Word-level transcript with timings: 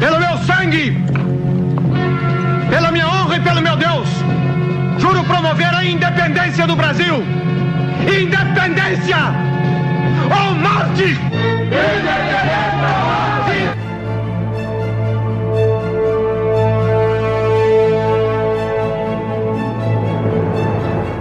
pelo 0.00 0.18
meu 0.18 0.36
sangue, 0.38 0.98
pela 2.70 2.90
minha 2.90 3.06
honra 3.06 3.36
e 3.36 3.40
pelo 3.40 3.60
meu 3.60 3.76
Deus, 3.76 4.08
juro 4.98 5.22
promover 5.24 5.74
a 5.74 5.84
independência 5.84 6.66
do 6.66 6.74
Brasil. 6.74 7.22
Independência 8.02 9.18
ou 10.24 10.54
morte! 10.54 11.04
Independência 11.04 13.29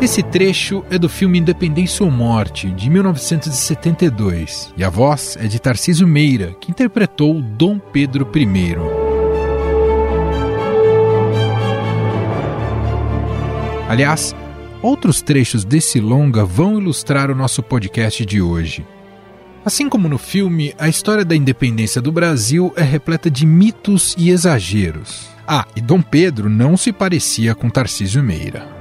Esse 0.01 0.23
trecho 0.23 0.85
é 0.89 0.97
do 0.97 1.09
filme 1.09 1.37
Independência 1.37 2.05
ou 2.05 2.09
Morte, 2.09 2.69
de 2.69 2.89
1972, 2.89 4.73
e 4.77 4.83
a 4.83 4.89
voz 4.89 5.37
é 5.37 5.45
de 5.45 5.59
Tarcísio 5.59 6.07
Meira, 6.07 6.55
que 6.57 6.71
interpretou 6.71 7.41
Dom 7.41 7.77
Pedro 7.77 8.25
I. 8.33 8.77
Aliás, 13.89 14.33
outros 14.81 15.21
trechos 15.21 15.65
desse 15.65 15.99
longa 15.99 16.45
vão 16.45 16.79
ilustrar 16.79 17.29
o 17.29 17.35
nosso 17.35 17.61
podcast 17.61 18.25
de 18.25 18.41
hoje. 18.41 18.85
Assim 19.65 19.89
como 19.89 20.07
no 20.07 20.17
filme, 20.17 20.73
a 20.79 20.87
história 20.87 21.25
da 21.25 21.35
independência 21.35 22.01
do 22.01 22.09
Brasil 22.09 22.71
é 22.77 22.83
repleta 22.83 23.29
de 23.29 23.45
mitos 23.45 24.15
e 24.17 24.29
exageros. 24.29 25.29
Ah, 25.45 25.67
e 25.75 25.81
Dom 25.81 26.01
Pedro 26.01 26.49
não 26.49 26.77
se 26.77 26.93
parecia 26.93 27.53
com 27.53 27.69
Tarcísio 27.69 28.23
Meira. 28.23 28.78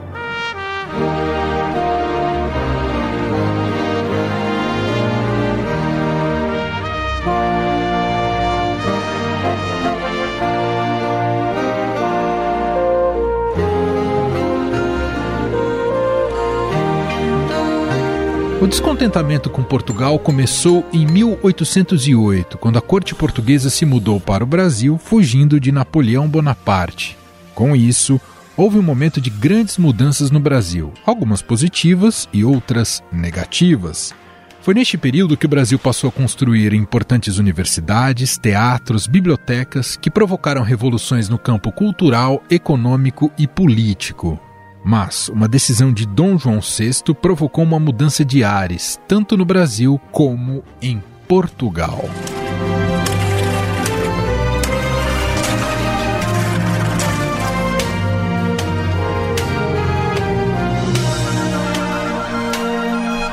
O 18.60 18.66
descontentamento 18.66 19.48
com 19.48 19.62
Portugal 19.62 20.18
começou 20.18 20.84
em 20.92 21.06
1808, 21.06 22.58
quando 22.58 22.76
a 22.76 22.80
corte 22.80 23.14
portuguesa 23.14 23.70
se 23.70 23.86
mudou 23.86 24.18
para 24.18 24.42
o 24.42 24.46
Brasil, 24.46 24.98
fugindo 24.98 25.60
de 25.60 25.70
Napoleão 25.70 26.28
Bonaparte. 26.28 27.16
Com 27.54 27.76
isso, 27.76 28.20
houve 28.58 28.76
um 28.76 28.82
momento 28.82 29.20
de 29.20 29.30
grandes 29.30 29.78
mudanças 29.78 30.32
no 30.32 30.40
Brasil, 30.40 30.92
algumas 31.06 31.40
positivas 31.40 32.28
e 32.32 32.44
outras 32.44 33.00
negativas. 33.12 34.12
Foi 34.60 34.74
neste 34.74 34.98
período 34.98 35.36
que 35.36 35.46
o 35.46 35.48
Brasil 35.48 35.78
passou 35.78 36.08
a 36.08 36.12
construir 36.12 36.74
importantes 36.74 37.38
universidades, 37.38 38.36
teatros, 38.36 39.06
bibliotecas 39.06 39.96
que 39.96 40.10
provocaram 40.10 40.62
revoluções 40.62 41.28
no 41.28 41.38
campo 41.38 41.70
cultural, 41.70 42.42
econômico 42.50 43.30
e 43.38 43.46
político. 43.46 44.38
Mas 44.84 45.28
uma 45.28 45.46
decisão 45.46 45.92
de 45.92 46.04
Dom 46.04 46.36
João 46.36 46.60
VI 46.60 47.14
provocou 47.14 47.62
uma 47.62 47.78
mudança 47.78 48.24
de 48.24 48.42
ares, 48.42 48.98
tanto 49.06 49.36
no 49.36 49.44
Brasil 49.44 50.00
como 50.10 50.64
em 50.82 51.02
Portugal. 51.28 52.08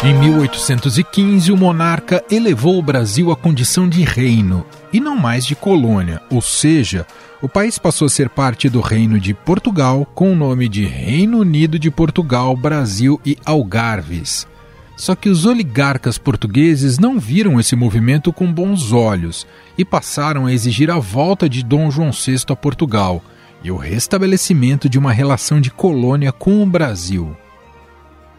Em 0.06 0.14
1815, 0.14 1.52
o 1.52 1.58
monarca 1.58 2.24
elevou 2.30 2.78
o 2.78 2.82
Brasil 2.84 3.32
à 3.32 3.36
condição 3.36 3.90
de 3.90 4.04
reino 4.04 4.64
e 4.94 5.00
não 5.00 5.16
mais 5.16 5.48
de 5.48 5.56
colônia, 5.56 6.22
ou 6.30 6.44
seja, 6.44 7.08
o 7.42 7.50
país 7.50 7.80
passou 7.80 8.06
a 8.06 8.10
ser 8.10 8.30
parte 8.30 8.70
do 8.70 8.82
Reino 8.82 9.20
de 9.20 9.34
Portugal 9.34 10.06
com 10.14 10.32
o 10.32 10.36
nome 10.36 10.70
de 10.70 10.86
Reino 10.86 11.40
Unido 11.40 11.80
de 11.80 11.90
Portugal, 11.90 12.56
Brasil 12.56 13.20
e 13.26 13.36
Algarves. 13.44 14.48
Só 14.96 15.16
que 15.16 15.28
os 15.28 15.44
oligarcas 15.44 16.20
portugueses 16.20 17.00
não 17.00 17.18
viram 17.18 17.60
esse 17.60 17.76
movimento 17.76 18.32
com 18.32 18.54
bons 18.54 18.92
olhos 18.92 19.48
e 19.76 19.84
passaram 19.84 20.46
a 20.46 20.54
exigir 20.54 20.92
a 20.92 21.00
volta 21.00 21.50
de 21.50 21.64
Dom 21.64 21.90
João 21.90 22.12
VI 22.12 22.44
a 22.50 22.56
Portugal 22.56 23.24
e 23.64 23.72
o 23.72 23.76
restabelecimento 23.76 24.88
de 24.88 25.00
uma 25.00 25.12
relação 25.12 25.60
de 25.60 25.72
colônia 25.72 26.32
com 26.32 26.62
o 26.62 26.66
Brasil. 26.68 27.36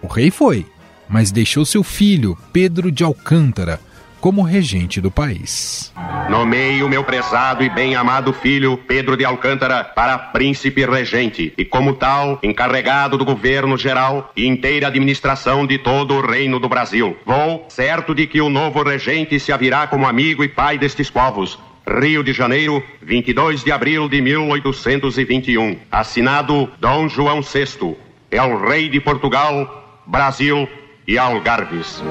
O 0.00 0.06
rei 0.06 0.30
foi, 0.30 0.64
mas 1.08 1.30
deixou 1.30 1.64
seu 1.64 1.82
filho, 1.82 2.36
Pedro 2.52 2.90
de 2.90 3.04
Alcântara, 3.04 3.80
como 4.20 4.42
regente 4.42 5.00
do 5.00 5.10
país. 5.10 5.92
Nomeei 6.28 6.82
o 6.82 6.88
meu 6.88 7.04
prezado 7.04 7.62
e 7.62 7.70
bem 7.70 7.94
amado 7.94 8.32
filho, 8.32 8.76
Pedro 8.76 9.16
de 9.16 9.24
Alcântara, 9.24 9.84
para 9.84 10.18
príncipe 10.18 10.84
regente 10.84 11.52
e, 11.56 11.64
como 11.64 11.94
tal, 11.94 12.40
encarregado 12.42 13.16
do 13.16 13.24
governo 13.24 13.78
geral 13.78 14.32
e 14.36 14.46
inteira 14.46 14.88
administração 14.88 15.66
de 15.66 15.78
todo 15.78 16.14
o 16.14 16.26
reino 16.26 16.58
do 16.58 16.68
Brasil. 16.68 17.16
Vou, 17.24 17.66
certo 17.68 18.14
de 18.14 18.26
que 18.26 18.40
o 18.40 18.48
novo 18.48 18.82
regente 18.82 19.38
se 19.38 19.52
avirá 19.52 19.86
como 19.86 20.06
amigo 20.06 20.42
e 20.42 20.48
pai 20.48 20.76
destes 20.76 21.08
povos, 21.08 21.58
Rio 21.86 22.24
de 22.24 22.32
Janeiro, 22.32 22.82
22 23.00 23.62
de 23.62 23.70
abril 23.70 24.08
de 24.08 24.20
1821. 24.20 25.78
Assinado 25.88 26.68
Dom 26.80 27.08
João 27.08 27.42
VI. 27.42 27.94
É 28.28 28.42
o 28.42 28.66
rei 28.66 28.88
de 28.88 28.98
Portugal, 28.98 30.00
Brasil 30.04 30.68
e 31.06 31.16
Algarves. 31.16 32.02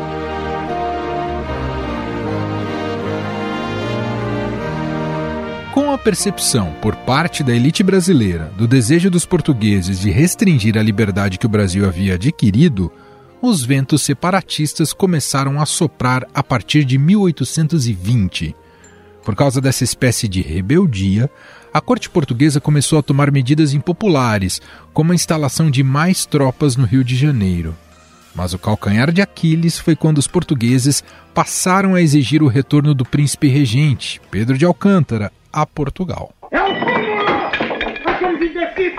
Com 5.74 5.92
a 5.92 5.98
percepção 5.98 6.74
por 6.82 6.96
parte 6.96 7.44
da 7.44 7.54
elite 7.54 7.84
brasileira 7.84 8.50
do 8.58 8.66
desejo 8.66 9.10
dos 9.12 9.26
portugueses 9.26 10.00
de 10.00 10.10
restringir 10.10 10.78
a 10.78 10.82
liberdade 10.82 11.38
que 11.38 11.46
o 11.46 11.50
Brasil 11.50 11.86
havia 11.86 12.14
adquirido, 12.14 12.90
os 13.42 13.66
ventos 13.66 14.02
separatistas 14.02 14.94
começaram 14.94 15.62
a 15.62 15.66
soprar 15.66 16.26
a 16.34 16.42
partir 16.42 16.86
de 16.86 16.98
1820. 16.98 18.56
Por 19.26 19.36
causa 19.36 19.60
dessa 19.60 19.84
espécie 19.84 20.30
de 20.30 20.42
rebeldia, 20.42 21.30
a 21.74 21.82
corte 21.82 22.10
portuguesa 22.10 22.62
começou 22.62 22.98
a 22.98 23.04
tomar 23.04 23.30
medidas 23.30 23.74
impopulares, 23.74 24.62
como 24.94 25.12
a 25.12 25.16
instalação 25.16 25.70
de 25.70 25.84
mais 25.84 26.26
tropas 26.26 26.78
no 26.78 26.86
Rio 26.86 27.04
de 27.04 27.18
Janeiro. 27.18 27.76
Mas 28.36 28.54
o 28.54 28.60
calcanhar 28.60 29.12
de 29.12 29.22
Aquiles 29.22 29.80
foi 29.80 29.96
quando 29.96 30.18
os 30.18 30.28
portugueses 30.28 31.04
passaram 31.34 31.96
a 31.96 32.02
exigir 32.02 32.44
o 32.44 32.48
retorno 32.48 32.94
do 32.94 33.06
príncipe 33.06 33.48
regente, 33.48 34.22
Pedro 34.30 34.58
de 34.58 34.66
Alcântara, 34.66 35.32
a 35.54 35.66
Portugal. 35.66 36.34
É 36.52 36.62
um 36.62 36.80
cúmulo! 36.80 37.16
Aqueles 38.06 38.52
imbecis! 38.52 38.94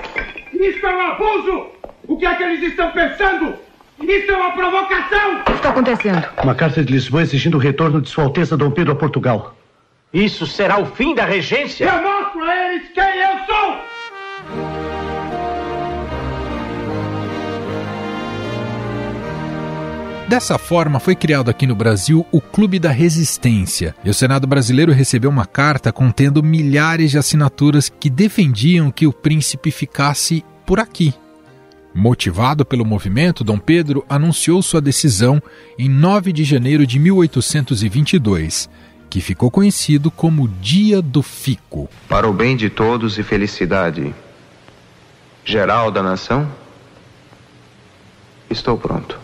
Isso 0.54 0.86
é 0.86 0.96
um 0.96 1.00
abuso! 1.12 1.66
O 2.08 2.16
que 2.16 2.24
é 2.24 2.34
que 2.34 2.42
eles 2.42 2.62
estão 2.62 2.90
pensando? 2.92 3.54
Isso 4.02 4.30
é 4.30 4.36
uma 4.36 4.52
provocação! 4.52 5.40
O 5.40 5.44
que 5.44 5.52
está 5.52 5.68
acontecendo? 5.68 6.28
Uma 6.42 6.54
carta 6.54 6.82
de 6.82 6.92
Lisboa 6.92 7.22
exigindo 7.22 7.56
o 7.56 7.60
retorno 7.60 8.00
de 8.00 8.08
Sua 8.08 8.24
Alteza 8.24 8.56
Dom 8.56 8.70
Pedro 8.70 8.92
a 8.92 8.96
Portugal. 8.96 9.54
Isso 10.14 10.46
será 10.46 10.78
o 10.78 10.86
fim 10.86 11.14
da 11.14 11.26
regência? 11.26 11.84
Eu 11.84 12.02
mostro 12.02 12.42
a 12.42 12.72
eles 12.72 12.88
quem 12.94 13.04
eu 13.04 13.38
sou! 13.46 14.95
Dessa 20.28 20.58
forma, 20.58 20.98
foi 20.98 21.14
criado 21.14 21.48
aqui 21.48 21.68
no 21.68 21.76
Brasil 21.76 22.26
o 22.32 22.40
Clube 22.40 22.80
da 22.80 22.90
Resistência, 22.90 23.94
e 24.04 24.10
o 24.10 24.14
Senado 24.14 24.44
brasileiro 24.44 24.90
recebeu 24.92 25.30
uma 25.30 25.46
carta 25.46 25.92
contendo 25.92 26.42
milhares 26.42 27.12
de 27.12 27.18
assinaturas 27.18 27.88
que 27.88 28.10
defendiam 28.10 28.90
que 28.90 29.06
o 29.06 29.12
príncipe 29.12 29.70
ficasse 29.70 30.44
por 30.66 30.80
aqui. 30.80 31.14
Motivado 31.94 32.64
pelo 32.64 32.84
movimento, 32.84 33.44
Dom 33.44 33.56
Pedro 33.56 34.04
anunciou 34.08 34.60
sua 34.62 34.80
decisão 34.80 35.40
em 35.78 35.88
9 35.88 36.32
de 36.32 36.42
janeiro 36.42 36.84
de 36.84 36.98
1822, 36.98 38.68
que 39.08 39.20
ficou 39.20 39.48
conhecido 39.48 40.10
como 40.10 40.48
Dia 40.48 41.00
do 41.00 41.22
Fico. 41.22 41.88
Para 42.08 42.28
o 42.28 42.32
bem 42.32 42.56
de 42.56 42.68
todos 42.68 43.16
e 43.16 43.22
felicidade 43.22 44.12
geral 45.44 45.92
da 45.92 46.02
nação, 46.02 46.50
estou 48.50 48.76
pronto. 48.76 49.16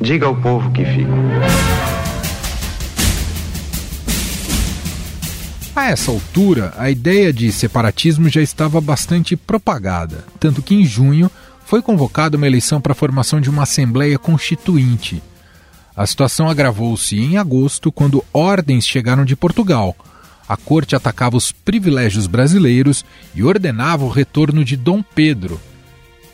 Diga 0.00 0.26
ao 0.26 0.36
povo 0.36 0.70
que 0.72 0.84
fica. 0.84 1.10
A 5.74 5.90
essa 5.90 6.10
altura, 6.10 6.74
a 6.76 6.90
ideia 6.90 7.32
de 7.32 7.50
separatismo 7.50 8.28
já 8.28 8.42
estava 8.42 8.80
bastante 8.80 9.34
propagada, 9.36 10.24
tanto 10.38 10.60
que 10.62 10.74
em 10.74 10.84
junho 10.84 11.30
foi 11.64 11.80
convocada 11.80 12.36
uma 12.36 12.46
eleição 12.46 12.80
para 12.80 12.92
a 12.92 12.94
formação 12.94 13.40
de 13.40 13.48
uma 13.48 13.62
Assembleia 13.62 14.18
Constituinte. 14.18 15.22
A 15.96 16.06
situação 16.06 16.48
agravou-se 16.48 17.18
em 17.18 17.38
agosto, 17.38 17.90
quando 17.90 18.24
ordens 18.32 18.86
chegaram 18.86 19.24
de 19.24 19.34
Portugal. 19.34 19.96
A 20.46 20.56
corte 20.56 20.94
atacava 20.94 21.36
os 21.36 21.52
privilégios 21.52 22.26
brasileiros 22.26 23.04
e 23.34 23.42
ordenava 23.42 24.04
o 24.04 24.10
retorno 24.10 24.64
de 24.64 24.76
Dom 24.76 25.02
Pedro, 25.02 25.58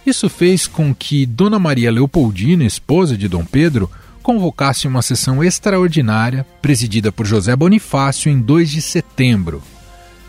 isso 0.08 0.28
fez 0.28 0.66
com 0.66 0.94
que 0.94 1.26
Dona 1.26 1.58
Maria 1.58 1.92
Leopoldina, 1.92 2.64
esposa 2.64 3.16
de 3.16 3.28
Dom 3.28 3.44
Pedro, 3.44 3.90
convocasse 4.22 4.88
uma 4.88 5.02
sessão 5.02 5.44
extraordinária 5.44 6.46
presidida 6.60 7.12
por 7.12 7.26
José 7.26 7.54
Bonifácio 7.54 8.30
em 8.30 8.40
2 8.40 8.70
de 8.70 8.82
setembro. 8.82 9.62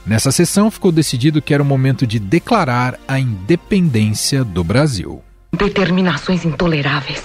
Nessa 0.05 0.31
sessão 0.31 0.69
ficou 0.69 0.91
decidido 0.91 1.41
que 1.41 1.53
era 1.53 1.63
o 1.63 1.65
momento 1.65 2.05
de 2.05 2.19
declarar 2.19 2.99
a 3.07 3.19
independência 3.19 4.43
do 4.43 4.63
Brasil. 4.63 5.21
Determinações 5.51 6.45
intoleráveis. 6.45 7.23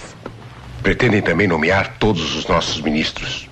Pretendem 0.82 1.22
também 1.22 1.46
nomear 1.46 1.96
todos 1.98 2.36
os 2.36 2.46
nossos 2.46 2.80
ministros 2.80 3.48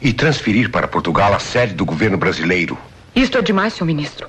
e 0.00 0.12
transferir 0.12 0.70
para 0.70 0.88
Portugal 0.88 1.34
a 1.34 1.38
sede 1.38 1.74
do 1.74 1.84
governo 1.84 2.16
brasileiro. 2.16 2.76
Isto 3.14 3.38
é 3.38 3.42
demais, 3.42 3.74
senhor 3.74 3.86
ministro. 3.86 4.28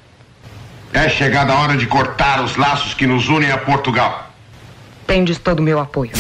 É 0.94 1.08
chegada 1.08 1.54
a 1.54 1.60
hora 1.60 1.78
de 1.78 1.86
cortar 1.86 2.44
os 2.44 2.56
laços 2.56 2.94
que 2.94 3.06
nos 3.06 3.30
unem 3.30 3.52
a 3.52 3.58
Portugal. 3.58 4.32
Tendes 5.06 5.38
todo 5.38 5.60
o 5.60 5.64
meu 5.64 5.80
apoio. 5.80 6.12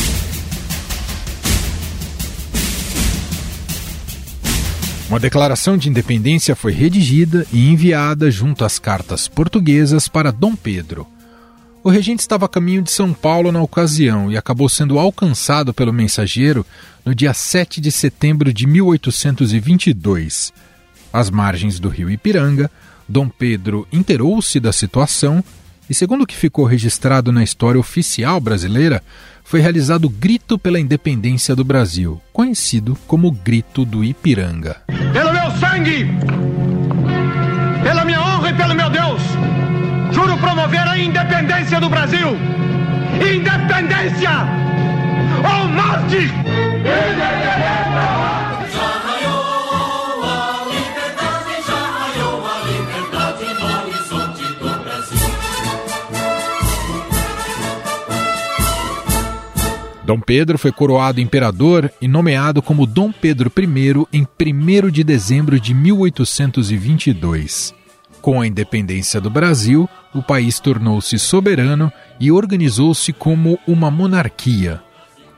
Uma 5.09 5.19
declaração 5.19 5.75
de 5.75 5.89
independência 5.89 6.55
foi 6.55 6.71
redigida 6.71 7.43
e 7.51 7.71
enviada 7.71 8.29
junto 8.29 8.63
às 8.63 8.77
cartas 8.77 9.27
portuguesas 9.27 10.07
para 10.07 10.31
Dom 10.31 10.55
Pedro. 10.55 11.07
O 11.83 11.89
regente 11.89 12.19
estava 12.19 12.45
a 12.45 12.49
caminho 12.49 12.83
de 12.83 12.91
São 12.91 13.11
Paulo 13.11 13.51
na 13.51 13.59
ocasião 13.59 14.31
e 14.31 14.37
acabou 14.37 14.69
sendo 14.69 14.99
alcançado 14.99 15.73
pelo 15.73 15.91
mensageiro 15.91 16.63
no 17.03 17.15
dia 17.15 17.33
7 17.33 17.81
de 17.81 17.91
setembro 17.91 18.53
de 18.53 18.67
1822. 18.67 20.53
Às 21.11 21.31
margens 21.31 21.79
do 21.79 21.89
rio 21.89 22.11
Ipiranga, 22.11 22.69
Dom 23.09 23.27
Pedro 23.27 23.87
inteirou-se 23.91 24.59
da 24.59 24.71
situação 24.71 25.43
e, 25.89 25.95
segundo 25.95 26.21
o 26.21 26.27
que 26.27 26.35
ficou 26.35 26.65
registrado 26.65 27.31
na 27.31 27.43
história 27.43 27.79
oficial 27.79 28.39
brasileira, 28.39 29.01
foi 29.43 29.59
realizado 29.61 30.05
o 30.05 30.09
Grito 30.09 30.59
pela 30.59 30.79
Independência 30.79 31.55
do 31.55 31.63
Brasil, 31.63 32.21
conhecido 32.31 32.95
como 33.07 33.31
Grito 33.31 33.83
do 33.83 34.03
Ipiranga. 34.03 34.77
Pelo 35.11 35.33
meu 35.33 35.49
sangue, 35.57 36.05
pela 37.81 38.05
minha 38.05 38.21
honra 38.21 38.51
e 38.51 38.53
pelo 38.53 38.75
meu 38.75 38.91
Deus, 38.91 39.21
juro 40.11 40.37
promover 40.37 40.87
a 40.87 40.95
independência 40.95 41.81
do 41.81 41.89
Brasil. 41.89 42.37
Independência 43.15 44.29
ou 45.37 45.67
morte! 45.69 46.31
Dom 60.09 60.19
Pedro 60.19 60.57
foi 60.57 60.71
coroado 60.71 61.21
imperador 61.21 61.91
e 62.01 62.07
nomeado 62.07 62.63
como 62.63 62.87
Dom 62.87 63.11
Pedro 63.11 63.51
I 63.55 63.67
em 64.11 64.25
1 64.25 64.89
de 64.89 65.03
dezembro 65.03 65.59
de 65.59 65.71
1822. 65.71 67.75
Com 68.19 68.41
a 68.41 68.47
independência 68.47 69.21
do 69.21 69.29
Brasil, 69.29 69.87
o 70.11 70.23
país 70.23 70.59
tornou-se 70.59 71.19
soberano 71.19 71.93
e 72.19 72.31
organizou-se 72.31 73.13
como 73.13 73.59
uma 73.67 73.91
monarquia. 73.91 74.81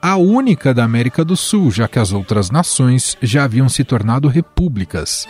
A 0.01 0.15
única 0.15 0.73
da 0.73 0.85
América 0.85 1.25
do 1.25 1.35
Sul, 1.35 1.69
já 1.69 1.85
que 1.85 1.99
as 1.99 2.13
outras 2.13 2.49
nações 2.49 3.17
já 3.21 3.43
haviam 3.43 3.67
se 3.67 3.83
tornado 3.83 4.29
repúblicas. 4.29 5.27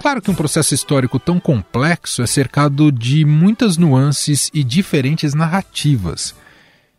Claro 0.00 0.22
que 0.22 0.30
um 0.30 0.34
processo 0.34 0.74
histórico 0.74 1.18
tão 1.18 1.38
complexo 1.38 2.22
é 2.22 2.26
cercado 2.26 2.90
de 2.90 3.24
muitas 3.24 3.76
nuances 3.76 4.50
e 4.54 4.64
diferentes 4.64 5.34
narrativas. 5.34 6.34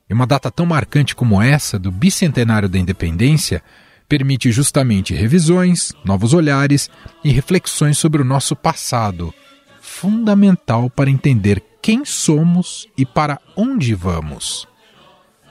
E 0.10 0.14
uma 0.14 0.28
data 0.28 0.52
tão 0.52 0.66
marcante 0.66 1.16
como 1.16 1.42
essa, 1.42 1.80
do 1.80 1.92
bicentenário 1.92 2.70
da 2.70 2.78
independência, 2.78 3.64
permite 4.08 4.52
justamente 4.52 5.14
revisões, 5.14 5.94
novos 6.06 6.34
olhares 6.34 6.90
e 7.24 7.32
reflexões 7.32 7.98
sobre 7.98 8.22
o 8.22 8.26
nosso 8.26 8.56
passado, 8.56 9.34
fundamental 9.82 10.90
para 10.90 11.10
entender 11.10 11.64
quem 11.82 12.06
somos 12.06 12.88
e 12.98 13.06
para 13.06 13.40
onde 13.56 13.96
vamos. 13.96 14.68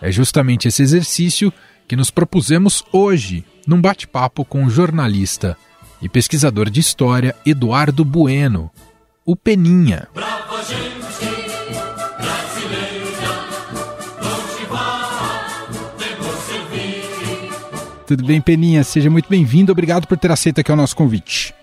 É 0.01 0.13
justamente 0.13 0.69
esse 0.69 0.83
exercício 0.83 1.53
que 1.89 1.97
nos 1.97 2.11
propusemos 2.11 2.85
hoje, 2.93 3.45
num 3.67 3.81
bate-papo 3.81 4.45
com 4.45 4.65
o 4.65 4.71
jornalista 4.71 5.57
e 6.01 6.09
pesquisador 6.09 6.71
de 6.71 6.81
história 6.81 7.35
Eduardo 7.45 8.05
Bueno, 8.05 8.71
o 9.25 9.37
Peninha. 9.37 10.09
Tudo 18.07 18.25
bem, 18.25 18.41
Peninha? 18.41 18.83
Seja 18.83 19.09
muito 19.09 19.29
bem-vindo. 19.29 19.71
Obrigado 19.71 20.07
por 20.07 20.19
ter 20.19 20.33
aceito 20.33 20.61
aqui 20.61 20.73
o 20.73 20.77
nosso 20.77 20.97
convite. 20.97 21.55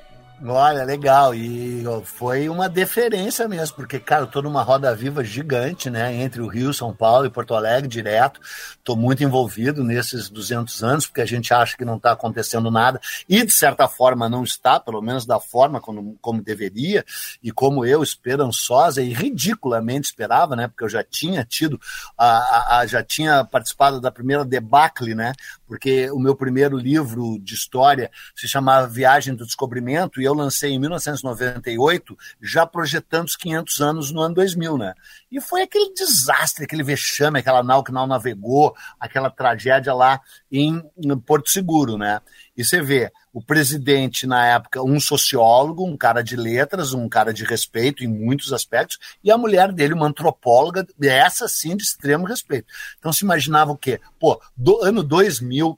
Olha, 0.45 0.83
legal. 0.83 1.33
E 1.33 1.83
foi 2.03 2.47
uma 2.47 2.69
deferência 2.69 3.47
mesmo, 3.47 3.75
porque, 3.75 3.99
cara, 3.99 4.21
eu 4.21 4.27
tô 4.27 4.39
numa 4.39 4.61
roda 4.61 4.93
viva 4.95 5.23
gigante, 5.23 5.89
né? 5.89 6.13
Entre 6.13 6.39
o 6.39 6.47
Rio, 6.47 6.71
São 6.71 6.93
Paulo 6.93 7.25
e 7.25 7.29
Porto 7.29 7.55
Alegre, 7.55 7.89
direto. 7.89 8.39
Tô 8.83 8.95
muito 8.95 9.23
envolvido 9.23 9.83
nesses 9.83 10.29
200 10.29 10.83
anos, 10.83 11.07
porque 11.07 11.21
a 11.21 11.25
gente 11.25 11.51
acha 11.51 11.75
que 11.75 11.83
não 11.83 11.97
está 11.97 12.11
acontecendo 12.11 12.69
nada. 12.69 13.01
E, 13.27 13.43
de 13.43 13.51
certa 13.51 13.87
forma, 13.87 14.29
não 14.29 14.43
está, 14.43 14.79
pelo 14.79 15.01
menos 15.01 15.25
da 15.25 15.39
forma 15.39 15.81
como, 15.81 16.15
como 16.21 16.43
deveria. 16.43 17.03
E 17.41 17.51
como 17.51 17.83
eu, 17.83 18.03
esperançosa 18.03 19.01
e 19.01 19.11
ridiculamente 19.13 20.09
esperava, 20.09 20.55
né? 20.55 20.67
Porque 20.67 20.83
eu 20.83 20.89
já 20.89 21.03
tinha 21.03 21.43
tido, 21.43 21.81
a, 22.15 22.77
a, 22.77 22.85
já 22.85 23.03
tinha 23.03 23.43
participado 23.43 23.99
da 23.99 24.11
primeira 24.11 24.45
debacle, 24.45 25.15
né? 25.15 25.33
Porque 25.67 26.09
o 26.11 26.19
meu 26.19 26.35
primeiro 26.35 26.77
livro 26.77 27.37
de 27.39 27.53
história 27.53 28.09
se 28.35 28.47
chamava 28.47 28.87
Viagem 28.87 29.35
do 29.35 29.45
Descobrimento, 29.45 30.21
e 30.21 30.25
eu 30.25 30.33
lancei 30.33 30.71
em 30.71 30.79
1998, 30.79 32.17
já 32.41 32.65
projetando 32.65 33.27
os 33.27 33.35
500 33.35 33.81
anos 33.81 34.11
no 34.11 34.21
ano 34.21 34.35
2000, 34.35 34.77
né? 34.77 34.93
E 35.31 35.41
foi 35.41 35.63
aquele 35.63 35.93
desastre, 35.93 36.63
aquele 36.63 36.83
vexame, 36.83 37.39
aquela 37.39 37.61
nau 37.61 37.83
que 37.83 37.91
não 37.91 38.07
navegou, 38.07 38.75
aquela 38.99 39.29
tragédia 39.29 39.93
lá 39.93 40.21
em, 40.51 40.81
Porto 41.25 41.49
Seguro, 41.49 41.97
né? 41.97 42.21
E 42.57 42.65
você 42.65 42.81
vê, 42.81 43.11
o 43.31 43.39
presidente, 43.39 44.25
na 44.25 44.43
época, 44.47 44.81
um 44.81 44.99
sociólogo, 44.99 45.85
um 45.85 45.95
cara 45.95 46.23
de 46.23 46.35
letras, 46.35 46.91
um 46.91 47.07
cara 47.07 47.31
de 47.31 47.43
respeito 47.43 48.03
em 48.03 48.07
muitos 48.07 48.51
aspectos, 48.51 48.97
e 49.23 49.29
a 49.29 49.37
mulher 49.37 49.71
dele, 49.71 49.93
uma 49.93 50.07
antropóloga, 50.07 50.85
essa 50.99 51.47
sim 51.47 51.77
de 51.77 51.83
extremo 51.83 52.25
respeito. 52.25 52.67
Então 52.97 53.13
se 53.13 53.23
imaginava 53.23 53.71
o 53.71 53.77
quê? 53.77 54.01
Pô, 54.19 54.41
do 54.55 54.81
ano 54.83 55.03
2000, 55.03 55.77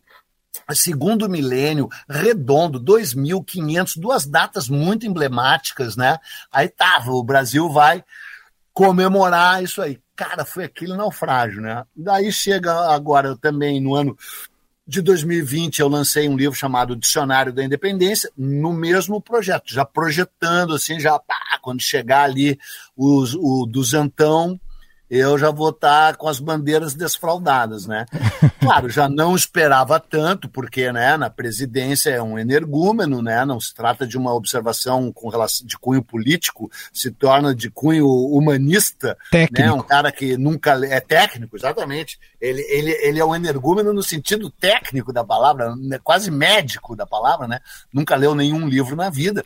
segundo 0.71 1.29
milênio, 1.29 1.89
redondo, 2.07 2.79
2500, 2.79 3.97
duas 3.97 4.25
datas 4.25 4.69
muito 4.69 5.05
emblemáticas, 5.05 5.97
né? 5.97 6.17
Aí 6.51 6.69
tava, 6.69 7.11
o 7.11 7.23
Brasil 7.23 7.69
vai 7.69 8.03
comemorar 8.73 9.61
isso 9.61 9.81
aí. 9.81 9.99
Cara, 10.15 10.45
foi 10.45 10.65
aquele 10.65 10.95
naufrágio, 10.95 11.61
né? 11.61 11.83
Daí 11.95 12.31
chega 12.31 12.73
agora 12.93 13.37
também 13.37 13.81
no 13.81 13.95
ano 13.95 14.17
de 14.89 15.03
2020 15.03 15.81
eu 15.81 15.87
lancei 15.87 16.27
um 16.27 16.35
livro 16.35 16.57
chamado 16.57 16.95
Dicionário 16.95 17.53
da 17.53 17.63
Independência, 17.63 18.31
no 18.35 18.73
mesmo 18.73 19.21
projeto, 19.21 19.71
já 19.71 19.85
projetando 19.85 20.73
assim, 20.73 20.99
já 20.99 21.19
pá, 21.19 21.59
quando 21.61 21.79
chegar 21.79 22.23
ali 22.23 22.59
os, 22.97 23.35
o 23.35 23.67
duzentão, 23.67 24.59
eu 25.09 25.37
já 25.37 25.49
vou 25.49 25.69
estar 25.69 26.15
com 26.17 26.27
as 26.27 26.39
bandeiras 26.39 26.93
desfraldadas, 26.93 27.87
né? 27.87 28.05
Claro, 28.59 28.89
já 28.89 29.07
não 29.09 29.35
esperava 29.35 29.99
tanto, 29.99 30.49
porque 30.49 30.91
né, 30.91 31.17
na 31.17 31.29
presidência 31.29 32.11
é 32.11 32.21
um 32.21 32.37
energúmeno, 32.37 33.21
né? 33.21 33.43
Não 33.45 33.59
se 33.59 33.73
trata 33.73 34.05
de 34.05 34.17
uma 34.17 34.33
observação 34.33 35.11
com 35.11 35.29
relação 35.29 35.65
de 35.65 35.77
cunho 35.77 36.03
político, 36.03 36.69
se 36.93 37.09
torna 37.09 37.55
de 37.55 37.71
cunho 37.71 38.05
humanista, 38.05 39.17
técnico. 39.31 39.61
né? 39.61 39.71
Um 39.71 39.81
cara 39.81 40.11
que 40.11 40.37
nunca 40.37 40.77
é 40.85 40.99
técnico, 40.99 41.55
exatamente. 41.55 42.19
Ele, 42.39 42.61
ele, 42.69 42.91
ele 43.01 43.19
é 43.19 43.25
um 43.25 43.33
energúmeno 43.33 43.93
no 43.93 44.03
sentido 44.03 44.51
técnico 44.51 45.11
da 45.11 45.23
palavra, 45.23 45.75
né, 45.75 45.97
quase 46.03 46.29
médico 46.29 46.95
da 46.95 47.07
palavra, 47.07 47.47
né? 47.47 47.59
Nunca 47.91 48.15
leu 48.15 48.35
nenhum 48.35 48.67
livro 48.67 48.95
na 48.95 49.09
vida 49.09 49.43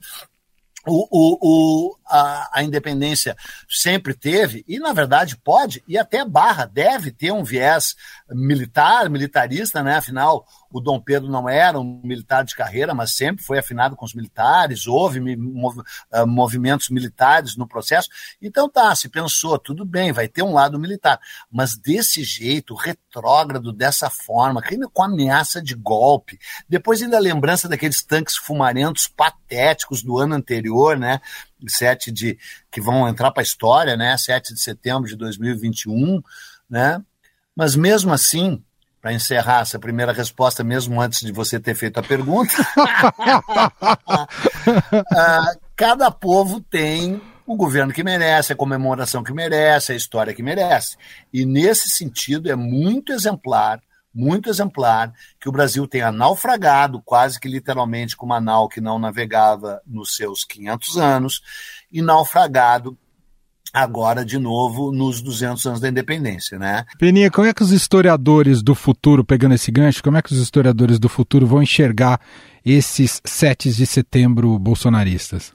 o, 0.86 1.08
o, 1.10 1.38
o, 1.42 1.98
a, 2.06 2.60
a, 2.60 2.64
independência 2.64 3.38
sempre 3.70 4.14
teve, 4.14 4.66
e 4.68 4.80
na 4.80 4.92
verdade 4.92 5.38
pode, 5.38 5.84
e 5.88 5.98
até 5.98 6.26
barra, 6.26 6.66
deve 6.66 7.12
ter 7.12 7.32
um 7.32 7.44
viés 7.44 7.96
militar, 8.30 9.10
militarista, 9.10 9.82
né? 9.82 9.96
Afinal, 9.96 10.46
o 10.74 10.82
Dom 10.82 11.00
Pedro 11.00 11.30
não 11.30 11.48
era 11.48 11.80
um 11.80 12.02
militar 12.04 12.44
de 12.44 12.56
carreira, 12.56 12.96
mas 12.96 13.16
sempre 13.16 13.46
foi 13.46 13.60
afinado 13.60 13.96
com 13.96 14.04
os 14.04 14.16
militares, 14.16 14.88
houve 14.88 15.22
ah, 16.12 16.26
movimentos 16.26 16.90
militares 16.90 17.56
no 17.56 17.68
processo. 17.68 18.10
Então 18.42 18.68
tá, 18.68 18.94
se 18.96 19.08
pensou, 19.08 19.60
tudo 19.60 19.86
bem, 19.86 20.12
vai 20.12 20.28
ter 20.28 20.42
um 20.42 20.54
lado 20.54 20.80
militar, 20.80 21.20
mas 21.52 21.78
desse 21.78 22.24
jeito, 22.24 22.74
retrógrado, 22.74 23.72
dessa 23.72 24.10
forma, 24.10 24.64
com 24.92 25.04
ameaça 25.04 25.62
de 25.62 25.76
golpe, 25.76 26.40
depois 26.68 27.02
ainda 27.02 27.18
a 27.18 27.22
lembrança 27.22 27.70
daqueles 27.70 28.02
tanques 28.02 28.36
fumarentos 28.36 29.08
patéticos 29.08 30.02
do 30.02 30.18
ano 30.18 30.34
anterior, 30.34 30.98
né? 30.98 31.22
7 31.68 32.12
de 32.12 32.38
que 32.72 32.82
vão 32.82 33.08
entrar 33.08 33.32
para 33.32 33.42
a 33.42 33.44
história, 33.44 33.96
né? 33.96 34.18
7 34.18 34.56
de 34.56 34.60
setembro 34.60 35.08
de 35.08 35.16
2021, 35.16 36.22
né? 36.68 37.02
Mas 37.56 37.76
mesmo 37.76 38.12
assim, 38.12 38.64
para 39.04 39.12
encerrar 39.12 39.64
essa 39.64 39.78
primeira 39.78 40.14
resposta, 40.14 40.64
mesmo 40.64 41.02
antes 41.02 41.20
de 41.20 41.34
você 41.34 41.60
ter 41.60 41.76
feito 41.76 42.00
a 42.00 42.02
pergunta. 42.02 42.54
uh, 44.72 45.60
cada 45.76 46.10
povo 46.10 46.62
tem 46.62 47.22
o 47.46 47.58
governo 47.58 47.92
que 47.92 48.02
merece, 48.02 48.54
a 48.54 48.56
comemoração 48.56 49.22
que 49.22 49.34
merece, 49.34 49.92
a 49.92 49.96
história 49.96 50.34
que 50.34 50.42
merece. 50.42 50.96
E 51.34 51.46
nesse 51.46 51.90
sentido 51.90 52.50
é 52.50 52.56
muito 52.56 53.12
exemplar, 53.12 53.82
muito 54.16 54.50
exemplar 54.50 55.12
que 55.38 55.50
o 55.50 55.52
Brasil 55.52 55.86
tenha 55.86 56.10
naufragado, 56.10 57.02
quase 57.02 57.38
que 57.42 57.50
literalmente 57.50 58.16
com 58.16 58.26
uma 58.26 58.40
nau 58.40 58.70
que 58.70 58.80
não 58.80 58.98
navegava 58.98 59.82
nos 59.86 60.16
seus 60.16 60.46
500 60.46 60.98
anos, 60.98 61.42
e 61.92 62.02
naufragado 62.02 62.98
agora 63.74 64.24
de 64.24 64.38
novo 64.38 64.92
nos 64.92 65.20
200 65.22 65.66
anos 65.66 65.80
da 65.80 65.90
independência, 65.90 66.60
né? 66.60 66.86
Peninha, 67.00 67.32
como 67.32 67.48
é 67.48 67.54
que 67.54 67.64
os 67.64 67.72
historiadores 67.72 68.62
do 68.62 68.76
futuro, 68.76 69.26
pegando 69.26 69.56
esse 69.56 69.72
gancho, 69.72 70.04
como 70.04 70.18
é 70.18 70.22
que 70.22 70.32
os 70.32 70.40
historiadores 70.40 71.00
do 71.00 71.10
futuro 71.10 71.48
vão 71.48 71.64
enxergar 71.64 72.22
esses 72.64 73.20
7 73.26 73.72
de 73.72 73.86
setembro 73.88 74.60
bolsonaristas? 74.60 75.54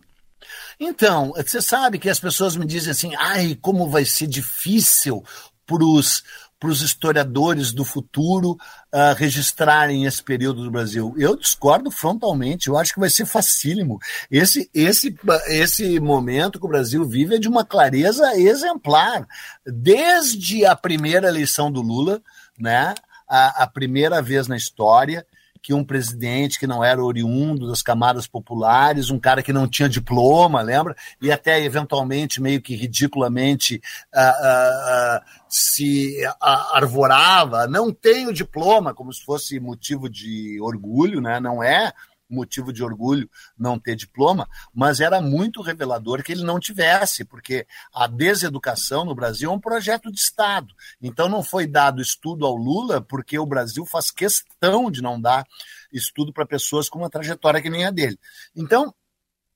Então, 0.80 1.32
você 1.36 1.62
sabe 1.62 1.98
que 1.98 2.08
as 2.08 2.18
pessoas 2.18 2.56
me 2.56 2.66
dizem 2.66 2.90
assim, 2.90 3.14
ai, 3.16 3.56
como 3.60 3.88
vai 3.88 4.04
ser 4.04 4.26
difícil 4.26 5.22
para 5.66 5.84
os 5.84 6.24
para 6.58 6.70
os 6.70 6.82
historiadores 6.82 7.72
do 7.72 7.84
futuro 7.84 8.52
uh, 8.92 9.14
registrarem 9.16 10.04
esse 10.04 10.22
período 10.22 10.64
do 10.64 10.70
Brasil. 10.70 11.14
Eu 11.16 11.36
discordo 11.36 11.90
frontalmente, 11.90 12.68
eu 12.68 12.76
acho 12.76 12.92
que 12.92 13.00
vai 13.00 13.10
ser 13.10 13.26
facílimo. 13.26 13.98
Esse, 14.30 14.68
esse, 14.74 15.14
esse 15.46 16.00
momento 16.00 16.58
que 16.58 16.66
o 16.66 16.70
Brasil 16.70 17.04
vive 17.04 17.36
é 17.36 17.38
de 17.38 17.48
uma 17.48 17.64
clareza 17.64 18.34
exemplar. 18.36 19.26
Desde 19.64 20.64
a 20.66 20.74
primeira 20.74 21.28
eleição 21.28 21.70
do 21.70 21.80
Lula, 21.80 22.20
né, 22.58 22.94
a, 23.28 23.62
a 23.62 23.66
primeira 23.66 24.20
vez 24.20 24.48
na 24.48 24.56
história, 24.56 25.24
que 25.62 25.74
um 25.74 25.84
presidente 25.84 26.58
que 26.58 26.66
não 26.66 26.82
era 26.82 27.02
oriundo 27.02 27.68
das 27.68 27.82
camadas 27.82 28.26
populares, 28.26 29.10
um 29.10 29.18
cara 29.18 29.42
que 29.42 29.52
não 29.52 29.68
tinha 29.68 29.88
diploma, 29.88 30.62
lembra? 30.62 30.96
E 31.20 31.30
até 31.30 31.62
eventualmente, 31.62 32.40
meio 32.40 32.60
que 32.60 32.74
ridiculamente, 32.74 33.80
uh, 34.14 34.18
uh, 34.18 35.18
uh, 35.18 35.24
se 35.48 36.16
arvorava, 36.40 37.66
não 37.66 37.92
tenho 37.92 38.32
diploma, 38.32 38.94
como 38.94 39.12
se 39.12 39.24
fosse 39.24 39.58
motivo 39.60 40.08
de 40.08 40.60
orgulho, 40.60 41.20
né? 41.20 41.40
Não 41.40 41.62
é 41.62 41.92
motivo 42.28 42.72
de 42.72 42.82
orgulho 42.82 43.28
não 43.56 43.78
ter 43.78 43.96
diploma, 43.96 44.48
mas 44.74 45.00
era 45.00 45.20
muito 45.20 45.62
revelador 45.62 46.22
que 46.22 46.32
ele 46.32 46.44
não 46.44 46.60
tivesse, 46.60 47.24
porque 47.24 47.66
a 47.92 48.06
deseducação 48.06 49.04
no 49.04 49.14
Brasil 49.14 49.50
é 49.50 49.54
um 49.54 49.60
projeto 49.60 50.10
de 50.12 50.18
Estado. 50.18 50.74
Então 51.00 51.28
não 51.28 51.42
foi 51.42 51.66
dado 51.66 52.02
estudo 52.02 52.46
ao 52.46 52.56
Lula 52.56 53.00
porque 53.00 53.38
o 53.38 53.46
Brasil 53.46 53.84
faz 53.86 54.10
questão 54.10 54.90
de 54.90 55.02
não 55.02 55.20
dar 55.20 55.46
estudo 55.92 56.32
para 56.32 56.46
pessoas 56.46 56.88
com 56.88 56.98
uma 56.98 57.10
trajetória 57.10 57.62
que 57.62 57.70
nem 57.70 57.86
a 57.86 57.90
dele. 57.90 58.18
Então, 58.54 58.94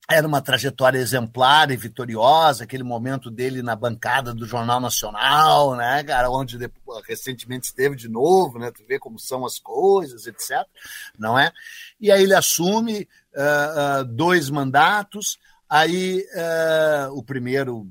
era 0.09 0.27
uma 0.27 0.41
trajetória 0.41 0.99
exemplar 0.99 1.71
e 1.71 1.77
vitoriosa, 1.77 2.63
aquele 2.63 2.83
momento 2.83 3.31
dele 3.31 3.61
na 3.61 3.75
bancada 3.75 4.33
do 4.33 4.45
Jornal 4.45 4.79
Nacional, 4.79 5.75
né, 5.75 6.03
cara, 6.03 6.29
onde 6.29 6.57
recentemente 7.07 7.67
esteve 7.67 7.95
de 7.95 8.09
novo, 8.09 8.59
né, 8.59 8.69
tu 8.71 8.83
vê 8.85 8.99
como 8.99 9.17
são 9.17 9.45
as 9.45 9.59
coisas, 9.59 10.27
etc, 10.27 10.65
não 11.17 11.39
é? 11.39 11.51
E 11.99 12.11
aí 12.11 12.23
ele 12.23 12.35
assume 12.35 13.07
uh, 13.33 14.01
uh, 14.01 14.05
dois 14.05 14.49
mandatos, 14.49 15.39
aí 15.69 16.25
uh, 16.35 17.17
o 17.17 17.23
primeiro 17.23 17.87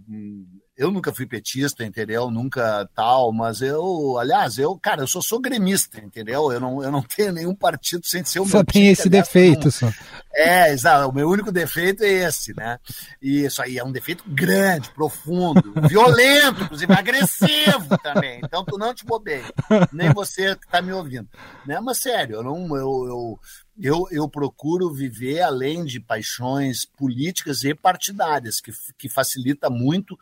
eu 0.76 0.90
nunca 0.90 1.12
fui 1.12 1.26
petista, 1.26 1.84
entendeu? 1.84 2.30
Nunca 2.30 2.88
tal, 2.94 3.32
mas 3.32 3.60
eu, 3.60 4.18
aliás, 4.18 4.58
eu, 4.58 4.76
cara, 4.76 5.02
eu 5.02 5.06
só 5.06 5.20
sou 5.20 5.40
gremista, 5.40 6.00
entendeu? 6.00 6.50
Eu 6.50 6.58
não, 6.58 6.82
eu 6.82 6.90
não 6.90 7.02
tenho 7.02 7.32
nenhum 7.32 7.54
partido 7.54 8.06
sem 8.06 8.24
ser 8.24 8.40
o 8.40 8.46
só 8.46 8.58
meu. 8.58 8.58
Só 8.58 8.64
tem 8.64 8.88
esse 8.88 9.08
defeito, 9.08 9.70
só. 9.70 9.92
É, 10.34 10.72
exato. 10.72 11.08
O 11.08 11.14
meu 11.14 11.28
único 11.28 11.52
defeito 11.52 12.02
é 12.02 12.08
esse, 12.08 12.54
né? 12.56 12.78
E 13.20 13.44
isso 13.44 13.60
aí 13.62 13.78
é 13.78 13.84
um 13.84 13.92
defeito 13.92 14.24
grande, 14.26 14.90
profundo, 14.90 15.74
violento, 15.88 16.62
inclusive 16.62 16.92
agressivo 16.92 17.98
também. 18.02 18.40
Então 18.42 18.64
tu 18.64 18.78
não 18.78 18.94
te 18.94 19.04
bobei, 19.04 19.44
nem 19.92 20.12
você 20.12 20.56
que 20.56 20.64
está 20.66 20.80
me 20.80 20.92
ouvindo, 20.92 21.28
né? 21.66 21.80
Mas 21.80 21.98
sério, 21.98 22.36
eu 22.36 22.42
não, 22.42 22.76
eu, 22.76 23.06
eu 23.06 23.40
eu, 23.80 24.06
eu 24.10 24.28
procuro 24.28 24.92
viver 24.92 25.40
além 25.40 25.84
de 25.84 25.98
paixões 25.98 26.84
políticas 26.84 27.64
e 27.64 27.74
partidárias, 27.74 28.60
que, 28.60 28.70
que 28.98 29.08
facilita 29.08 29.70
muito 29.70 30.18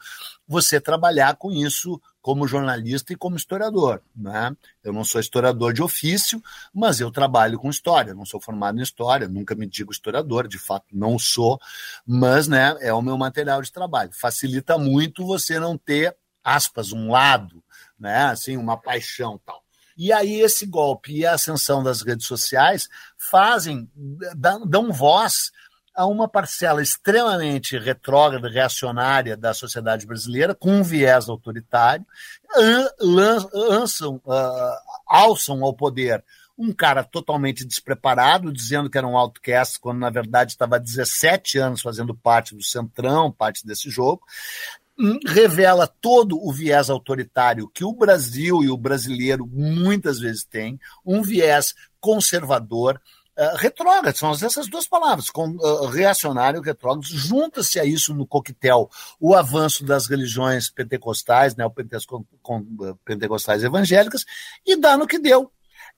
você 0.46 0.80
trabalhar 0.80 1.36
com 1.36 1.50
isso 1.50 2.00
como 2.22 2.46
jornalista 2.46 3.12
e 3.12 3.16
como 3.16 3.36
historiador. 3.36 4.02
Né? 4.14 4.54
Eu 4.82 4.92
não 4.92 5.04
sou 5.04 5.20
historiador 5.20 5.72
de 5.72 5.82
ofício, 5.82 6.42
mas 6.72 7.00
eu 7.00 7.10
trabalho 7.10 7.58
com 7.58 7.70
história, 7.70 8.14
não 8.14 8.24
sou 8.24 8.40
formado 8.40 8.78
em 8.78 8.82
história, 8.82 9.28
nunca 9.28 9.54
me 9.54 9.66
digo 9.66 9.92
historiador, 9.92 10.46
de 10.46 10.58
fato 10.58 10.86
não 10.92 11.18
sou, 11.18 11.60
mas 12.06 12.48
né, 12.48 12.76
é 12.80 12.92
o 12.92 13.02
meu 13.02 13.16
material 13.16 13.62
de 13.62 13.72
trabalho. 13.72 14.10
Facilita 14.12 14.76
muito 14.78 15.26
você 15.26 15.58
não 15.58 15.76
ter, 15.76 16.16
aspas, 16.44 16.92
um 16.92 17.10
lado, 17.10 17.62
né, 17.98 18.24
assim, 18.24 18.56
uma 18.56 18.76
paixão 18.76 19.40
tal. 19.44 19.62
E 19.96 20.12
aí 20.12 20.40
esse 20.40 20.64
golpe 20.64 21.12
e 21.12 21.26
a 21.26 21.34
ascensão 21.34 21.82
das 21.82 22.00
redes 22.00 22.26
sociais 22.26 22.88
fazem, 23.18 23.90
dão 24.66 24.90
voz 24.92 25.50
a 25.94 26.06
uma 26.06 26.28
parcela 26.28 26.82
extremamente 26.82 27.78
retrógrada, 27.78 28.48
reacionária 28.48 29.36
da 29.36 29.52
sociedade 29.52 30.06
brasileira, 30.06 30.54
com 30.54 30.72
um 30.72 30.82
viés 30.82 31.28
autoritário, 31.28 32.06
lançam, 33.00 34.16
uh, 34.24 34.76
alçam 35.06 35.64
ao 35.64 35.74
poder 35.74 36.24
um 36.56 36.72
cara 36.72 37.02
totalmente 37.02 37.64
despreparado, 37.64 38.52
dizendo 38.52 38.90
que 38.90 38.98
era 38.98 39.06
um 39.06 39.16
outcast, 39.16 39.80
quando 39.80 39.98
na 39.98 40.10
verdade 40.10 40.52
estava 40.52 40.76
há 40.76 40.78
17 40.78 41.58
anos 41.58 41.80
fazendo 41.80 42.14
parte 42.14 42.54
do 42.54 42.62
centrão, 42.62 43.32
parte 43.32 43.66
desse 43.66 43.88
jogo, 43.88 44.22
revela 45.26 45.86
todo 45.86 46.38
o 46.38 46.52
viés 46.52 46.90
autoritário 46.90 47.68
que 47.68 47.82
o 47.82 47.94
Brasil 47.94 48.62
e 48.62 48.68
o 48.68 48.76
brasileiro 48.76 49.46
muitas 49.46 50.18
vezes 50.18 50.44
têm, 50.44 50.78
um 51.04 51.22
viés 51.22 51.74
conservador, 51.98 53.00
uh, 53.40 53.56
retrógrado, 53.56 54.16
são 54.16 54.32
essas 54.32 54.68
duas 54.68 54.86
palavras, 54.86 55.30
com, 55.30 55.48
uh, 55.56 55.86
reacionário 55.86 56.60
e 56.60 56.64
retrógrado, 56.64 57.06
junta-se 57.06 57.80
a 57.80 57.84
isso 57.84 58.14
no 58.14 58.26
coquetel 58.26 58.90
o 59.18 59.34
avanço 59.34 59.84
das 59.84 60.06
religiões 60.06 60.68
pentecostais, 60.68 61.56
né, 61.56 61.64
pentecostais 63.04 63.64
evangélicas, 63.64 64.24
e 64.66 64.76
dá 64.76 64.96
no 64.96 65.06
que 65.06 65.18
deu 65.18 65.50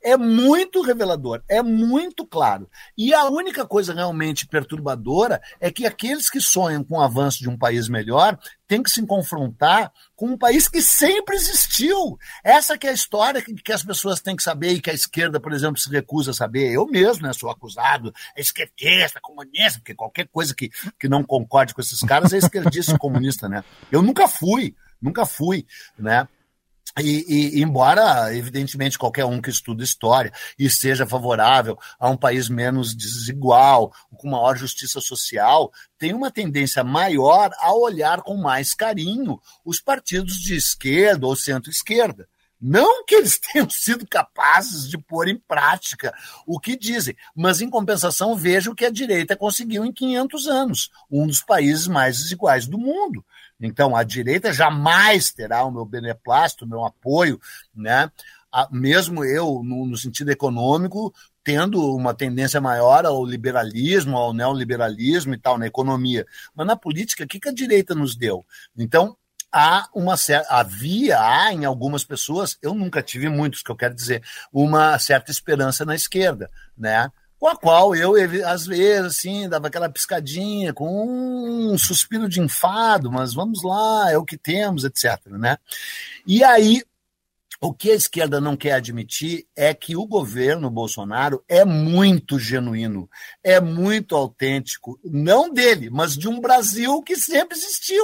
é 0.03 0.17
muito 0.17 0.83
revelador, 0.83 1.43
é 1.49 1.63
muito 1.63 2.27
claro. 2.27 2.69
E 2.97 3.15
a 3.15 3.27
única 3.27 3.67
coisa 3.67 3.95
realmente 3.95 4.47
perturbadora 4.47 5.41
é 5.61 5.71
que 5.71 5.87
aqueles 5.87 6.29
que 6.29 6.41
sonham 6.41 6.83
com 6.83 6.97
o 6.97 7.01
avanço 7.01 7.39
de 7.39 7.49
um 7.49 7.57
país 7.57 7.89
melhor 7.89 8.39
têm 8.67 8.83
que 8.83 8.91
se 8.91 9.05
confrontar 9.07 9.93
com 10.17 10.29
um 10.29 10.39
país 10.39 10.67
que 10.67 10.81
sempre 10.81 11.37
existiu. 11.37 12.19
Essa 12.43 12.77
que 12.77 12.87
é 12.87 12.91
a 12.91 12.95
história 12.95 13.43
que, 13.43 13.55
que 13.55 13.73
as 13.73 13.83
pessoas 13.83 14.21
têm 14.21 14.35
que 14.35 14.43
saber 14.43 14.73
e 14.73 14.81
que 14.81 14.91
a 14.91 14.95
esquerda, 14.95 15.39
por 15.39 15.53
exemplo, 15.53 15.79
se 15.79 15.91
recusa 15.91 16.31
a 16.31 16.35
saber. 16.35 16.73
Eu 16.73 16.87
mesmo 16.87 17.27
né, 17.27 17.33
sou 17.33 17.51
acusado, 17.51 18.13
é 18.37 18.41
esquerdista, 18.41 19.21
comunista, 19.21 19.79
porque 19.79 19.95
qualquer 19.95 20.27
coisa 20.29 20.55
que, 20.55 20.71
que 20.99 21.09
não 21.09 21.23
concorde 21.23 21.75
com 21.75 21.81
esses 21.81 22.01
caras 22.01 22.33
é 22.33 22.39
esquerdista 22.39 22.97
comunista, 22.99 23.49
né? 23.49 23.63
Eu 23.91 24.03
nunca 24.03 24.27
fui, 24.27 24.75
nunca 25.01 25.27
fui, 25.27 25.67
né? 25.99 26.27
E, 27.01 27.25
e, 27.57 27.63
embora, 27.63 28.35
evidentemente, 28.35 28.99
qualquer 28.99 29.25
um 29.25 29.41
que 29.41 29.49
estuda 29.49 29.83
história 29.83 30.33
e 30.59 30.69
seja 30.69 31.07
favorável 31.07 31.79
a 31.99 32.11
um 32.11 32.17
país 32.17 32.49
menos 32.49 32.95
desigual, 32.95 33.93
com 34.17 34.29
maior 34.29 34.57
justiça 34.57 35.01
social, 35.01 35.73
tem 35.99 36.13
uma 36.13 36.31
tendência 36.31 36.85
maior 36.85 37.51
a 37.59 37.73
olhar 37.75 38.21
com 38.21 38.37
mais 38.37 38.75
carinho 38.75 39.41
os 39.65 39.81
partidos 39.81 40.35
de 40.35 40.55
esquerda 40.55 41.27
ou 41.27 41.35
centro-esquerda. 41.35 42.29
Não 42.61 43.05
que 43.05 43.17
eles 43.17 43.41
tenham 43.53 43.69
sido 43.69 44.07
capazes 44.07 44.89
de 44.89 44.97
pôr 44.97 45.27
em 45.29 45.37
prática 45.37 46.15
o 46.47 46.61
que 46.61 46.77
dizem, 46.77 47.17
mas 47.35 47.61
em 47.61 47.69
compensação 47.69 48.37
vejo 48.37 48.75
que 48.75 48.85
a 48.85 48.91
direita 48.91 49.37
conseguiu 49.37 49.85
em 49.85 49.93
500 49.93 50.47
anos, 50.47 50.91
um 51.11 51.27
dos 51.27 51.41
países 51.41 51.89
mais 51.89 52.19
desiguais 52.19 52.69
do 52.69 52.79
mundo. 52.79 53.25
Então, 53.63 53.97
a 53.97 54.03
direita 54.03 54.53
jamais 54.53 55.31
terá 55.31 55.65
o 55.65 55.71
meu 55.71 55.85
beneplácito, 55.85 56.65
o 56.65 56.69
meu 56.69 56.85
apoio, 56.85 57.41
né? 57.75 58.11
mesmo 58.71 59.25
eu, 59.25 59.63
no, 59.65 59.97
sentido 59.97 60.31
econômico, 60.31 61.15
tendo 61.43 61.97
uma 61.97 62.13
tendência 62.13 62.61
maior 62.61 63.07
ao 63.07 63.25
liberalismo, 63.25 64.17
ao 64.17 64.35
neoliberalismo 64.35 65.35
e 65.35 65.39
tal, 65.39 65.59
na 65.59 65.67
economia. 65.67 66.27
Mas 66.55 66.67
na 66.67 66.77
política, 66.77 67.25
o 67.25 67.27
que, 67.27 67.41
que 67.41 67.49
a 67.49 67.55
direita 67.55 67.95
nos 67.95 68.15
deu? 68.15 68.45
Então, 68.77 69.17
há 69.51 69.89
uma 69.95 70.17
havia, 70.49 71.21
há 71.21 71.53
em 71.53 71.65
algumas 71.65 72.05
pessoas, 72.05 72.59
eu 72.63 72.75
nunca 72.75 73.03
tive 73.03 73.29
muitos, 73.29 73.63
que 73.63 73.71
eu 73.71 73.77
quero 73.77 73.95
dizer, 73.95 74.23
uma 74.53 74.99
certa 74.99 75.31
esperança 75.31 75.85
na 75.85 75.95
esquerda, 75.95 76.51
né? 76.77 77.11
Com 77.43 77.49
a 77.49 77.57
qual 77.57 77.93
eu, 77.97 78.15
às 78.47 78.65
vezes, 78.65 79.05
assim, 79.05 79.49
dava 79.49 79.67
aquela 79.67 79.89
piscadinha, 79.89 80.73
com 80.73 81.73
um 81.73 81.77
suspiro 81.77 82.29
de 82.29 82.41
enfado, 82.41 83.11
mas 83.11 83.35
vamos 83.35 83.65
lá, 83.65 84.13
é 84.13 84.17
o 84.17 84.25
que 84.25 84.39
temos, 84.39 84.85
etc. 84.85 85.19
Né? 85.27 85.59
E 86.25 86.45
aí, 86.45 86.85
O 87.65 87.73
que 87.73 87.93
a 87.93 87.95
esquerda 87.95 88.41
não 88.41 88.57
quer 88.57 88.73
admitir 88.73 89.47
é 89.55 89.73
que 89.73 89.95
o 89.95 90.05
governo 90.05 90.69
Bolsonaro 90.69 91.45
é 91.49 91.65
muito 91.65 92.37
genuíno, 92.37 93.09
é 93.41 93.61
muito 93.61 94.17
autêntico, 94.17 94.99
não 95.05 95.49
dele, 95.49 95.89
mas 95.89 96.17
de 96.17 96.29
um 96.29 96.41
Brasil 96.41 97.01
que 97.05 97.15
sempre 97.15 97.57
existiu 97.57 98.03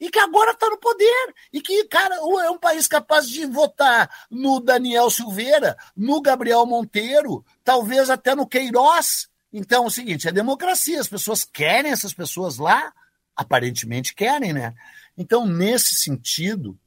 e 0.00 0.10
que 0.10 0.18
agora 0.18 0.52
está 0.52 0.70
no 0.70 0.78
poder. 0.78 1.34
E 1.52 1.60
que, 1.60 1.84
cara, 1.84 2.14
é 2.14 2.50
um 2.50 2.58
país 2.58 2.88
capaz 2.88 3.28
de 3.28 3.44
votar 3.44 4.08
no 4.30 4.58
Daniel 4.58 5.10
Silveira, 5.10 5.76
no 5.94 6.22
Gabriel 6.22 6.64
Monteiro, 6.64 7.44
talvez 7.62 8.08
até 8.08 8.34
no 8.34 8.46
Queiroz. 8.46 9.28
Então 9.52 9.84
é 9.84 9.86
o 9.86 9.90
seguinte: 9.90 10.28
é 10.28 10.32
democracia, 10.32 10.98
as 10.98 11.08
pessoas 11.08 11.44
querem 11.44 11.92
essas 11.92 12.14
pessoas 12.14 12.56
lá, 12.56 12.90
aparentemente 13.36 14.14
querem, 14.14 14.54
né? 14.54 14.74
Então, 15.14 15.46
nesse 15.46 15.94
sentido 15.94 16.78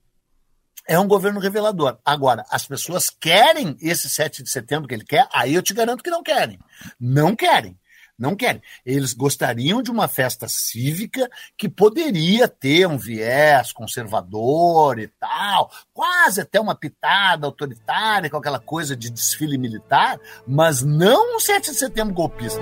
é 0.88 0.98
um 1.00 1.08
governo 1.08 1.40
revelador. 1.40 1.98
Agora, 2.06 2.46
as 2.50 2.66
pessoas 2.66 3.10
querem 3.10 3.76
esse 3.82 4.10
7 4.10 4.42
de 4.44 4.50
setembro 4.50 4.88
que 4.88 4.94
ele 4.94 5.04
quer, 5.04 5.28
aí 5.34 5.54
eu 5.54 5.62
te 5.62 5.74
garanto 5.74 6.04
que 6.04 6.10
não 6.10 6.24
querem. 6.24 6.60
Não 7.00 7.36
querem. 7.36 7.78
Não 8.18 8.36
querem. 8.36 8.62
Eles 8.84 9.14
gostariam 9.14 9.84
de 9.84 9.92
uma 9.92 10.08
festa 10.08 10.48
cívica 10.48 11.30
que 11.56 11.70
poderia 11.70 12.48
ter 12.48 12.88
um 12.88 12.98
viés 12.98 13.72
conservador 13.72 14.98
e 14.98 15.08
tal, 15.08 15.72
quase 15.94 16.42
até 16.42 16.60
uma 16.60 16.74
pitada 16.74 17.46
autoritária 17.46 18.30
com 18.30 18.38
aquela 18.38 18.60
coisa 18.60 18.96
de 18.96 19.12
desfile 19.12 19.58
militar, 19.58 20.20
mas 20.48 20.82
não 20.82 21.36
um 21.36 21.40
7 21.40 21.70
de 21.70 21.78
setembro 21.78 22.16
golpista. 22.16 22.60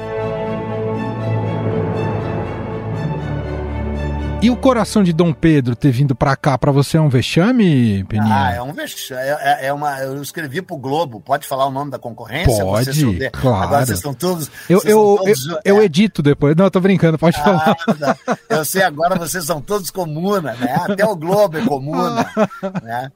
E 4.46 4.50
o 4.52 4.56
coração 4.56 5.02
de 5.02 5.12
Dom 5.12 5.34
Pedro 5.34 5.76
ter 5.76 5.90
vindo 5.90 6.14
para 6.14 6.36
cá, 6.36 6.56
para 6.56 6.72
você 6.72 6.98
é 6.98 7.02
um 7.02 7.10
vexame, 7.10 8.04
Peninha? 8.04 8.32
Ah, 8.32 8.54
é 8.54 8.62
um 8.62 8.72
vexame. 8.74 9.20
É, 9.20 9.38
é, 9.42 9.66
é, 9.66 9.74
uma, 9.74 9.98
eu 10.02 10.22
escrevi 10.22 10.62
pro 10.62 10.78
Globo. 10.78 11.20
Pode 11.20 11.48
falar 11.48 11.66
o 11.66 11.72
nome 11.72 11.90
da 11.90 11.98
concorrência? 11.98 12.64
Pode, 12.64 12.94
vocês, 12.94 13.32
claro. 13.32 13.64
Agora 13.64 13.86
vocês 13.88 13.98
estão 13.98 14.14
todos... 14.14 14.52
Eu, 14.70 14.84
eu, 14.86 15.18
todos, 15.18 15.48
eu, 15.48 15.56
é. 15.56 15.62
eu, 15.64 15.82
edito 15.82 16.22
depois. 16.22 16.56
Não, 16.56 16.66
eu 16.66 16.70
tô 16.70 16.80
brincando, 16.80 17.18
pode 17.18 17.36
ah, 17.40 17.44
falar. 17.44 17.76
Tá. 17.76 18.18
Eu 18.48 18.64
sei, 18.64 18.84
agora 18.84 19.16
vocês 19.16 19.44
são 19.46 19.60
todos 19.60 19.90
comuna, 19.90 20.54
né? 20.54 20.76
Até 20.76 21.04
o 21.08 21.16
Globo 21.16 21.58
é 21.58 21.66
comuna, 21.66 22.32
né? 22.84 23.12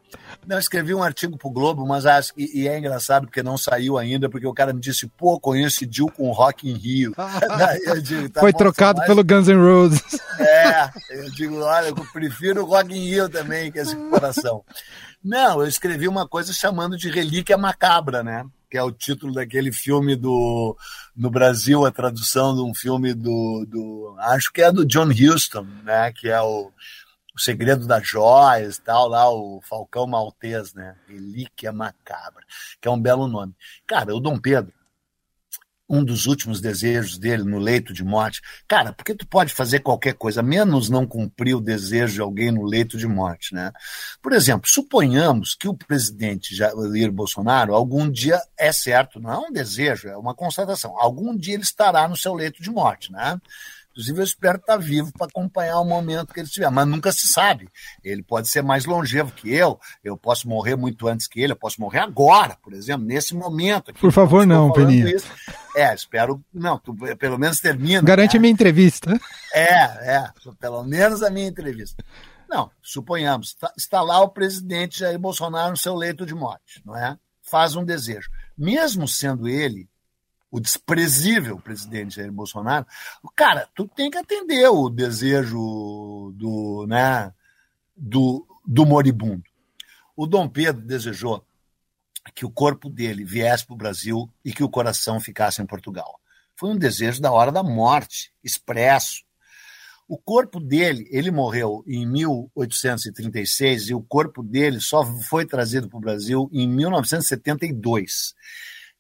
Não, 0.48 0.56
eu 0.56 0.60
escrevi 0.60 0.94
um 0.94 1.04
artigo 1.04 1.38
pro 1.38 1.50
Globo, 1.50 1.86
mas 1.86 2.06
acho 2.06 2.34
e, 2.36 2.62
e, 2.62 2.68
é 2.68 2.78
engraçado 2.78 3.26
porque 3.28 3.44
não 3.44 3.58
saiu 3.58 3.98
ainda, 3.98 4.30
porque 4.30 4.48
o 4.48 4.54
cara 4.54 4.74
me 4.74 4.80
disse, 4.80 5.08
pô, 5.08 5.40
coincidiu 5.40 6.08
com 6.08 6.28
o 6.28 6.32
Rock 6.32 6.70
in 6.70 6.74
Rio. 6.74 7.14
digo, 8.02 8.30
tá 8.30 8.40
Foi 8.40 8.52
bom, 8.52 8.58
trocado 8.58 9.02
pelo 9.06 9.24
Guns 9.24 9.48
N' 9.48 9.58
Roses. 9.58 10.02
É, 10.40 10.90
eu 11.10 11.30
digo, 11.32 11.60
olha, 11.60 11.90
eu 11.90 11.96
prefiro 12.14 12.64
o 12.64 12.66
Rock 12.66 12.94
in 12.96 13.10
Rio 13.10 13.28
também, 13.28 13.70
que 13.70 13.78
esse 13.78 13.94
coração. 14.10 14.64
Não, 15.24 15.60
eu 15.60 15.68
escrevi 15.68 16.08
uma 16.08 16.26
coisa 16.26 16.54
chamando 16.54 16.96
de 16.96 17.10
Relíquia 17.10 17.58
Macabra, 17.58 18.24
né? 18.24 18.46
Que 18.72 18.78
é 18.78 18.84
o 18.84 18.92
título 18.92 19.34
daquele 19.34 19.72
filme 19.72 20.16
do. 20.16 20.78
No 21.14 21.30
Brasil, 21.30 21.86
a 21.86 21.92
tradução 21.92 22.56
de 22.56 22.62
um 22.62 22.74
filme 22.74 23.14
do. 23.14 23.66
do 23.68 24.16
acho 24.20 24.50
que 24.54 24.62
é 24.62 24.72
do 24.72 24.86
John 24.86 25.10
Huston, 25.10 25.68
né? 25.84 26.14
Que 26.14 26.30
é 26.30 26.42
o 26.42 26.72
o 27.40 27.42
Segredo 27.42 27.88
das 27.88 28.06
Joias 28.06 28.76
e 28.76 28.82
tal, 28.82 29.08
lá 29.08 29.32
o 29.32 29.62
Falcão 29.62 30.06
Maltês, 30.06 30.74
né? 30.74 30.96
Relíquia 31.08 31.72
Macabra, 31.72 32.44
que 32.82 32.88
é 32.88 32.92
um 32.92 33.00
belo 33.00 33.30
nome. 33.30 33.56
Cara, 33.88 34.14
o 34.14 34.20
Dom 34.20 34.38
Pedro, 34.38 34.74
um 35.90 36.04
dos 36.04 36.28
últimos 36.28 36.60
desejos 36.60 37.18
dele 37.18 37.44
no 37.44 37.58
leito 37.58 37.94
de 37.94 38.04
morte, 38.04 38.42
cara, 38.68 38.92
porque 38.94 39.16
tu 39.16 39.26
pode 39.26 39.54
fazer 39.54 39.80
qualquer 39.80 40.14
coisa, 40.14 40.44
menos 40.44 40.90
não 40.90 41.08
cumprir 41.08 41.56
o 41.56 41.62
desejo 41.62 42.14
de 42.16 42.22
alguém 42.22 42.52
no 42.52 42.64
leito 42.64 42.98
de 42.98 43.08
morte, 43.08 43.56
né? 43.56 43.72
Por 44.22 44.34
exemplo, 44.34 44.70
suponhamos 44.70 45.56
que 45.56 45.68
o 45.68 45.74
presidente 45.74 46.54
Jair 46.54 47.12
Bolsonaro 47.12 47.74
algum 47.74 48.12
dia 48.12 48.40
é 48.58 48.72
certo, 48.72 49.20
não 49.20 49.32
é 49.32 49.38
um 49.40 49.52
desejo, 49.52 50.10
é 50.10 50.18
uma 50.18 50.36
constatação, 50.36 50.94
algum 51.00 51.36
dia 51.36 51.54
ele 51.54 51.64
estará 51.64 52.06
no 52.08 52.18
seu 52.18 52.34
leito 52.34 52.62
de 52.62 52.70
morte, 52.70 53.12
né? 53.12 53.40
Inclusive, 53.92 54.20
eu 54.20 54.24
espero 54.24 54.58
estar 54.58 54.78
vivo 54.78 55.12
para 55.12 55.28
acompanhar 55.28 55.80
o 55.80 55.86
momento 55.86 56.34
que 56.34 56.40
ele 56.40 56.48
estiver, 56.48 56.70
mas 56.70 56.88
nunca 56.88 57.12
se 57.12 57.28
sabe. 57.28 57.68
Ele 58.04 58.24
pode 58.24 58.48
ser 58.48 58.62
mais 58.62 58.86
longevo 58.86 59.32
que 59.32 59.54
eu, 59.54 59.80
eu 60.04 60.16
posso 60.16 60.48
morrer 60.48 60.76
muito 60.76 61.08
antes 61.08 61.28
que 61.28 61.42
ele, 61.42 61.54
eu 61.54 61.58
posso 61.58 61.82
morrer 61.82 62.00
agora, 62.00 62.56
por 62.62 62.74
exemplo, 62.74 63.06
nesse 63.06 63.36
momento. 63.36 63.92
Aqui, 63.92 64.00
por 64.00 64.12
favor, 64.12 64.46
não, 64.46 64.72
Peninha. 64.72 65.10
Isso. 65.10 65.28
É, 65.76 65.94
espero. 65.94 66.44
Não, 66.54 66.78
tu, 66.78 66.96
pelo 67.18 67.38
menos 67.38 67.60
termina. 67.60 68.02
Garante 68.02 68.34
né? 68.34 68.38
a 68.38 68.42
minha 68.42 68.54
entrevista. 68.54 69.20
É, 69.54 70.18
é, 70.18 70.32
pelo 70.60 70.84
menos 70.84 71.24
a 71.24 71.30
minha 71.30 71.48
entrevista. 71.48 72.04
Não, 72.50 72.72
suponhamos, 72.82 73.54
tá, 73.54 73.72
está 73.78 74.02
lá 74.02 74.20
o 74.22 74.30
presidente 74.30 75.00
Jair 75.00 75.20
Bolsonaro 75.20 75.72
no 75.72 75.78
seu 75.78 75.96
leito 75.96 76.26
de 76.26 76.34
morte, 76.34 76.82
não 76.84 76.98
é? 76.98 77.16
Faz 77.44 77.76
um 77.76 77.86
desejo. 77.86 78.30
Mesmo 78.58 79.08
sendo 79.08 79.48
ele 79.48 79.88
o 80.52 80.60
desprezível 80.60 81.60
presidente 81.60 82.16
Jair 82.16 82.32
Bolsonaro, 82.32 82.86
cara, 83.36 83.68
tu 83.76 83.88
tem 83.88 84.10
que 84.10 84.18
atender 84.18 84.68
o 84.68 84.90
desejo 84.90 86.34
do, 86.36 86.86
né, 86.88 87.32
do, 87.96 88.46
do 88.66 88.86
moribundo. 88.86 89.44
O 90.16 90.26
Dom 90.26 90.50
Pedro 90.50 90.82
desejou 90.82 91.46
que 92.34 92.46
o 92.46 92.52
corpo 92.52 92.90
dele 92.90 93.24
viesse 93.24 93.66
para 93.66 93.74
o 93.74 93.78
Brasil 93.78 94.30
e 94.44 94.52
que 94.52 94.64
o 94.64 94.70
coração 94.70 95.20
ficasse 95.20 95.62
em 95.62 95.66
Portugal. 95.66 96.20
Foi 96.56 96.70
um 96.70 96.78
desejo 96.78 97.22
da 97.22 97.32
hora 97.32 97.52
da 97.52 97.64
morte, 97.64 98.34
expresso. 98.44 99.24
O 100.08 100.18
corpo 100.18 100.60
dele, 100.60 101.08
ele 101.12 101.32
morreu 101.32 101.84
em 101.88 102.06
1836 102.06 103.90
e 103.90 103.94
o 103.94 104.02
corpo 104.02 104.44
dele 104.44 104.82
só 104.82 105.06
foi 105.30 105.46
trazido 105.46 105.88
para 105.88 105.98
o 105.98 106.02
Brasil 106.02 106.50
em 106.52 106.68
1972. 106.68 108.36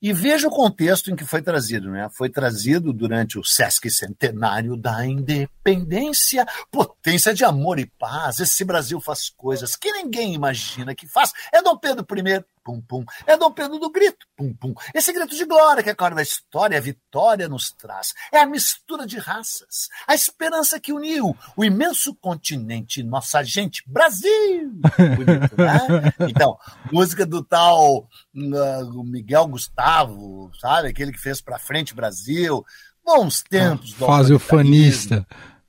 E 0.01 0.13
veja 0.13 0.47
o 0.47 0.51
contexto 0.51 1.11
em 1.11 1.15
que 1.15 1.25
foi 1.25 1.41
trazido, 1.41 1.91
né? 1.91 2.07
Foi 2.15 2.29
trazido 2.29 2.93
durante 2.93 3.37
o 3.37 3.43
Sesc 3.43 3.89
Centenário 3.89 4.77
da 4.77 5.05
Independência, 5.05 6.47
potência 6.71 7.33
de 7.33 7.43
amor 7.43 7.79
e 7.79 7.85
paz. 7.85 8.39
Esse 8.39 8.63
Brasil 8.63 9.01
faz 9.01 9.29
coisas 9.29 9.75
que 9.75 9.91
ninguém 9.91 10.33
imagina 10.33 10.95
que 10.95 11.05
faz. 11.05 11.33
É 11.51 11.61
Dom 11.61 11.77
Pedro 11.77 12.05
I 12.17 12.45
pum, 12.69 12.81
pum. 12.81 13.05
É 13.25 13.35
Dom 13.35 13.51
Pedro 13.51 13.79
do 13.79 13.89
grito, 13.89 14.27
pum, 14.35 14.53
pum. 14.53 14.73
Esse 14.93 15.11
grito 15.11 15.35
de 15.35 15.45
glória 15.45 15.81
que 15.81 15.89
a 15.89 16.09
da 16.09 16.21
história, 16.21 16.77
a 16.77 16.81
vitória 16.81 17.49
nos 17.49 17.71
traz. 17.71 18.13
É 18.31 18.39
a 18.39 18.45
mistura 18.45 19.07
de 19.07 19.17
raças, 19.17 19.89
a 20.07 20.13
esperança 20.13 20.79
que 20.79 20.93
uniu 20.93 21.35
o 21.57 21.65
imenso 21.65 22.13
continente, 22.15 23.01
nossa 23.01 23.43
gente, 23.43 23.83
Brasil! 23.87 24.79
Bonito, 24.81 25.57
né? 25.57 26.13
Então, 26.29 26.57
música 26.91 27.25
do 27.25 27.43
tal 27.43 28.07
uh, 28.35 29.03
Miguel 29.03 29.47
Gustavo, 29.47 30.51
sabe? 30.59 30.89
Aquele 30.89 31.11
que 31.11 31.19
fez 31.19 31.41
pra 31.41 31.57
frente 31.57 31.95
Brasil. 31.95 32.63
Bons 33.03 33.41
tempos. 33.41 33.95
Ah, 33.95 34.05
faz 34.05 34.29
o 34.29 34.37
fanista. 34.37 35.25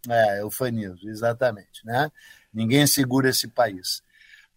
É, 0.08 0.44
o 0.44 0.50
fanismo, 0.50 1.08
exatamente, 1.08 1.84
né? 1.84 2.10
Ninguém 2.52 2.86
segura 2.86 3.30
esse 3.30 3.48
país. 3.48 4.02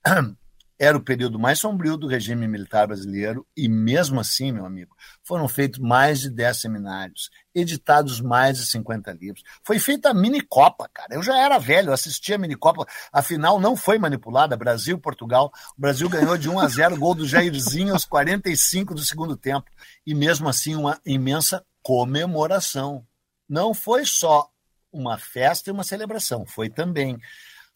Era 0.79 0.97
o 0.97 1.03
período 1.03 1.37
mais 1.39 1.59
sombrio 1.59 1.95
do 1.95 2.07
regime 2.07 2.47
militar 2.47 2.87
brasileiro 2.87 3.45
e, 3.55 3.69
mesmo 3.69 4.19
assim, 4.19 4.51
meu 4.51 4.65
amigo, 4.65 4.95
foram 5.23 5.47
feitos 5.47 5.79
mais 5.79 6.21
de 6.21 6.29
10 6.29 6.61
seminários, 6.61 7.29
editados 7.53 8.19
mais 8.19 8.57
de 8.57 8.65
50 8.65 9.13
livros. 9.13 9.43
Foi 9.63 9.77
feita 9.79 10.09
a 10.09 10.13
mini-copa, 10.13 10.89
cara. 10.91 11.13
Eu 11.13 11.21
já 11.21 11.37
era 11.37 11.59
velho, 11.59 11.93
assistia 11.93 12.35
a 12.35 12.39
mini-copa. 12.39 12.85
Afinal, 13.11 13.59
não 13.59 13.75
foi 13.75 13.99
manipulada. 13.99 14.57
Brasil 14.57 14.97
Portugal. 14.99 15.51
O 15.77 15.81
Brasil 15.81 16.09
ganhou 16.09 16.37
de 16.37 16.49
1 16.49 16.59
a 16.59 16.67
0, 16.67 16.97
gol 16.97 17.13
do 17.13 17.27
Jairzinho 17.27 17.93
aos 17.93 18.05
45 18.05 18.95
do 18.95 19.05
segundo 19.05 19.37
tempo. 19.37 19.69
E, 20.05 20.15
mesmo 20.15 20.49
assim, 20.49 20.75
uma 20.75 20.99
imensa 21.05 21.63
comemoração. 21.83 23.05
Não 23.47 23.73
foi 23.73 24.05
só 24.05 24.49
uma 24.91 25.17
festa 25.17 25.69
e 25.69 25.73
uma 25.73 25.83
celebração, 25.83 26.45
foi 26.45 26.69
também 26.69 27.19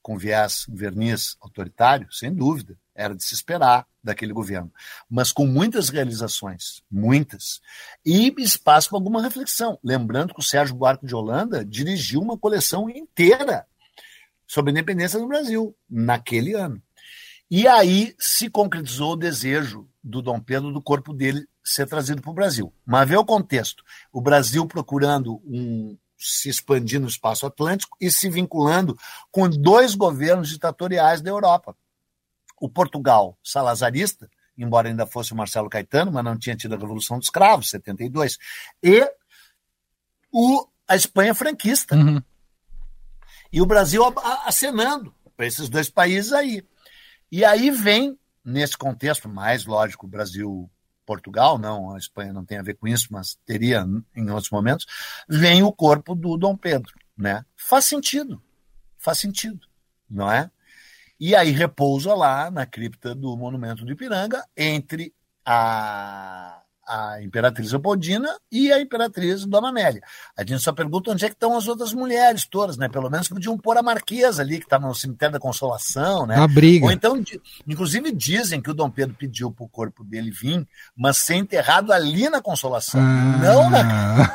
com 0.01 0.17
viés, 0.17 0.65
verniz 0.69 1.35
autoritário, 1.41 2.07
sem 2.13 2.33
dúvida 2.33 2.77
era 2.97 3.15
de 3.15 3.23
se 3.23 3.35
esperar 3.35 3.85
daquele 4.03 4.33
governo, 4.33 4.73
mas 5.07 5.31
com 5.31 5.45
muitas 5.45 5.89
realizações, 5.89 6.81
muitas, 6.89 7.61
e 8.03 8.33
espaço 8.39 8.89
para 8.89 8.97
alguma 8.97 9.21
reflexão. 9.21 9.77
Lembrando 9.83 10.33
que 10.33 10.39
o 10.39 10.43
Sérgio 10.43 10.75
Buarque 10.75 11.05
de 11.05 11.15
Holanda 11.15 11.63
dirigiu 11.63 12.19
uma 12.19 12.37
coleção 12.37 12.89
inteira 12.89 13.67
sobre 14.47 14.71
a 14.71 14.73
independência 14.73 15.19
do 15.19 15.27
Brasil 15.27 15.75
naquele 15.87 16.53
ano. 16.53 16.81
E 17.49 17.67
aí 17.67 18.15
se 18.19 18.49
concretizou 18.49 19.13
o 19.13 19.17
desejo 19.17 19.87
do 20.03 20.21
Dom 20.21 20.39
Pedro 20.39 20.73
do 20.73 20.81
corpo 20.81 21.13
dele 21.13 21.47
ser 21.63 21.85
trazido 21.85 22.21
para 22.21 22.31
o 22.31 22.33
Brasil. 22.33 22.73
Mas 22.85 23.07
vê 23.07 23.15
o 23.15 23.25
contexto: 23.25 23.83
o 24.11 24.21
Brasil 24.21 24.65
procurando 24.65 25.41
um, 25.45 25.97
se 26.17 26.49
expandir 26.49 26.99
no 26.99 27.07
espaço 27.07 27.45
atlântico 27.45 27.95
e 28.01 28.09
se 28.09 28.29
vinculando 28.29 28.97
com 29.31 29.47
dois 29.49 29.95
governos 29.95 30.49
ditatoriais 30.49 31.21
da 31.21 31.29
Europa 31.29 31.75
o 32.59 32.69
Portugal 32.69 33.37
salazarista, 33.43 34.29
embora 34.57 34.89
ainda 34.89 35.05
fosse 35.05 35.33
o 35.33 35.35
Marcelo 35.35 35.69
Caetano, 35.69 36.11
mas 36.11 36.23
não 36.23 36.37
tinha 36.37 36.55
tido 36.55 36.75
a 36.75 36.77
Revolução 36.77 37.19
dos 37.19 37.29
Cravos, 37.29 37.69
72, 37.69 38.37
e 38.81 39.07
o, 40.31 40.67
a 40.87 40.95
Espanha 40.95 41.35
franquista. 41.35 41.95
Uhum. 41.95 42.21
E 43.51 43.61
o 43.61 43.65
Brasil 43.65 44.03
acenando 44.45 45.13
para 45.35 45.45
esses 45.45 45.69
dois 45.69 45.89
países 45.89 46.33
aí. 46.33 46.65
E 47.31 47.45
aí 47.45 47.69
vem 47.69 48.17
nesse 48.43 48.77
contexto 48.77 49.27
mais 49.27 49.65
lógico, 49.65 50.07
Brasil 50.07 50.69
Portugal, 51.05 51.57
não, 51.57 51.95
a 51.95 51.97
Espanha 51.97 52.33
não 52.33 52.43
tem 52.43 52.57
a 52.57 52.63
ver 52.63 52.75
com 52.75 52.87
isso, 52.87 53.07
mas 53.11 53.37
teria 53.45 53.85
em 54.15 54.29
outros 54.29 54.49
momentos, 54.49 54.85
vem 55.27 55.63
o 55.63 55.71
corpo 55.71 56.13
do 56.13 56.37
Dom 56.37 56.55
Pedro, 56.55 56.93
né? 57.17 57.45
Faz 57.55 57.85
sentido, 57.85 58.43
faz 58.97 59.17
sentido, 59.17 59.65
não 60.09 60.29
é? 60.29 60.51
E 61.19 61.35
aí 61.35 61.51
repousa 61.51 62.13
lá 62.13 62.51
na 62.51 62.65
cripta 62.65 63.15
do 63.15 63.35
Monumento 63.35 63.83
do 63.83 63.91
Ipiranga, 63.91 64.43
entre 64.55 65.13
a 65.43 66.61
a 66.87 67.21
Imperatriz 67.21 67.71
Leopoldina 67.71 68.29
e 68.51 68.71
a 68.71 68.79
Imperatriz 68.79 69.45
Dona 69.45 69.69
Amélia. 69.69 70.01
A 70.37 70.41
gente 70.41 70.59
só 70.59 70.71
pergunta 70.71 71.11
onde 71.11 71.25
é 71.25 71.27
que 71.27 71.35
estão 71.35 71.57
as 71.57 71.67
outras 71.67 71.93
mulheres 71.93 72.45
todas, 72.45 72.77
né? 72.77 72.87
Pelo 72.87 73.09
menos 73.09 73.27
podiam 73.27 73.57
pôr 73.57 73.77
a 73.77 73.83
Marquesa 73.83 74.41
ali, 74.41 74.59
que 74.59 74.65
está 74.65 74.79
no 74.79 74.95
cemitério 74.95 75.33
da 75.33 75.39
Consolação, 75.39 76.25
né? 76.25 76.37
A 76.37 76.47
briga. 76.47 76.85
Ou 76.85 76.91
então, 76.91 77.21
inclusive 77.67 78.11
dizem 78.11 78.61
que 78.61 78.71
o 78.71 78.73
Dom 78.73 78.89
Pedro 78.89 79.15
pediu 79.15 79.51
para 79.51 79.65
o 79.65 79.69
corpo 79.69 80.03
dele 80.03 80.31
vir, 80.31 80.65
mas 80.95 81.17
ser 81.17 81.35
enterrado 81.35 81.91
ali 81.91 82.29
na 82.29 82.41
Consolação, 82.41 83.01
ah. 83.01 83.37
não 83.37 83.69
na... 83.69 84.27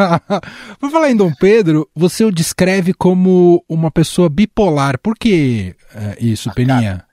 Por 0.78 0.90
falar 0.90 1.10
em 1.10 1.16
Dom 1.16 1.32
Pedro, 1.34 1.90
você 1.94 2.24
o 2.24 2.30
descreve 2.30 2.94
como 2.94 3.64
uma 3.68 3.90
pessoa 3.90 4.28
bipolar. 4.28 4.98
Por 4.98 5.16
que 5.16 5.74
uh, 5.94 6.24
isso, 6.24 6.50
ah, 6.50 6.54
Peninha? 6.54 7.04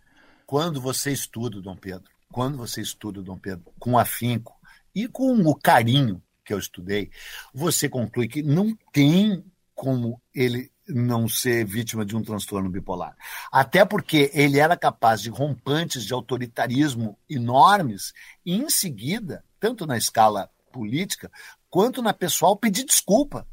Quando 0.45 0.79
você 0.79 1.11
estuda 1.11 1.59
Dom 1.61 1.75
Pedro, 1.75 2.09
quando 2.31 2.57
você 2.57 2.81
estuda 2.81 3.21
Dom 3.21 3.37
Pedro 3.37 3.65
com 3.79 3.97
afinco, 3.97 4.56
e 4.97 5.07
com 5.07 5.33
o 5.41 5.53
carinho 5.53 6.21
que 6.43 6.51
eu 6.51 6.57
estudei, 6.57 7.11
você 7.53 7.87
conclui 7.87 8.27
que 8.27 8.41
não 8.41 8.75
tem 8.91 9.43
como 9.75 10.19
ele 10.33 10.71
não 10.87 11.27
ser 11.27 11.65
vítima 11.65 12.03
de 12.03 12.15
um 12.15 12.23
transtorno 12.23 12.69
bipolar. 12.69 13.15
Até 13.51 13.85
porque 13.85 14.31
ele 14.33 14.57
era 14.57 14.75
capaz 14.75 15.21
de 15.21 15.29
rompantes 15.29 16.03
de 16.03 16.13
autoritarismo 16.13 17.15
enormes 17.29 18.11
e, 18.43 18.55
em 18.55 18.69
seguida, 18.69 19.43
tanto 19.59 19.85
na 19.85 19.97
escala 19.97 20.49
política 20.71 21.29
quanto 21.69 22.01
na 22.01 22.13
pessoal, 22.13 22.55
pedir 22.55 22.85
desculpa 22.85 23.45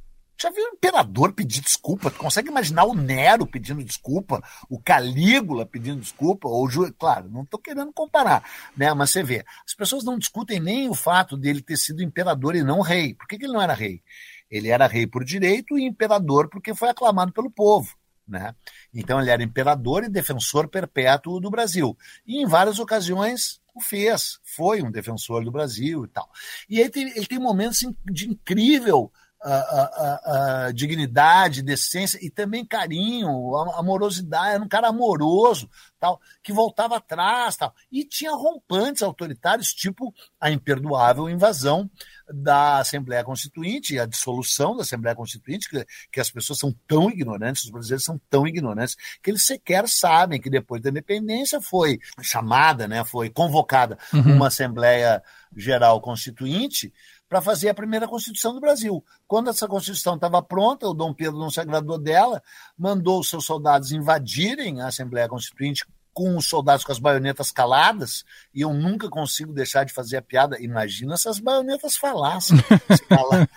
já 0.44 0.50
viu 0.50 0.64
o 0.64 0.74
imperador 0.74 1.33
pedir 1.33 1.62
desculpa? 1.62 2.11
Tu 2.11 2.18
consegue 2.18 2.50
imaginar 2.50 2.85
o 2.85 2.94
Nero 2.94 3.46
pedindo 3.46 3.83
desculpa, 3.83 4.42
o 4.68 4.78
Calígula 4.78 5.64
pedindo 5.64 6.00
desculpa, 6.00 6.46
ou 6.46 6.68
claro, 6.98 7.30
não 7.30 7.42
estou 7.42 7.59
querendo 7.59 7.92
comparar, 7.94 8.44
né? 8.76 8.92
Mas 8.92 9.11
você 9.11 9.22
vê, 9.22 9.44
as 9.66 9.74
pessoas 9.74 10.04
não 10.04 10.18
discutem 10.18 10.61
nem 10.61 10.88
o 10.88 10.94
fato 10.94 11.37
dele 11.37 11.62
ter 11.62 11.78
sido 11.78 12.02
imperador 12.02 12.54
e 12.54 12.62
não 12.62 12.83
rei. 12.83 13.14
Por 13.14 13.26
que, 13.26 13.38
que 13.38 13.46
ele 13.46 13.54
não 13.54 13.62
era 13.62 13.72
rei? 13.72 14.02
Ele 14.50 14.68
era 14.68 14.87
rei 14.87 15.07
por 15.07 15.24
direito 15.24 15.78
e 15.78 15.85
imperador 15.85 16.48
porque 16.50 16.74
foi 16.74 16.90
aclamado 16.90 17.33
pelo 17.33 17.50
povo. 17.50 17.96
Né? 18.28 18.54
Então 18.92 19.20
ele 19.20 19.30
era 19.30 19.42
imperador 19.42 20.04
e 20.04 20.09
defensor 20.09 20.68
perpétuo 20.68 21.40
do 21.40 21.50
Brasil. 21.50 21.96
E 22.26 22.42
em 22.42 22.46
várias 22.46 22.78
ocasiões 22.78 23.61
o 23.74 23.80
fez, 23.80 24.38
foi 24.44 24.83
um 24.83 24.90
defensor 24.90 25.42
do 25.44 25.50
Brasil 25.50 26.04
e 26.04 26.09
tal. 26.09 26.30
E 26.68 26.78
ele 26.78 26.90
tem, 26.90 27.09
ele 27.09 27.26
tem 27.26 27.38
momentos 27.38 27.78
de 28.04 28.28
incrível 28.28 29.11
a, 29.44 30.66
a, 30.66 30.72
dignidade, 30.72 31.62
decência 31.62 32.18
e 32.22 32.30
também 32.30 32.64
carinho, 32.64 33.54
amorosidade, 33.76 34.54
era 34.54 34.64
um 34.64 34.68
cara 34.68 34.88
amoroso, 34.88 35.68
tal, 36.00 36.20
que 36.42 36.52
voltava 36.52 36.96
atrás, 36.96 37.57
tal, 37.57 37.74
e 37.92 38.04
tinha 38.04 38.33
rompantes 38.33 39.02
autoritários, 39.02 39.74
tipo 39.74 40.14
a 40.40 40.50
imperdoável 40.50 41.28
invasão 41.28 41.90
da 42.26 42.78
Assembleia 42.78 43.22
Constituinte, 43.22 43.98
a 43.98 44.07
dissolução 44.07 44.74
da 44.74 44.83
Assembleia 44.83 45.14
Constituinte, 45.14 45.68
que, 45.68 45.87
que 46.11 46.20
as 46.20 46.30
pessoas 46.30 46.59
são 46.59 46.74
tão 46.87 47.11
ignorantes, 47.11 47.64
os 47.64 47.70
brasileiros 47.70 48.04
são 48.04 48.18
tão 48.30 48.46
ignorantes, 48.46 48.96
que 49.22 49.30
eles 49.30 49.44
sequer 49.44 49.87
sabem 49.88 50.40
que 50.40 50.48
depois 50.48 50.80
da 50.80 50.88
independência 50.88 51.61
foi 51.61 51.98
chamada, 52.22 52.88
né, 52.88 53.04
foi 53.04 53.28
convocada 53.28 53.98
uhum. 54.12 54.37
uma 54.37 54.46
Assembleia 54.46 55.22
Geral 55.54 56.00
Constituinte 56.00 56.92
para 57.28 57.40
fazer 57.40 57.68
a 57.68 57.74
primeira 57.74 58.06
Constituição 58.06 58.54
do 58.54 58.60
Brasil. 58.60 59.04
Quando 59.26 59.50
essa 59.50 59.66
Constituição 59.66 60.14
estava 60.14 60.42
pronta, 60.42 60.87
o 60.87 60.94
Dom 60.94 61.12
Pedro 61.12 61.38
não 61.38 61.50
se 61.50 61.60
agradou 61.60 61.98
dela, 61.98 62.42
mandou 62.76 63.20
os 63.20 63.28
seus 63.28 63.44
soldados 63.44 63.92
invadirem 63.92 64.80
a 64.80 64.88
Assembleia 64.88 65.28
Constituinte 65.28 65.84
com 66.14 66.37
os 66.37 66.46
soldados 66.46 66.84
com 66.84 66.92
as 66.92 67.00
baionetas 67.00 67.50
caladas, 67.50 68.24
e 68.54 68.60
eu 68.60 68.72
nunca 68.72 69.10
consigo 69.10 69.52
deixar 69.52 69.84
de 69.84 69.92
fazer 69.92 70.16
a 70.16 70.22
piada. 70.22 70.62
Imagina 70.62 71.16
se 71.16 71.28
as 71.28 71.40
baionetas 71.40 71.96
falassem. 71.96 72.56
Se, 72.56 73.04
cala... 73.04 73.48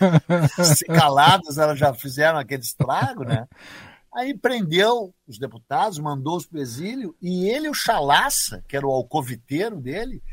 se 0.76 0.86
caladas 0.86 1.60
elas 1.60 1.78
já 1.78 1.94
fizeram 1.94 2.40
aquele 2.40 2.64
estrago, 2.64 3.24
né? 3.24 3.48
Aí 4.12 4.36
prendeu 4.36 5.14
os 5.28 5.38
deputados, 5.38 6.00
mandou-os 6.00 6.48
para 6.48 6.58
o 6.58 6.62
exílio, 6.62 7.16
e 7.22 7.48
ele, 7.48 7.70
o 7.70 7.74
Chalaça, 7.76 8.64
que 8.68 8.76
era 8.76 8.88
o 8.88 8.92
alcoviteiro 8.92 9.80
dele, 9.80 10.24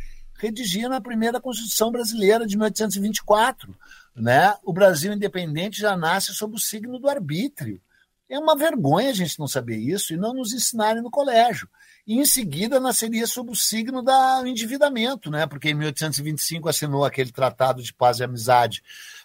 redigia 0.45 0.89
na 0.89 1.01
primeira 1.01 1.41
Constituição 1.41 1.91
brasileira 1.91 2.47
de 2.47 2.57
1824. 2.57 3.75
Né? 4.15 4.55
O 4.65 4.73
Brasil 4.73 5.13
independente 5.13 5.81
já 5.81 5.97
nasce 5.97 6.35
sob 6.35 6.57
o 6.57 6.59
signo 6.59 6.99
do 6.99 7.09
arbítrio. 7.09 7.81
É 8.29 8.39
uma 8.39 8.57
vergonha 8.57 9.11
a 9.11 9.15
gente 9.15 9.39
não 9.39 9.47
saber 9.47 9.77
isso 9.77 10.13
e 10.13 10.17
não 10.17 10.33
nos 10.33 10.53
ensinarem 10.53 11.03
no 11.03 11.11
colégio. 11.11 11.69
E 12.07 12.19
em 12.19 12.27
seguida 12.27 12.79
nasceria 12.81 13.27
sob 13.27 13.51
o 13.51 13.57
signo 13.57 14.03
do 14.03 14.47
endividamento, 14.47 15.31
né? 15.31 15.47
porque 15.47 15.71
em 15.71 15.75
1825 15.75 16.69
assinou 16.69 17.05
aquele 17.05 17.33
tratado 17.33 17.83
de 17.83 17.93
paz 17.93 18.19
e 18.19 18.25
amizade 18.25 18.83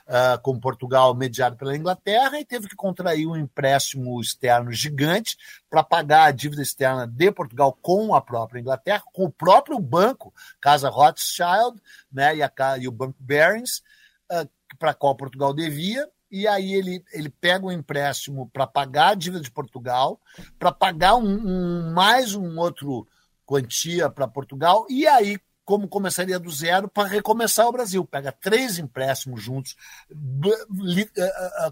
uh, 0.09 0.41
com 0.41 0.59
Portugal, 0.59 1.13
mediado 1.13 1.55
pela 1.55 1.77
Inglaterra, 1.77 2.39
e 2.39 2.45
teve 2.45 2.67
que 2.67 2.75
contrair 2.75 3.27
um 3.27 3.37
empréstimo 3.37 4.19
externo 4.19 4.71
gigante 4.71 5.37
para 5.69 5.83
pagar 5.83 6.25
a 6.25 6.31
dívida 6.31 6.63
externa 6.63 7.07
de 7.07 7.31
Portugal 7.31 7.77
com 7.79 8.15
a 8.15 8.21
própria 8.21 8.59
Inglaterra, 8.59 9.03
com 9.13 9.25
o 9.25 9.31
próprio 9.31 9.79
banco, 9.79 10.33
Casa 10.59 10.89
Rothschild 10.89 11.79
né, 12.11 12.35
e, 12.35 12.41
a, 12.41 12.51
e 12.79 12.87
o 12.87 12.91
Banco 12.91 13.17
Barings, 13.19 13.83
uh, 14.31 14.49
para 14.77 14.93
qual 14.93 15.15
Portugal 15.15 15.53
devia, 15.53 16.09
e 16.31 16.47
aí 16.47 16.73
ele, 16.73 17.03
ele 17.11 17.29
pega 17.29 17.65
um 17.65 17.71
empréstimo 17.71 18.49
para 18.51 18.67
pagar 18.67 19.09
a 19.09 19.15
dívida 19.15 19.41
de 19.41 19.51
Portugal, 19.51 20.19
para 20.57 20.71
pagar 20.71 21.15
um, 21.15 21.25
um, 21.25 21.93
mais 21.93 22.35
um 22.35 22.57
outro 22.57 23.07
quantia 23.45 24.09
para 24.09 24.27
Portugal, 24.27 24.85
e 24.89 25.07
aí 25.07 25.39
como 25.69 25.87
começaria 25.87 26.39
do 26.39 26.49
zero 26.49 26.89
para 26.89 27.07
recomeçar 27.07 27.67
o 27.67 27.71
Brasil. 27.71 28.03
Pega 28.03 28.31
três 28.31 28.79
empréstimos 28.79 29.43
juntos, 29.43 29.75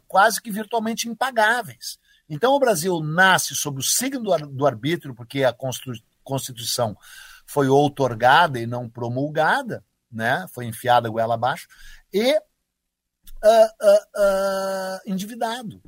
quase 0.07 0.39
que 0.39 0.51
virtualmente 0.51 1.09
impagáveis. 1.09 1.97
Então 2.29 2.53
o 2.53 2.59
Brasil 2.59 2.99
nasce 2.99 3.55
sob 3.55 3.79
o 3.79 3.83
signo 3.83 4.21
do 4.51 4.67
arbítrio, 4.67 5.15
porque 5.15 5.43
a 5.43 5.55
Constituição 6.23 6.95
foi 7.43 7.69
outorgada 7.69 8.59
e 8.59 8.67
não 8.67 8.87
promulgada, 8.87 9.83
né? 10.11 10.45
foi 10.53 10.65
enfiada 10.65 11.09
goela 11.09 11.33
abaixo, 11.33 11.67
e 12.13 12.37
uh, 12.37 12.37
uh, 12.37 14.01
uh, 14.15 14.99
endividado. 15.07 15.81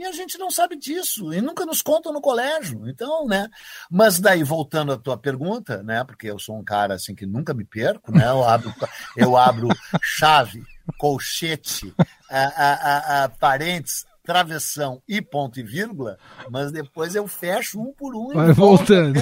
E 0.00 0.06
a 0.06 0.12
gente 0.12 0.38
não 0.38 0.50
sabe 0.50 0.76
disso, 0.76 1.30
e 1.30 1.42
nunca 1.42 1.66
nos 1.66 1.82
contam 1.82 2.10
no 2.10 2.22
colégio. 2.22 2.88
Então, 2.88 3.26
né? 3.26 3.50
Mas 3.90 4.18
daí, 4.18 4.42
voltando 4.42 4.92
à 4.92 4.96
tua 4.96 5.18
pergunta, 5.18 5.82
né? 5.82 6.02
Porque 6.04 6.30
eu 6.30 6.38
sou 6.38 6.56
um 6.58 6.64
cara 6.64 6.94
assim 6.94 7.14
que 7.14 7.26
nunca 7.26 7.52
me 7.52 7.66
perco, 7.66 8.10
né? 8.10 8.26
Eu 8.26 8.42
abro, 8.42 8.74
eu 9.14 9.36
abro 9.36 9.68
chave, 10.00 10.62
colchete, 10.96 11.94
a, 12.30 12.44
a, 12.44 13.24
a, 13.24 13.28
parentes, 13.28 14.06
travessão 14.24 15.02
e 15.06 15.20
ponto 15.20 15.60
e 15.60 15.62
vírgula, 15.62 16.16
mas 16.50 16.72
depois 16.72 17.14
eu 17.14 17.28
fecho 17.28 17.78
um 17.78 17.92
por 17.92 18.16
um. 18.16 18.32
Vai 18.32 18.54
voltando. 18.54 19.18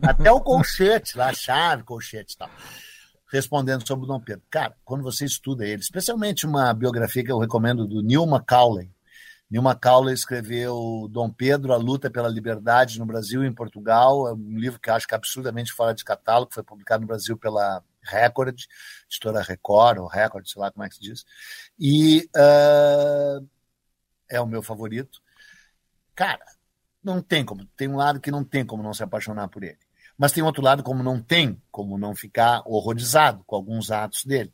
Até, 0.00 0.06
até, 0.06 0.30
o 0.30 0.40
colchete, 0.40 1.18
lá, 1.18 1.34
chave, 1.34 1.82
colchete 1.82 2.34
e 2.34 2.38
tal. 2.38 2.50
Respondendo 3.28 3.84
sobre 3.84 4.04
o 4.04 4.06
Dom 4.06 4.20
Pedro. 4.20 4.44
Cara, 4.48 4.72
quando 4.84 5.02
você 5.02 5.24
estuda 5.24 5.66
ele, 5.66 5.82
especialmente 5.82 6.46
uma 6.46 6.72
biografia 6.72 7.24
que 7.24 7.32
eu 7.32 7.40
recomendo 7.40 7.88
do 7.88 8.00
Neil 8.00 8.24
Macaulay, 8.24 8.88
Neil 9.52 9.62
Macaulay 9.62 10.14
escreveu 10.14 11.06
Dom 11.10 11.30
Pedro, 11.30 11.74
A 11.74 11.76
Luta 11.76 12.10
pela 12.10 12.26
Liberdade 12.26 12.98
no 12.98 13.04
Brasil 13.04 13.44
e 13.44 13.46
em 13.46 13.52
Portugal. 13.52 14.26
É 14.26 14.32
um 14.32 14.58
livro 14.58 14.80
que 14.80 14.88
acho 14.88 15.06
que 15.06 15.12
é 15.12 15.16
absurdamente 15.18 15.74
fora 15.74 15.92
de 15.92 16.02
catálogo, 16.02 16.54
foi 16.54 16.62
publicado 16.62 17.02
no 17.02 17.06
Brasil 17.06 17.36
pela 17.36 17.84
Record, 18.02 18.58
editora 19.10 19.42
Record, 19.42 19.98
ou 19.98 20.06
Record, 20.06 20.46
sei 20.46 20.58
lá 20.58 20.72
como 20.72 20.86
é 20.86 20.88
que 20.88 20.94
se 20.94 21.02
diz. 21.02 21.26
E 21.78 22.30
uh, 22.34 23.46
é 24.26 24.40
o 24.40 24.46
meu 24.46 24.62
favorito. 24.62 25.20
Cara, 26.14 26.46
não 27.04 27.20
tem 27.20 27.44
como. 27.44 27.66
Tem 27.76 27.88
um 27.88 27.96
lado 27.96 28.20
que 28.20 28.30
não 28.30 28.42
tem 28.42 28.64
como 28.64 28.82
não 28.82 28.94
se 28.94 29.02
apaixonar 29.02 29.48
por 29.48 29.62
ele. 29.62 29.78
Mas 30.16 30.32
tem 30.32 30.42
outro 30.42 30.62
lado 30.62 30.82
como 30.82 31.02
não 31.02 31.20
tem 31.20 31.60
como 31.70 31.98
não 31.98 32.14
ficar 32.14 32.62
horrorizado 32.64 33.44
com 33.44 33.54
alguns 33.54 33.90
atos 33.90 34.24
dele. 34.24 34.50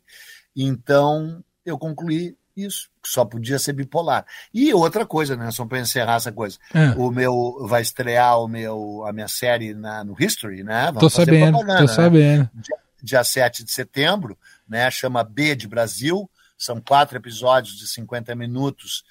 Então, 0.53 1.41
eu 1.65 1.77
concluí 1.77 2.37
isso, 2.63 2.89
só 3.05 3.25
podia 3.25 3.57
ser 3.59 3.73
bipolar. 3.73 4.25
E 4.53 4.73
outra 4.73 5.05
coisa, 5.05 5.35
né, 5.35 5.51
só 5.51 5.65
para 5.65 5.79
encerrar 5.79 6.15
essa 6.15 6.31
coisa. 6.31 6.57
É. 6.73 6.89
O 6.97 7.11
meu 7.11 7.65
vai 7.67 7.81
estrear 7.81 8.39
o 8.39 8.47
meu 8.47 9.03
a 9.05 9.13
minha 9.13 9.27
série 9.27 9.73
na, 9.73 10.03
no 10.03 10.15
History, 10.19 10.63
né? 10.63 10.85
Vamos 10.87 11.01
tô 11.01 11.09
sabendo, 11.09 11.57
tô 11.59 11.63
né? 11.63 11.87
sabendo. 11.87 12.49
Dia, 12.53 12.77
dia 13.01 13.23
7 13.23 13.63
de 13.63 13.71
setembro, 13.71 14.37
né, 14.67 14.89
chama 14.91 15.23
B 15.23 15.55
de 15.55 15.67
Brasil, 15.67 16.29
são 16.57 16.81
quatro 16.81 17.17
episódios 17.17 17.77
de 17.77 17.87
50 17.87 18.35
minutos 18.35 19.03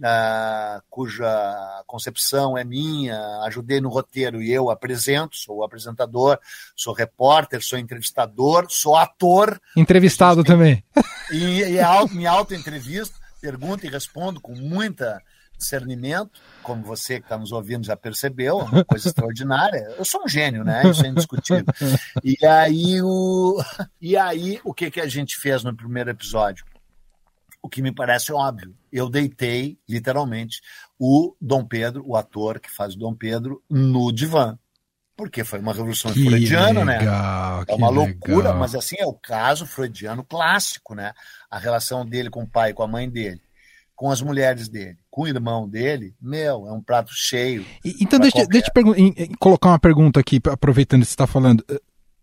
uh, 0.00 0.82
cuja 0.88 1.82
concepção 1.86 2.56
é 2.56 2.64
minha, 2.64 3.40
ajudei 3.44 3.80
no 3.80 3.88
roteiro 3.88 4.42
e 4.42 4.52
eu 4.52 4.70
apresento, 4.70 5.36
sou 5.36 5.62
apresentador, 5.62 6.38
sou 6.74 6.92
repórter, 6.92 7.62
sou 7.62 7.78
entrevistador, 7.78 8.66
sou 8.68 8.96
ator. 8.96 9.60
Entrevistado 9.76 10.42
também. 10.44 10.82
E, 11.32 11.60
e 11.60 11.80
auto, 11.80 12.12
me 12.12 12.26
auto-entrevisto, 12.26 13.14
pergunto 13.40 13.86
e 13.86 13.88
respondo 13.88 14.40
com 14.40 14.52
muita 14.52 15.22
discernimento, 15.60 16.40
como 16.62 16.82
você 16.82 17.20
que 17.20 17.26
está 17.26 17.38
nos 17.38 17.52
ouvindo 17.52 17.86
já 17.86 17.96
percebeu, 17.96 18.60
é 18.60 18.64
uma 18.64 18.84
coisa 18.84 19.06
extraordinária. 19.08 19.94
Eu 19.96 20.04
sou 20.04 20.24
um 20.24 20.28
gênio, 20.28 20.64
né? 20.64 20.82
Isso 20.90 21.04
é 21.04 21.08
indiscutível. 21.08 21.66
E 22.24 22.44
aí 22.44 23.00
o, 23.02 23.62
e 24.00 24.16
aí, 24.16 24.58
o 24.64 24.74
que, 24.74 24.90
que 24.90 25.00
a 25.00 25.06
gente 25.06 25.36
fez 25.36 25.62
no 25.62 25.76
primeiro 25.76 26.10
episódio? 26.10 26.64
O 27.62 27.68
que 27.68 27.82
me 27.82 27.92
parece 27.92 28.32
óbvio. 28.32 28.74
Eu 28.92 29.08
deitei, 29.08 29.78
literalmente, 29.88 30.60
o 30.98 31.34
Dom 31.40 31.64
Pedro, 31.64 32.02
o 32.06 32.16
ator 32.16 32.58
que 32.58 32.70
faz 32.70 32.94
o 32.94 32.98
Dom 32.98 33.14
Pedro, 33.14 33.62
no 33.68 34.12
divã. 34.12 34.58
Porque 35.16 35.44
foi 35.44 35.58
uma 35.58 35.74
revolução 35.74 36.12
que 36.12 36.24
freudiana, 36.24 36.82
né? 36.82 36.98
legal, 36.98 37.58
né? 37.58 37.64
É 37.68 37.74
uma 37.74 37.90
loucura, 37.90 38.36
legal. 38.36 38.56
mas 38.58 38.74
assim, 38.74 38.96
é 38.98 39.06
o 39.06 39.12
caso 39.12 39.66
freudiano 39.66 40.24
clássico, 40.24 40.94
né? 40.94 41.12
A 41.50 41.58
relação 41.58 42.06
dele 42.06 42.30
com 42.30 42.42
o 42.42 42.48
pai, 42.48 42.72
com 42.72 42.82
a 42.82 42.88
mãe 42.88 43.08
dele, 43.08 43.42
com 43.94 44.10
as 44.10 44.22
mulheres 44.22 44.66
dele, 44.66 44.96
com 45.10 45.24
o 45.24 45.28
irmão 45.28 45.68
dele, 45.68 46.14
meu, 46.18 46.66
é 46.66 46.72
um 46.72 46.82
prato 46.82 47.12
cheio. 47.14 47.66
então, 47.84 48.18
deixa, 48.18 48.46
deixa 48.46 48.72
eu 48.74 49.36
colocar 49.38 49.68
uma 49.68 49.78
pergunta 49.78 50.18
aqui, 50.18 50.40
aproveitando 50.50 51.02
que 51.02 51.08
você 51.08 51.12
está 51.12 51.26
falando. 51.26 51.62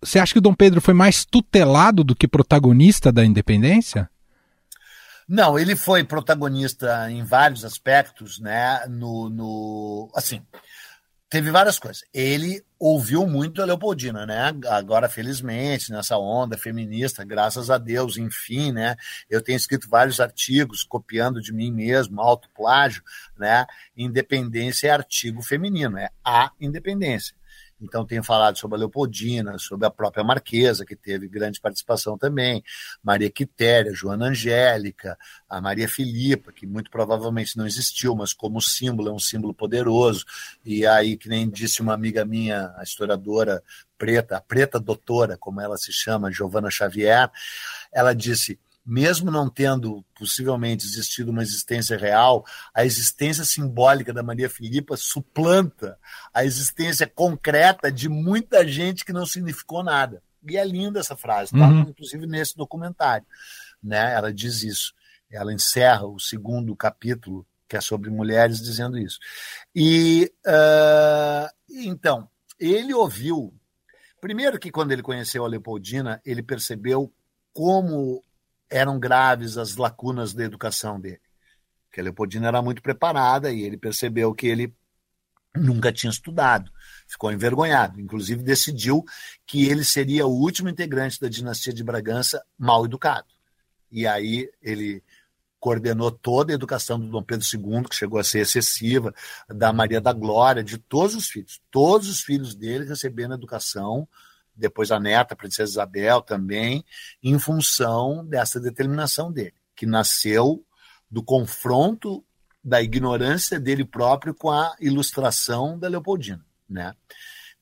Você 0.01 0.17
acha 0.17 0.33
que 0.33 0.39
o 0.39 0.41
Dom 0.41 0.55
Pedro 0.55 0.81
foi 0.81 0.95
mais 0.95 1.23
tutelado 1.23 2.03
do 2.03 2.15
que 2.15 2.27
protagonista 2.27 3.11
da 3.11 3.23
independência? 3.23 4.09
Não, 5.27 5.59
ele 5.59 5.75
foi 5.75 6.05
protagonista 6.05 7.11
em 7.11 7.23
vários 7.23 7.65
aspectos, 7.65 8.39
né? 8.39 8.85
No, 8.87 9.29
no 9.29 10.09
assim, 10.15 10.41
teve 11.29 11.51
várias 11.51 11.77
coisas. 11.77 12.03
Ele 12.13 12.63
ouviu 12.79 13.27
muito 13.27 13.61
a 13.61 13.65
Leopoldina, 13.65 14.25
né? 14.25 14.53
Agora, 14.69 15.09
felizmente, 15.09 15.91
nessa 15.91 16.17
onda 16.17 16.57
feminista, 16.57 17.25
graças 17.25 17.69
a 17.69 17.77
Deus, 17.77 18.17
enfim, 18.17 18.71
né? 18.71 18.95
Eu 19.29 19.41
tenho 19.41 19.57
escrito 19.57 19.89
vários 19.89 20.21
artigos 20.21 20.83
copiando 20.83 21.41
de 21.41 21.51
mim 21.51 21.71
mesmo, 21.73 22.21
autoplágio, 22.21 23.03
né? 23.37 23.65
Independência 23.97 24.87
é 24.87 24.91
artigo 24.91 25.41
feminino, 25.41 25.97
é 25.97 26.09
a 26.23 26.51
independência. 26.59 27.35
Então, 27.79 28.05
tenho 28.05 28.23
falado 28.23 28.57
sobre 28.57 28.75
a 28.75 28.79
Leopoldina, 28.79 29.57
sobre 29.59 29.85
a 29.85 29.91
própria 29.91 30.23
Marquesa, 30.23 30.85
que 30.85 30.95
teve 30.95 31.27
grande 31.27 31.61
participação 31.61 32.17
também, 32.17 32.63
Maria 33.03 33.29
Quitéria, 33.29 33.93
Joana 33.93 34.27
Angélica, 34.27 35.17
a 35.47 35.61
Maria 35.61 35.87
Filipa, 35.87 36.51
que 36.51 36.65
muito 36.65 36.89
provavelmente 36.89 37.55
não 37.55 37.67
existiu, 37.67 38.15
mas 38.15 38.33
como 38.33 38.61
símbolo 38.61 39.09
é 39.09 39.13
um 39.13 39.19
símbolo 39.19 39.53
poderoso. 39.53 40.25
E 40.65 40.85
aí, 40.87 41.15
que 41.17 41.29
nem 41.29 41.47
disse 41.49 41.81
uma 41.81 41.93
amiga 41.93 42.25
minha, 42.25 42.73
a 42.77 42.83
historiadora 42.83 43.63
preta, 43.97 44.37
a 44.37 44.41
preta 44.41 44.79
doutora, 44.79 45.37
como 45.37 45.61
ela 45.61 45.77
se 45.77 45.91
chama, 45.91 46.31
Giovana 46.31 46.69
Xavier, 46.69 47.29
ela 47.91 48.13
disse 48.13 48.59
mesmo 48.87 49.29
não 49.29 49.49
tendo 49.49 50.01
possivelmente 50.17 50.85
existido 50.85 51.29
uma 51.29 51.41
existência 51.41 51.97
real, 51.97 52.45
a 52.73 52.85
existência 52.85 53.43
simbólica 53.43 54.13
da 54.13 54.23
Maria 54.23 54.49
Filipa 54.49 54.95
suplanta 54.95 55.99
a 56.33 56.45
existência 56.45 57.05
concreta 57.05 57.91
de 57.91 58.07
muita 58.07 58.65
gente 58.65 59.03
que 59.03 59.11
não 59.11 59.25
significou 59.25 59.83
nada. 59.83 60.23
E 60.49 60.55
é 60.55 60.63
linda 60.63 61.01
essa 61.01 61.17
frase, 61.17 61.51
tá? 61.51 61.67
Uhum. 61.67 61.81
inclusive 61.81 62.25
nesse 62.25 62.55
documentário. 62.55 63.27
Né? 63.83 64.13
Ela 64.13 64.33
diz 64.33 64.63
isso. 64.63 64.93
Ela 65.29 65.53
encerra 65.53 66.05
o 66.05 66.17
segundo 66.17 66.73
capítulo, 66.73 67.45
que 67.67 67.75
é 67.75 67.81
sobre 67.81 68.09
mulheres, 68.09 68.61
dizendo 68.61 68.97
isso. 68.97 69.19
E 69.75 70.31
uh, 70.45 71.53
então, 71.69 72.29
ele 72.57 72.93
ouviu. 72.93 73.53
Primeiro 74.21 74.57
que 74.57 74.71
quando 74.71 74.93
ele 74.93 75.03
conheceu 75.03 75.43
a 75.43 75.47
Leopoldina, 75.49 76.21
ele 76.25 76.41
percebeu 76.41 77.11
como 77.51 78.23
eram 78.69 78.99
graves 78.99 79.57
as 79.57 79.75
lacunas 79.75 80.33
da 80.33 80.43
educação 80.43 80.99
dele. 80.99 81.21
Que 81.91 81.99
a 81.99 82.03
Leopoldina 82.03 82.47
era 82.47 82.61
muito 82.61 82.81
preparada 82.81 83.51
e 83.51 83.61
ele 83.61 83.77
percebeu 83.77 84.33
que 84.33 84.47
ele 84.47 84.73
nunca 85.55 85.91
tinha 85.91 86.09
estudado, 86.09 86.71
ficou 87.07 87.31
envergonhado. 87.31 87.99
Inclusive, 87.99 88.43
decidiu 88.43 89.03
que 89.45 89.67
ele 89.67 89.83
seria 89.83 90.25
o 90.25 90.31
último 90.31 90.69
integrante 90.69 91.19
da 91.19 91.27
dinastia 91.27 91.73
de 91.73 91.83
Bragança 91.83 92.43
mal 92.57 92.85
educado. 92.85 93.27
E 93.91 94.05
aí 94.05 94.49
ele 94.61 95.03
coordenou 95.59 96.11
toda 96.11 96.53
a 96.53 96.55
educação 96.55 96.99
do 96.99 97.09
Dom 97.09 97.23
Pedro 97.23 97.45
II, 97.51 97.89
que 97.89 97.95
chegou 97.95 98.19
a 98.19 98.23
ser 98.23 98.39
excessiva, 98.39 99.13
da 99.49 99.73
Maria 99.73 99.99
da 99.99 100.13
Glória, 100.13 100.63
de 100.63 100.77
todos 100.77 101.15
os 101.15 101.27
filhos. 101.27 101.59
Todos 101.71 102.07
os 102.07 102.21
filhos 102.21 102.53
dele 102.53 102.85
recebendo 102.85 103.33
educação 103.33 104.07
depois 104.57 104.91
a 104.91 104.99
neta, 104.99 105.33
a 105.33 105.37
princesa 105.37 105.71
Isabel 105.71 106.21
também, 106.21 106.83
em 107.21 107.37
função 107.37 108.25
dessa 108.25 108.59
determinação 108.59 109.31
dele, 109.31 109.55
que 109.75 109.85
nasceu 109.85 110.65
do 111.09 111.23
confronto 111.23 112.23
da 112.63 112.81
ignorância 112.81 113.59
dele 113.59 113.85
próprio 113.85 114.33
com 114.33 114.51
a 114.51 114.75
ilustração 114.79 115.79
da 115.79 115.87
Leopoldina. 115.87 116.45
Né? 116.69 116.93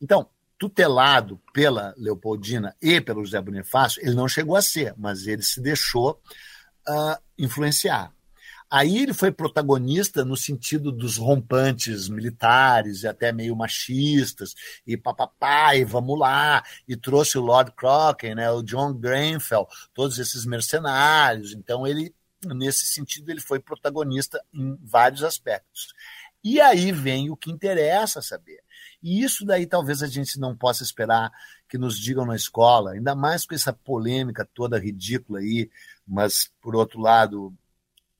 Então, 0.01 0.27
tutelado 0.57 1.39
pela 1.53 1.93
Leopoldina 1.97 2.75
e 2.81 2.99
pelo 3.01 3.23
José 3.23 3.39
Bonifácio, 3.41 4.01
ele 4.01 4.15
não 4.15 4.27
chegou 4.27 4.55
a 4.55 4.61
ser, 4.61 4.95
mas 4.97 5.27
ele 5.27 5.43
se 5.43 5.61
deixou 5.61 6.19
uh, 6.87 7.21
influenciar. 7.37 8.14
Aí 8.69 8.97
ele 8.97 9.13
foi 9.13 9.31
protagonista 9.31 10.25
no 10.25 10.35
sentido 10.35 10.91
dos 10.91 11.17
rompantes 11.17 12.09
militares 12.09 13.03
e 13.03 13.07
até 13.07 13.31
meio 13.31 13.55
machistas, 13.55 14.55
e 14.85 14.97
papapá, 14.97 15.75
e 15.75 15.83
vamos 15.83 16.19
lá, 16.19 16.63
e 16.87 16.95
trouxe 16.95 17.37
o 17.37 17.41
Lord 17.41 17.71
Crocken, 17.71 18.35
né, 18.35 18.49
o 18.51 18.63
John 18.63 18.93
Grenfell, 18.93 19.67
todos 19.93 20.17
esses 20.19 20.45
mercenários. 20.45 21.53
Então 21.53 21.85
ele, 21.85 22.13
nesse 22.43 22.85
sentido, 22.87 23.29
ele 23.29 23.41
foi 23.41 23.59
protagonista 23.59 24.43
em 24.53 24.77
vários 24.81 25.23
aspectos. 25.23 25.93
E 26.43 26.61
aí 26.61 26.91
vem 26.91 27.31
o 27.31 27.35
que 27.35 27.51
interessa 27.51 28.21
saber. 28.21 28.59
E 29.01 29.23
isso 29.23 29.45
daí 29.45 29.65
talvez 29.65 30.03
a 30.03 30.07
gente 30.07 30.39
não 30.39 30.55
possa 30.55 30.83
esperar 30.83 31.31
que 31.67 31.77
nos 31.77 31.99
digam 31.99 32.25
na 32.25 32.35
escola, 32.35 32.91
ainda 32.91 33.15
mais 33.15 33.45
com 33.45 33.55
essa 33.55 33.73
polêmica 33.73 34.47
toda 34.53 34.79
ridícula 34.79 35.39
aí, 35.39 35.69
mas 36.07 36.51
por 36.61 36.75
outro 36.75 36.99
lado, 36.99 37.51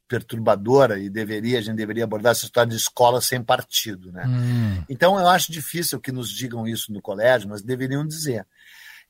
perturbadora 0.07 0.99
e 0.99 1.09
deveria 1.09 1.59
a 1.59 1.61
gente 1.61 1.75
deveria 1.75 2.03
abordar 2.03 2.31
essa 2.31 2.45
história 2.45 2.69
de 2.69 2.77
escola 2.77 3.21
sem 3.21 3.41
partido, 3.43 4.11
né? 4.11 4.25
Hum. 4.27 4.83
Então 4.89 5.19
eu 5.19 5.27
acho 5.27 5.51
difícil 5.51 5.99
que 5.99 6.11
nos 6.11 6.29
digam 6.29 6.67
isso 6.67 6.91
no 6.91 7.01
colégio, 7.01 7.49
mas 7.49 7.61
deveriam 7.61 8.05
dizer. 8.05 8.45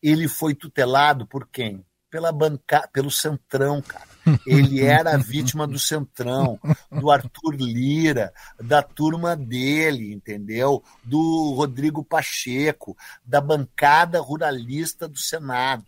Ele 0.02 0.28
foi 0.28 0.54
tutelado 0.54 1.26
por 1.26 1.48
quem? 1.48 1.86
Pela 2.10 2.32
banca, 2.32 2.88
pelo 2.94 3.12
Centrão, 3.12 3.82
cara. 3.82 4.08
Ele 4.46 4.82
era 4.82 5.14
a 5.14 5.18
vítima 5.18 5.68
do 5.68 5.78
Centrão, 5.78 6.60
do 6.92 7.12
Arthur 7.12 7.56
Lira, 7.56 8.34
da 8.60 8.82
turma 8.82 9.36
dele, 9.36 10.14
entendeu? 10.14 10.84
Do 11.04 11.54
Rodrigo 11.54 12.04
Pacheco, 12.04 12.96
da 13.24 13.42
bancada 13.42 14.20
ruralista 14.20 15.08
do 15.08 15.18
Senado 15.18 15.86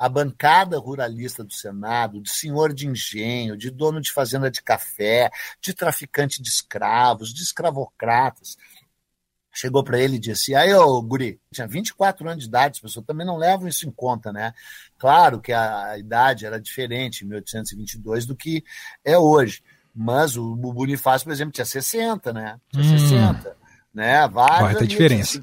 a 0.00 0.08
bancada 0.08 0.78
ruralista 0.78 1.44
do 1.44 1.52
Senado, 1.52 2.22
de 2.22 2.30
senhor 2.30 2.72
de 2.72 2.88
engenho, 2.88 3.54
de 3.54 3.70
dono 3.70 4.00
de 4.00 4.10
fazenda 4.10 4.50
de 4.50 4.62
café, 4.62 5.30
de 5.60 5.74
traficante 5.74 6.40
de 6.40 6.48
escravos, 6.48 7.34
de 7.34 7.42
escravocratas, 7.42 8.56
chegou 9.52 9.84
para 9.84 10.00
ele 10.00 10.16
e 10.16 10.18
disse: 10.18 10.54
Aí, 10.54 10.72
ô 10.72 11.02
Guri, 11.02 11.38
tinha 11.52 11.68
24 11.68 12.26
anos 12.26 12.44
de 12.44 12.48
idade, 12.48 12.76
as 12.76 12.80
pessoas 12.80 13.04
também 13.04 13.26
não 13.26 13.36
levam 13.36 13.68
isso 13.68 13.86
em 13.86 13.90
conta, 13.90 14.32
né? 14.32 14.54
Claro 14.96 15.38
que 15.38 15.52
a 15.52 15.98
idade 15.98 16.46
era 16.46 16.58
diferente 16.58 17.22
em 17.22 17.28
1822 17.28 18.24
do 18.24 18.34
que 18.34 18.64
é 19.04 19.18
hoje. 19.18 19.62
Mas 19.94 20.34
o 20.34 20.56
Bonifácio, 20.56 21.26
por 21.26 21.32
exemplo, 21.32 21.52
tinha 21.52 21.66
60, 21.66 22.32
né? 22.32 22.58
Tinha 22.72 22.84
hum. 22.84 22.98
60. 22.98 23.54
Né? 23.92 24.26
Vários. 24.28 24.60
Vai 24.60 24.74
ter 24.76 24.86
diferença. 24.86 25.42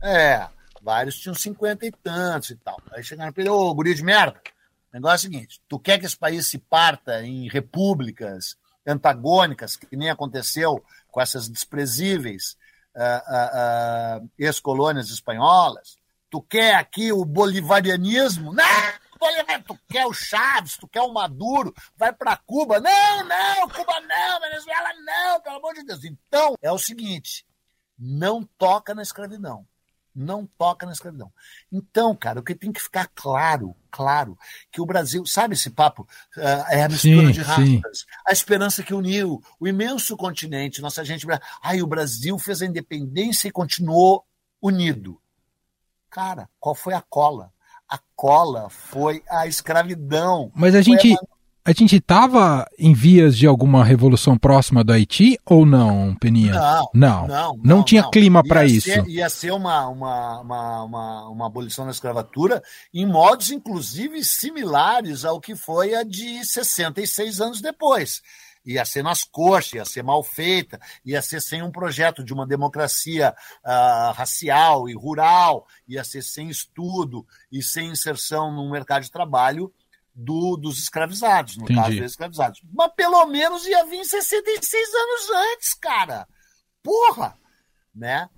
É, 0.00 0.46
Vários 0.86 1.18
tinham 1.18 1.34
cinquenta 1.34 1.84
e 1.84 1.90
tantos 1.90 2.50
e 2.50 2.54
tal. 2.54 2.80
Aí 2.92 3.02
chegaram 3.02 3.32
para 3.32 3.42
ele, 3.42 3.50
ô, 3.50 3.74
guri 3.74 3.92
de 3.92 4.04
merda, 4.04 4.40
o 4.92 4.94
negócio 4.94 5.26
é 5.26 5.28
o 5.28 5.32
seguinte, 5.32 5.60
tu 5.68 5.80
quer 5.80 5.98
que 5.98 6.06
esse 6.06 6.16
país 6.16 6.46
se 6.46 6.58
parta 6.58 7.24
em 7.24 7.48
repúblicas 7.48 8.56
antagônicas, 8.86 9.74
que 9.74 9.96
nem 9.96 10.10
aconteceu 10.10 10.80
com 11.10 11.20
essas 11.20 11.48
desprezíveis 11.48 12.56
uh, 12.94 14.20
uh, 14.20 14.22
uh, 14.22 14.30
ex-colônias 14.38 15.10
espanholas? 15.10 15.98
Tu 16.30 16.40
quer 16.42 16.76
aqui 16.76 17.10
o 17.10 17.24
bolivarianismo? 17.24 18.52
Não! 18.52 18.64
Tu 19.66 19.76
quer 19.88 20.06
o 20.06 20.12
Chaves, 20.12 20.76
tu 20.76 20.86
quer 20.86 21.02
o 21.02 21.12
Maduro, 21.12 21.74
vai 21.96 22.12
para 22.12 22.36
Cuba. 22.36 22.78
Não, 22.78 23.24
não, 23.24 23.68
Cuba 23.70 24.00
não, 24.02 24.40
Venezuela 24.40 24.90
não, 25.04 25.40
pelo 25.40 25.56
amor 25.56 25.74
de 25.74 25.82
Deus. 25.82 26.04
Então, 26.04 26.54
é 26.62 26.70
o 26.70 26.78
seguinte: 26.78 27.44
não 27.98 28.44
toca 28.56 28.94
na 28.94 29.02
escravidão 29.02 29.66
não 30.16 30.48
toca 30.58 30.86
na 30.86 30.92
escravidão. 30.92 31.30
Então, 31.70 32.16
cara, 32.16 32.40
o 32.40 32.42
que 32.42 32.54
tem 32.54 32.72
que 32.72 32.80
ficar 32.80 33.08
claro, 33.14 33.76
claro, 33.90 34.38
que 34.72 34.80
o 34.80 34.86
Brasil, 34.86 35.26
sabe 35.26 35.54
esse 35.54 35.68
papo? 35.68 36.08
Uh, 36.36 36.40
é 36.70 36.82
a 36.84 36.88
mistura 36.88 37.26
sim, 37.26 37.32
de 37.32 37.40
raças, 37.42 38.06
a 38.26 38.32
esperança 38.32 38.82
que 38.82 38.94
uniu 38.94 39.42
o 39.60 39.68
imenso 39.68 40.16
continente, 40.16 40.80
nossa 40.80 41.04
gente. 41.04 41.26
Ai, 41.62 41.82
o 41.82 41.86
Brasil 41.86 42.38
fez 42.38 42.62
a 42.62 42.66
independência 42.66 43.48
e 43.48 43.52
continuou 43.52 44.24
unido. 44.60 45.20
Cara, 46.08 46.48
qual 46.58 46.74
foi 46.74 46.94
a 46.94 47.02
cola? 47.02 47.52
A 47.88 48.00
cola 48.16 48.68
foi 48.70 49.22
a 49.28 49.46
escravidão. 49.46 50.50
Mas 50.54 50.74
a 50.74 50.80
gente. 50.80 51.12
A 51.12 51.35
a 51.66 51.72
gente 51.72 51.96
estava 51.96 52.64
em 52.78 52.94
vias 52.94 53.36
de 53.36 53.44
alguma 53.44 53.84
revolução 53.84 54.38
próxima 54.38 54.84
do 54.84 54.92
Haiti 54.92 55.36
ou 55.44 55.66
não, 55.66 56.14
Peninha? 56.14 56.52
Não, 56.52 56.88
não, 56.94 57.26
não, 57.26 57.60
não, 57.64 57.82
tinha 57.82 58.02
não. 58.02 58.10
clima 58.12 58.40
para 58.44 58.64
isso. 58.64 58.88
Ia 59.08 59.28
ser 59.28 59.50
uma, 59.50 59.88
uma, 59.88 60.40
uma, 60.42 60.84
uma, 60.84 61.28
uma 61.28 61.46
abolição 61.46 61.84
da 61.84 61.90
escravatura 61.90 62.62
em 62.94 63.04
modos, 63.04 63.50
inclusive, 63.50 64.22
similares 64.22 65.24
ao 65.24 65.40
que 65.40 65.56
foi 65.56 65.92
a 65.96 66.04
de 66.04 66.44
66 66.44 67.40
anos 67.40 67.60
depois 67.60 68.22
ia 68.64 68.84
ser 68.84 69.04
nas 69.04 69.22
coxas, 69.22 69.74
ia 69.74 69.84
ser 69.84 70.02
mal 70.02 70.24
feita, 70.24 70.80
ia 71.04 71.22
ser 71.22 71.40
sem 71.40 71.62
um 71.62 71.70
projeto 71.70 72.24
de 72.24 72.34
uma 72.34 72.44
democracia 72.44 73.32
uh, 73.64 74.12
racial 74.12 74.88
e 74.88 74.94
rural, 74.94 75.66
ia 75.86 76.02
ser 76.02 76.22
sem 76.22 76.48
estudo 76.48 77.24
e 77.50 77.62
sem 77.62 77.90
inserção 77.90 78.52
no 78.52 78.68
mercado 78.68 79.04
de 79.04 79.10
trabalho 79.10 79.72
do, 80.16 80.56
dos 80.56 80.78
escravizados, 80.78 81.58
no 81.58 81.64
Entendi. 81.64 81.80
caso 81.80 81.96
dos 81.96 82.10
escravizados. 82.12 82.62
Mas 82.72 82.90
pelo 82.96 83.26
menos 83.26 83.66
ia 83.66 83.84
vir 83.84 84.02
66 84.02 84.88
anos 84.94 85.30
antes, 85.52 85.74
cara. 85.74 86.26
Porra! 86.82 87.38
Né? 87.94 88.28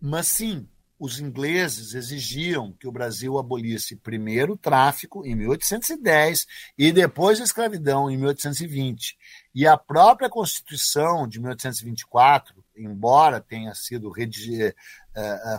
Mas 0.00 0.28
sim, 0.28 0.66
os 0.98 1.20
ingleses 1.20 1.92
exigiam 1.94 2.72
que 2.72 2.88
o 2.88 2.92
Brasil 2.92 3.38
abolisse 3.38 3.96
primeiro 3.96 4.54
o 4.54 4.58
tráfico, 4.58 5.26
em 5.26 5.34
1810, 5.34 6.46
e 6.78 6.90
depois 6.90 7.38
a 7.40 7.44
escravidão, 7.44 8.10
em 8.10 8.16
1820. 8.16 9.16
E 9.54 9.66
a 9.66 9.76
própria 9.76 10.30
Constituição 10.30 11.28
de 11.28 11.38
1824, 11.38 12.64
embora 12.76 13.40
tenha 13.40 13.74
sido 13.74 14.08
uh, 14.08 14.12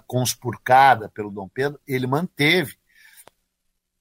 conspurcada 0.08 1.08
pelo 1.10 1.30
Dom 1.30 1.48
Pedro, 1.48 1.80
ele 1.88 2.08
manteve 2.08 2.78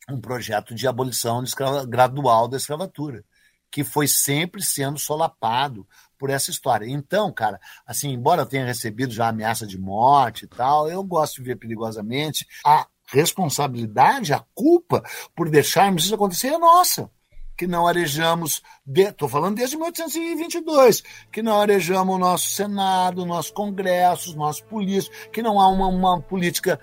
um 0.08 0.20
projeto 0.20 0.74
de 0.74 0.86
abolição 0.86 1.42
de 1.42 1.52
gradual 1.88 2.48
da 2.48 2.56
escravatura, 2.56 3.24
que 3.70 3.82
foi 3.82 4.06
sempre 4.06 4.62
sendo 4.62 4.98
solapado 4.98 5.86
por 6.18 6.30
essa 6.30 6.50
história. 6.50 6.86
Então, 6.86 7.32
cara, 7.32 7.60
assim, 7.86 8.10
embora 8.10 8.42
eu 8.42 8.46
tenha 8.46 8.64
recebido 8.64 9.12
já 9.12 9.28
ameaça 9.28 9.66
de 9.66 9.78
morte 9.78 10.44
e 10.44 10.48
tal, 10.48 10.88
eu 10.88 11.02
gosto 11.02 11.36
de 11.36 11.42
ver 11.42 11.56
perigosamente. 11.56 12.46
A 12.64 12.86
responsabilidade, 13.08 14.32
a 14.32 14.44
culpa 14.54 15.02
por 15.34 15.50
deixarmos 15.50 16.04
isso 16.04 16.14
acontecer 16.14 16.48
é 16.48 16.58
nossa 16.58 17.10
que 17.56 17.66
não 17.66 17.86
arejamos, 17.86 18.62
estou 18.94 19.28
de, 19.28 19.32
falando 19.32 19.56
desde 19.56 19.76
1822, 19.76 21.02
que 21.32 21.42
não 21.42 21.60
arejamos 21.60 22.14
o 22.14 22.18
nosso 22.18 22.50
Senado, 22.50 23.22
o 23.22 23.26
nosso 23.26 23.52
Congresso, 23.52 24.30
os 24.30 24.36
nossos 24.36 24.60
políticos, 24.60 25.10
que 25.32 25.42
não 25.42 25.58
há 25.58 25.68
uma, 25.68 25.86
uma 25.86 26.20
política 26.20 26.78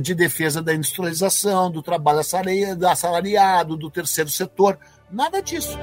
de 0.00 0.14
defesa 0.14 0.62
da 0.62 0.74
industrialização, 0.74 1.70
do 1.70 1.82
trabalho 1.82 2.20
assalariado, 2.20 3.76
do 3.76 3.90
terceiro 3.90 4.30
setor, 4.30 4.78
nada 5.10 5.42
disso. 5.42 5.76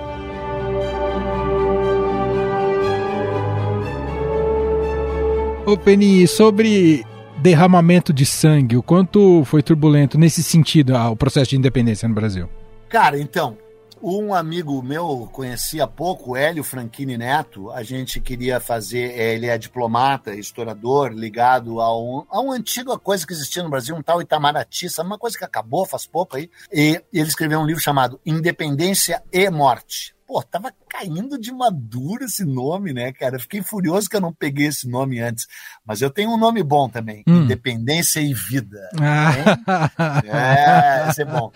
Ô 5.66 5.78
Penny, 5.78 6.28
sobre 6.28 7.06
derramamento 7.42 8.12
de 8.12 8.26
sangue, 8.26 8.76
o 8.76 8.82
quanto 8.82 9.44
foi 9.46 9.62
turbulento 9.62 10.18
nesse 10.18 10.42
sentido 10.42 10.96
ah, 10.96 11.10
o 11.10 11.16
processo 11.16 11.52
de 11.52 11.58
independência 11.58 12.08
no 12.08 12.16
Brasil? 12.16 12.50
Cara, 12.90 13.20
então, 13.20 13.56
um 14.02 14.34
amigo 14.34 14.82
meu 14.82 15.30
conhecia 15.32 15.86
pouco, 15.88 16.36
Hélio 16.36 16.64
Franchini 16.64 17.18
Neto. 17.18 17.72
A 17.72 17.84
gente 17.84 18.20
queria 18.20 18.60
fazer. 18.60 19.12
É, 19.12 19.34
ele 19.34 19.48
é 19.48 19.58
diplomata, 19.58 20.34
historiador, 20.34 21.12
ligado 21.12 21.82
a, 21.82 21.98
um, 21.98 22.26
a 22.30 22.40
uma 22.40 22.56
antiga 22.56 22.98
coisa 22.98 23.26
que 23.26 23.34
existia 23.34 23.64
no 23.64 23.70
Brasil, 23.70 23.96
um 23.96 24.02
tal 24.02 24.22
Itamaraty, 24.22 24.90
sabe? 24.90 25.08
Uma 25.08 25.18
coisa 25.18 25.38
que 25.38 25.46
acabou 25.46 25.86
faz 25.86 26.06
pouco 26.06 26.38
aí. 26.38 26.50
E 26.72 27.02
ele 27.14 27.28
escreveu 27.30 27.60
um 27.60 27.66
livro 27.66 27.82
chamado 27.82 28.20
Independência 28.26 29.24
e 29.32 29.50
Morte 29.50 30.16
pô, 30.30 30.44
tava 30.44 30.72
caindo 30.88 31.40
de 31.40 31.52
madura 31.52 32.26
esse 32.26 32.46
nome, 32.46 32.94
né, 32.94 33.12
cara? 33.12 33.40
fiquei 33.40 33.64
furioso 33.64 34.08
que 34.08 34.16
eu 34.16 34.22
não 34.22 34.32
peguei 34.32 34.68
esse 34.68 34.88
nome 34.88 35.20
antes. 35.20 35.48
Mas 35.84 36.04
eu 36.04 36.12
tenho 36.12 36.30
um 36.30 36.38
nome 36.38 36.62
bom 36.62 36.88
também: 36.88 37.24
hum. 37.28 37.42
Independência 37.42 38.20
e 38.20 38.32
Vida. 38.32 38.78
Ah. 39.02 40.22
É, 40.26 41.10
esse 41.10 41.22
é 41.24 41.26
bom. 41.26 41.52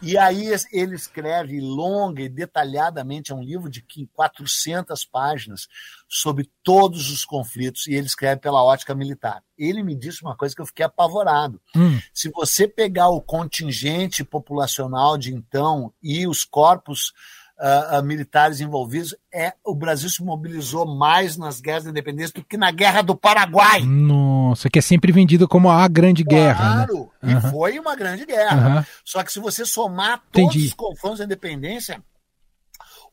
E 0.00 0.16
aí 0.16 0.50
ele 0.70 0.94
escreve 0.94 1.60
longa 1.60 2.22
e 2.22 2.28
detalhadamente, 2.28 3.32
é 3.32 3.34
um 3.34 3.42
livro 3.42 3.68
de 3.68 3.84
400 4.12 5.04
páginas 5.04 5.66
sobre 6.08 6.48
todos 6.62 7.10
os 7.10 7.24
conflitos 7.24 7.86
e 7.86 7.94
ele 7.94 8.06
escreve 8.06 8.40
pela 8.40 8.62
ótica 8.62 8.94
militar. 8.94 9.42
Ele 9.58 9.82
me 9.82 9.96
disse 9.96 10.22
uma 10.22 10.36
coisa 10.36 10.54
que 10.54 10.60
eu 10.60 10.66
fiquei 10.66 10.84
apavorado. 10.84 11.60
Hum. 11.74 11.98
Se 12.12 12.30
você 12.30 12.68
pegar 12.68 13.08
o 13.08 13.20
contingente 13.20 14.22
populacional 14.22 15.18
de 15.18 15.34
então 15.34 15.92
e 16.02 16.26
os 16.26 16.44
corpos 16.44 17.12
uh, 17.58 18.02
militares 18.02 18.60
envolvidos, 18.60 19.14
é 19.32 19.52
o 19.64 19.74
Brasil 19.74 20.08
se 20.08 20.22
mobilizou 20.22 20.86
mais 20.86 21.36
nas 21.36 21.60
guerras 21.60 21.84
da 21.84 21.90
independência 21.90 22.34
do 22.34 22.44
que 22.44 22.56
na 22.56 22.70
Guerra 22.70 23.02
do 23.02 23.16
Paraguai. 23.16 23.82
Nossa, 23.82 24.68
que 24.68 24.78
é 24.78 24.82
sempre 24.82 25.12
vendido 25.12 25.48
como 25.48 25.70
a 25.70 25.86
grande 25.88 26.24
claro, 26.24 26.42
guerra. 26.42 26.86
Claro, 26.86 27.10
né? 27.22 27.32
e 27.32 27.34
uhum. 27.34 27.50
foi 27.50 27.78
uma 27.78 27.96
grande 27.96 28.26
guerra. 28.26 28.78
Uhum. 28.78 28.84
Só 29.04 29.22
que 29.22 29.32
se 29.32 29.40
você 29.40 29.64
somar 29.64 30.22
todos 30.32 30.50
Entendi. 30.50 30.66
os 30.66 30.74
confrontos 30.74 31.18
da 31.18 31.24
independência, 31.24 32.02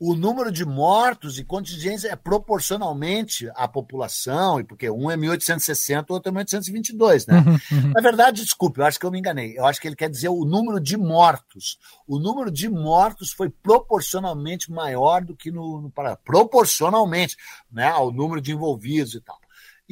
o 0.03 0.15
número 0.15 0.51
de 0.51 0.65
mortos 0.65 1.37
e 1.37 1.43
contingentes 1.43 2.05
é 2.05 2.15
proporcionalmente 2.15 3.47
à 3.53 3.67
população, 3.67 4.59
e 4.59 4.63
porque 4.63 4.89
um 4.89 5.11
é 5.11 5.15
1860, 5.15 6.11
o 6.11 6.15
outro 6.15 6.29
é 6.29 6.31
1822, 6.31 7.27
né? 7.27 7.37
Uhum, 7.37 7.51
uhum. 7.53 7.91
Na 7.93 8.01
verdade, 8.01 8.43
desculpe, 8.43 8.79
eu 8.79 8.85
acho 8.85 8.99
que 8.99 9.05
eu 9.05 9.11
me 9.11 9.19
enganei. 9.19 9.55
Eu 9.55 9.63
acho 9.63 9.79
que 9.79 9.87
ele 9.87 9.95
quer 9.95 10.09
dizer 10.09 10.29
o 10.29 10.43
número 10.43 10.79
de 10.79 10.97
mortos. 10.97 11.77
O 12.07 12.17
número 12.17 12.49
de 12.49 12.67
mortos 12.67 13.31
foi 13.31 13.51
proporcionalmente 13.51 14.71
maior 14.71 15.23
do 15.23 15.35
que 15.35 15.51
no, 15.51 15.81
no 15.81 15.93
proporcionalmente, 16.25 17.37
né, 17.71 17.87
ao 17.87 18.11
número 18.11 18.41
de 18.41 18.53
envolvidos 18.53 19.13
e 19.13 19.21
tal. 19.21 19.39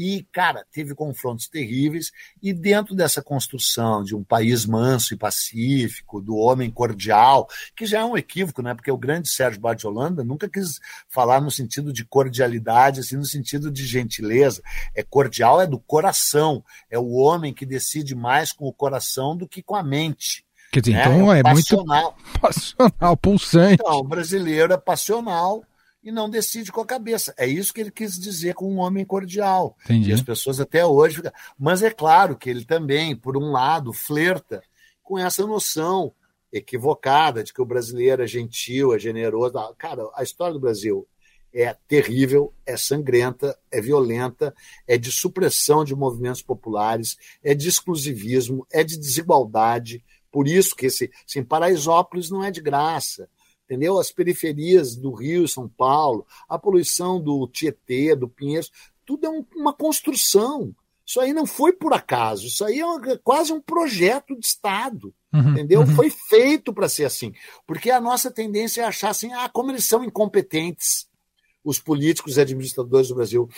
E, 0.02 0.26
cara, 0.32 0.66
teve 0.72 0.96
confrontos 0.96 1.50
terríveis, 1.50 2.14
e 2.42 2.54
dentro 2.54 2.96
dessa 2.96 3.22
construção 3.22 4.02
de 4.02 4.16
um 4.16 4.24
país 4.24 4.66
manso 4.66 5.14
e 5.14 5.18
pacífico, 5.18 6.22
do 6.22 6.38
homem 6.38 6.72
cordial, 6.72 7.50
que 7.76 7.86
já 7.86 8.00
é 8.00 8.06
um 8.06 8.16
equívoco, 8.16 8.62
né? 8.62 8.74
Porque 8.74 8.90
o 8.90 8.98
grande 8.98 9.28
Sérgio 9.28 9.60
Holanda 9.84 10.24
nunca 10.24 10.48
quis 10.48 10.80
falar 11.10 11.42
no 11.42 11.52
sentido 11.52 11.92
de 11.92 12.06
cordialidade, 12.06 13.02
assim, 13.02 13.18
no 13.18 13.26
sentido 13.26 13.70
de 13.70 13.86
gentileza. 13.86 14.64
É 14.96 15.04
cordial, 15.04 15.60
é 15.60 15.68
do 15.68 15.78
coração. 15.78 16.64
É 16.90 16.98
o 16.98 17.16
homem 17.16 17.54
que 17.54 17.66
decide 17.66 18.16
mais 18.16 18.54
com 18.54 18.68
o 18.70 18.74
coração 18.74 19.36
do 19.36 19.50
que 19.50 19.62
com 19.62 19.76
a 19.76 19.84
mente. 19.84 20.46
Quer 20.72 20.80
dizer, 20.80 20.94
né? 20.94 21.02
então 21.02 21.34
é, 21.34 21.40
é 21.40 21.44
passional. 21.44 22.16
muito 22.16 22.40
passional, 22.40 23.18
pulsante. 23.20 23.82
Então, 23.82 23.98
o 23.98 24.04
brasileiro 24.04 24.72
é 24.72 24.78
passional 24.78 25.62
e 26.10 26.12
não 26.12 26.30
decide 26.30 26.72
com 26.72 26.82
a 26.82 26.86
cabeça. 26.86 27.34
É 27.38 27.48
isso 27.48 27.74
que 27.74 27.80
ele 27.80 27.92
quis 27.92 28.20
dizer 28.20 28.56
com 28.56 28.72
um 28.72 28.80
homem 28.80 29.06
cordial. 29.06 29.78
Entendi. 29.86 30.10
E 30.10 30.14
as 30.14 30.22
pessoas 30.22 30.60
até 30.60 30.86
hoje 30.86 31.18
ficam... 31.18 31.32
Mas 31.58 31.84
é 31.84 31.92
claro 31.92 32.36
que 32.36 32.50
ele 32.50 32.66
também, 32.66 33.16
por 33.16 33.38
um 33.38 33.52
lado, 33.52 33.94
flerta 33.94 34.62
com 35.04 35.18
essa 35.18 35.46
noção 35.46 36.12
equivocada 36.52 37.44
de 37.44 37.54
que 37.54 37.62
o 37.62 37.66
brasileiro 37.66 38.24
é 38.24 38.28
gentil, 38.28 38.94
é 38.94 39.00
generoso. 39.00 39.54
Cara, 39.78 40.10
a 40.16 40.24
história 40.24 40.54
do 40.54 40.60
Brasil 40.60 41.08
é 41.54 41.76
terrível, 41.88 42.54
é 42.66 42.76
sangrenta, 42.76 43.58
é 43.72 43.80
violenta, 43.80 44.54
é 44.88 44.98
de 44.98 45.12
supressão 45.12 45.84
de 45.84 45.96
movimentos 45.96 46.42
populares, 46.42 47.18
é 47.44 47.54
de 47.54 47.68
exclusivismo, 47.68 48.66
é 48.72 48.84
de 48.84 48.98
desigualdade. 48.98 50.04
Por 50.32 50.48
isso 50.48 50.76
que 50.76 50.88
esse, 50.88 51.12
assim, 51.28 51.44
Paraisópolis 51.44 52.32
não 52.32 52.44
é 52.44 52.50
de 52.50 52.62
graça 52.62 53.30
entendeu? 53.70 54.00
As 54.00 54.12
periferias 54.12 54.96
do 54.96 55.14
Rio, 55.14 55.48
São 55.48 55.70
Paulo, 55.70 56.26
a 56.48 56.58
poluição 56.58 57.22
do 57.22 57.48
Tietê, 57.48 58.16
do 58.16 58.28
Pinheiros, 58.28 58.72
tudo 59.06 59.28
é 59.28 59.30
um, 59.30 59.46
uma 59.56 59.74
construção. 59.74 60.76
Isso 61.06 61.20
aí 61.20 61.34
não 61.34 61.46
foi 61.46 61.74
por 61.74 61.94
acaso, 61.94 62.48
isso 62.48 62.64
aí 62.66 62.80
é, 62.80 63.12
é 63.12 63.18
quase 63.18 63.54
um 63.54 63.62
projeto 63.62 64.36
de 64.36 64.46
Estado. 64.46 65.14
Uhum, 65.32 65.52
entendeu? 65.52 65.82
Uhum. 65.82 65.96
Foi 65.96 66.10
feito 66.10 66.74
para 66.74 66.90
ser 66.90 67.06
assim. 67.06 67.32
Porque 67.68 67.92
a 67.92 68.02
nossa 68.02 68.32
tendência 68.32 68.82
é 68.82 68.86
achar 68.86 69.10
assim, 69.10 69.32
ah, 69.34 69.48
como 69.50 69.72
eles 69.72 69.86
são 69.86 70.04
incompetentes, 70.04 71.08
os 71.64 71.80
políticos 71.80 72.38
e 72.38 72.42
administradores 72.42 73.10
do 73.10 73.16
Brasil. 73.16 73.50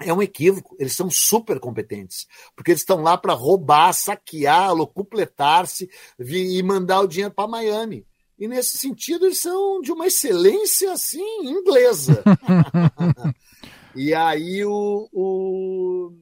É 0.00 0.12
um 0.14 0.22
equívoco, 0.22 0.76
eles 0.78 0.94
são 0.94 1.10
super 1.10 1.58
competentes, 1.58 2.28
porque 2.54 2.70
eles 2.70 2.82
estão 2.82 3.02
lá 3.02 3.18
para 3.18 3.32
roubar, 3.32 3.92
saquear, 3.92 4.72
locupletar-se 4.72 5.90
e 6.20 6.62
mandar 6.62 7.00
o 7.00 7.08
dinheiro 7.08 7.34
para 7.34 7.48
Miami. 7.48 8.06
E 8.38 8.46
nesse 8.46 8.78
sentido, 8.78 9.26
eles 9.26 9.40
são 9.40 9.80
de 9.80 9.90
uma 9.90 10.06
excelência 10.06 10.92
assim 10.92 11.40
inglesa. 11.42 12.22
e 13.96 14.14
aí 14.14 14.64
o, 14.64 15.08
o, 15.12 16.12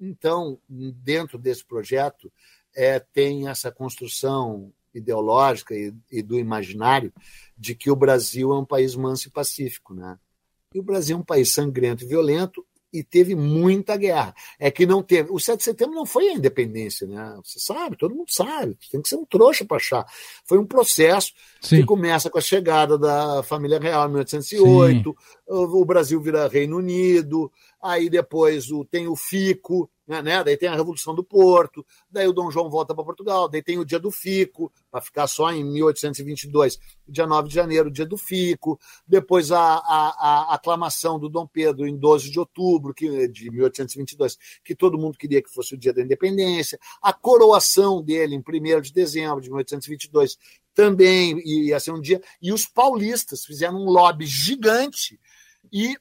então, 0.00 0.58
dentro 0.68 1.36
desse 1.38 1.64
projeto, 1.64 2.32
é, 2.74 2.98
tem 2.98 3.48
essa 3.48 3.70
construção 3.70 4.72
ideológica 4.94 5.74
e, 5.74 5.92
e, 6.10 6.22
do 6.22 6.38
imaginário 6.38 7.12
de 7.56 7.74
que 7.74 7.90
o 7.90 7.96
Brasil 7.96 8.52
é 8.52 8.58
um 8.58 8.64
país 8.64 8.94
manso 8.94 9.28
e 9.28 9.30
pacífico. 9.30 9.94
Né? 9.94 10.18
E 10.74 10.80
o 10.80 10.82
Brasil 10.82 11.16
é 11.16 11.20
um 11.20 11.24
país 11.24 11.52
sangrento 11.52 12.04
e 12.04 12.08
violento 12.08 12.64
e 12.92 13.02
teve 13.02 13.34
muita 13.34 13.96
guerra. 13.96 14.34
É 14.58 14.70
que 14.70 14.86
não 14.86 15.02
teve. 15.02 15.30
O 15.30 15.38
7 15.38 15.58
de 15.58 15.64
setembro 15.64 15.94
não 15.94 16.06
foi 16.06 16.28
a 16.28 16.34
independência, 16.34 17.06
né? 17.06 17.38
Você 17.44 17.58
sabe, 17.58 17.96
todo 17.96 18.14
mundo 18.14 18.30
sabe. 18.30 18.76
Tem 18.90 19.00
que 19.00 19.08
ser 19.08 19.16
um 19.16 19.24
trouxa 19.24 19.64
para 19.64 19.76
achar. 19.76 20.06
Foi 20.44 20.58
um 20.58 20.66
processo 20.66 21.32
Sim. 21.60 21.76
que 21.76 21.84
começa 21.84 22.30
com 22.30 22.38
a 22.38 22.42
chegada 22.42 22.98
da 22.98 23.42
família 23.42 23.78
real 23.78 24.08
em 24.08 24.12
1808, 24.12 25.10
Sim. 25.10 25.26
o 25.48 25.84
Brasil 25.84 26.20
vira 26.20 26.48
Reino 26.48 26.78
Unido, 26.78 27.50
aí 27.82 28.08
depois 28.08 28.70
o, 28.70 28.84
tem 28.84 29.06
o 29.08 29.16
Fico, 29.16 29.90
né, 30.08 30.22
né? 30.22 30.42
Daí 30.42 30.56
tem 30.56 30.70
a 30.70 30.74
Revolução 30.74 31.14
do 31.14 31.22
Porto, 31.22 31.84
daí 32.10 32.26
o 32.26 32.32
Dom 32.32 32.50
João 32.50 32.70
volta 32.70 32.94
para 32.94 33.04
Portugal, 33.04 33.46
daí 33.46 33.62
tem 33.62 33.78
o 33.78 33.84
Dia 33.84 34.00
do 34.00 34.10
Fico, 34.10 34.72
para 34.90 35.02
ficar 35.02 35.26
só 35.26 35.52
em 35.52 35.62
1822, 35.62 36.80
dia 37.06 37.26
9 37.26 37.48
de 37.48 37.54
janeiro, 37.54 37.90
dia 37.90 38.06
do 38.06 38.16
Fico, 38.16 38.80
depois 39.06 39.52
a, 39.52 39.60
a, 39.60 40.50
a, 40.50 40.54
aclamação 40.54 41.18
do 41.18 41.28
Dom 41.28 41.46
Pedro 41.46 41.86
em 41.86 41.94
12 41.94 42.30
de 42.30 42.40
outubro 42.40 42.94
que, 42.94 43.28
de 43.28 43.50
1822, 43.50 44.38
que 44.64 44.74
todo 44.74 44.98
mundo 44.98 45.18
queria 45.18 45.42
que 45.42 45.50
fosse 45.50 45.74
o 45.74 45.78
dia 45.78 45.92
da 45.92 46.00
independência, 46.00 46.78
a 47.02 47.12
coroação 47.12 48.02
dele 48.02 48.34
em 48.34 48.38
1 48.38 48.80
de 48.80 48.92
dezembro 48.92 49.42
de 49.42 49.50
1822 49.50 50.38
também 50.74 51.38
ia 51.44 51.78
ser 51.80 51.90
um 51.90 52.00
dia, 52.00 52.22
e 52.40 52.52
os 52.52 52.64
paulistas 52.64 53.44
fizeram 53.44 53.76
um 53.78 53.90
lobby 53.90 54.26
gigante 54.26 55.18
e 55.72 55.96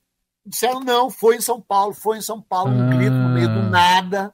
disseram 0.48 0.80
não, 0.80 1.10
foi 1.10 1.36
em 1.36 1.42
São 1.42 1.62
Paulo, 1.62 1.94
foi 1.94 2.18
em 2.18 2.22
São 2.22 2.42
Paulo, 2.42 2.72
um 2.72 2.88
ah. 2.88 2.96
grito 2.96 3.16
no 3.16 3.30
meio 3.30 3.48
do 3.48 3.70
nada, 3.70 4.34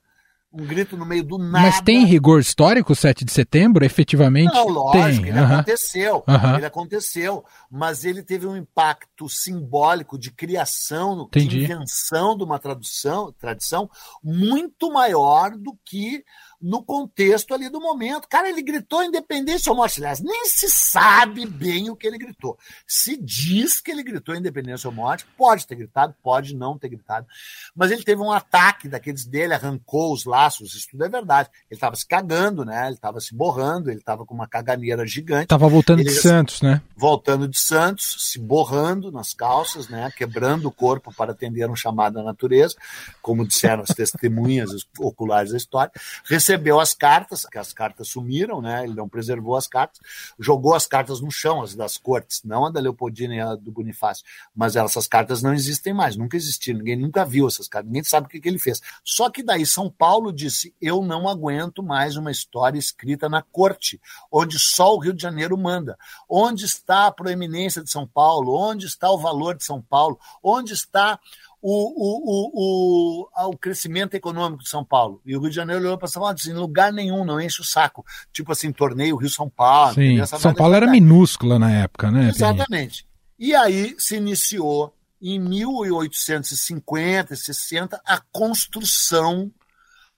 um 0.53 0.65
grito 0.65 0.95
no 0.95 1.05
meio 1.05 1.23
do 1.23 1.39
nada. 1.39 1.65
Mas 1.65 1.81
tem 1.81 2.05
rigor 2.05 2.39
histórico 2.39 2.93
o 2.93 2.95
7 2.95 3.25
de 3.25 3.31
setembro, 3.31 3.83
efetivamente? 3.83 4.53
Não, 4.53 4.67
lógico, 4.67 5.23
tem. 5.23 5.31
ele 5.31 5.39
uhum. 5.39 5.53
aconteceu, 5.53 6.23
uhum. 6.27 6.55
ele 6.55 6.65
aconteceu, 6.65 7.45
mas 7.71 8.05
ele 8.05 8.21
teve 8.21 8.45
um 8.45 8.55
impacto 8.55 9.27
simbólico 9.27 10.17
de 10.17 10.29
criação, 10.29 11.23
Entendi. 11.23 11.47
de 11.47 11.63
invenção 11.63 12.37
de 12.37 12.43
uma 12.43 12.59
tradução, 12.59 13.31
tradição 13.31 13.89
muito 14.23 14.93
maior 14.93 15.57
do 15.57 15.75
que 15.83 16.23
no 16.63 16.81
contexto 16.81 17.53
ali 17.53 17.69
do 17.69 17.81
momento. 17.81 18.27
Cara, 18.29 18.47
ele 18.47 18.61
gritou 18.61 19.03
independência 19.03 19.69
ou 19.69 19.75
morte. 19.75 19.99
Aliás, 19.99 20.21
nem 20.21 20.45
se 20.45 20.69
sabe 20.69 21.45
bem 21.45 21.89
o 21.89 21.95
que 21.95 22.07
ele 22.07 22.17
gritou. 22.17 22.57
Se 22.87 23.17
diz 23.17 23.81
que 23.81 23.91
ele 23.91 24.01
gritou 24.01 24.33
independência 24.33 24.87
ou 24.87 24.95
morte, 24.95 25.25
pode 25.37 25.67
ter 25.67 25.75
gritado, 25.75 26.15
pode 26.23 26.55
não 26.55 26.77
ter 26.77 26.87
gritado. 26.87 27.27
Mas 27.75 27.91
ele 27.91 28.03
teve 28.03 28.21
um 28.21 28.31
ataque 28.31 28.87
daqueles 28.87 29.25
dele, 29.25 29.53
arrancou 29.53 30.13
os 30.13 30.23
laços, 30.23 30.73
isso 30.73 30.87
tudo 30.89 31.03
é 31.03 31.09
verdade. 31.09 31.49
Ele 31.69 31.77
estava 31.77 31.97
se 31.97 32.07
cagando, 32.07 32.63
né? 32.63 32.85
Ele 32.85 32.95
estava 32.95 33.19
se 33.19 33.35
borrando, 33.35 33.89
ele 33.89 33.99
estava 33.99 34.25
com 34.25 34.33
uma 34.33 34.47
caganeira 34.47 35.05
gigante. 35.05 35.47
Tava 35.47 35.67
voltando 35.67 35.99
ele, 35.99 36.09
de 36.09 36.15
Santos, 36.15 36.61
né? 36.61 36.81
Voltando 36.95 37.45
de 37.45 37.59
Santos, 37.59 38.29
se 38.31 38.39
borrando 38.39 39.11
nas 39.11 39.33
calças, 39.33 39.89
né? 39.89 40.09
Quebrando 40.15 40.69
o 40.69 40.71
corpo 40.71 41.13
para 41.13 41.33
atender 41.33 41.69
um 41.69 41.75
chamado 41.75 42.13
da 42.13 42.23
natureza, 42.23 42.75
como 43.21 43.45
disseram 43.45 43.83
as 43.83 43.93
testemunhas 43.93 44.69
oculares 44.97 45.51
da 45.51 45.57
história. 45.57 45.91
Recebeu 46.23 46.52
recebeu 46.53 46.79
as 46.79 46.93
cartas, 46.93 47.45
que 47.45 47.57
as 47.57 47.73
cartas 47.73 48.09
sumiram, 48.09 48.61
né? 48.61 48.83
Ele 48.83 48.93
não 48.93 49.09
preservou 49.09 49.55
as 49.55 49.67
cartas, 49.67 49.99
jogou 50.39 50.75
as 50.75 50.85
cartas 50.85 51.19
no 51.19 51.31
chão, 51.31 51.61
as 51.61 51.73
das 51.73 51.97
cortes, 51.97 52.43
não 52.43 52.65
a 52.65 52.69
da 52.69 52.79
Leopoldina 52.79 53.35
e 53.35 53.39
a 53.39 53.55
do 53.55 53.71
Bonifácio, 53.71 54.23
mas 54.55 54.75
essas 54.75 55.07
cartas 55.07 55.41
não 55.41 55.53
existem 55.53 55.93
mais, 55.93 56.15
nunca 56.15 56.37
existiram, 56.37 56.79
ninguém 56.79 56.95
nunca 56.95 57.25
viu 57.25 57.47
essas 57.47 57.67
cartas, 57.67 57.87
ninguém 57.87 58.03
sabe 58.03 58.27
o 58.27 58.29
que, 58.29 58.39
que 58.39 58.47
ele 58.47 58.59
fez. 58.59 58.81
Só 59.03 59.29
que 59.29 59.41
daí 59.41 59.65
São 59.65 59.89
Paulo 59.89 60.31
disse: 60.31 60.73
eu 60.81 61.01
não 61.01 61.27
aguento 61.27 61.81
mais 61.81 62.15
uma 62.15 62.31
história 62.31 62.77
escrita 62.77 63.27
na 63.27 63.41
corte, 63.41 63.99
onde 64.31 64.59
só 64.59 64.95
o 64.95 64.99
Rio 64.99 65.13
de 65.13 65.21
Janeiro 65.21 65.57
manda. 65.57 65.97
Onde 66.29 66.65
está 66.65 67.07
a 67.07 67.11
proeminência 67.11 67.83
de 67.83 67.89
São 67.89 68.07
Paulo? 68.07 68.55
Onde 68.55 68.85
está 68.85 69.09
o 69.09 69.17
valor 69.17 69.55
de 69.55 69.63
São 69.63 69.81
Paulo? 69.81 70.19
Onde 70.43 70.73
está 70.73 71.19
o, 71.65 71.93
o, 71.95 72.51
o, 72.53 73.49
o, 73.49 73.57
crescimento 73.57 74.15
econômico 74.15 74.63
de 74.63 74.69
São 74.69 74.83
Paulo. 74.83 75.21
E 75.25 75.33
o 75.33 75.39
Rio 75.39 75.49
de 75.49 75.55
Janeiro 75.55 75.81
olhou 75.81 75.97
para 75.97 76.09
São 76.09 76.21
Paulo 76.21 76.35
e 76.35 76.35
disse: 76.35 76.51
em 76.51 76.55
lugar 76.55 76.91
nenhum, 76.91 77.23
não 77.23 77.39
enche 77.39 77.61
o 77.61 77.63
saco. 77.63 78.05
Tipo 78.33 78.51
assim, 78.51 78.73
torneio 78.73 79.15
Rio-São 79.15 79.49
Paulo. 79.49 79.93
Sim, 79.93 80.25
São 80.25 80.53
Paulo 80.53 80.75
era 80.75 80.85
minúscula 80.85 81.57
na 81.57 81.71
época, 81.71 82.11
né? 82.11 82.27
Exatamente. 82.27 83.07
E 83.39 83.55
aí 83.55 83.95
se 83.97 84.17
iniciou, 84.17 84.93
em 85.21 85.39
1850 85.39 87.33
e 87.33 87.37
60, 87.37 88.01
a 88.05 88.19
construção 88.29 89.49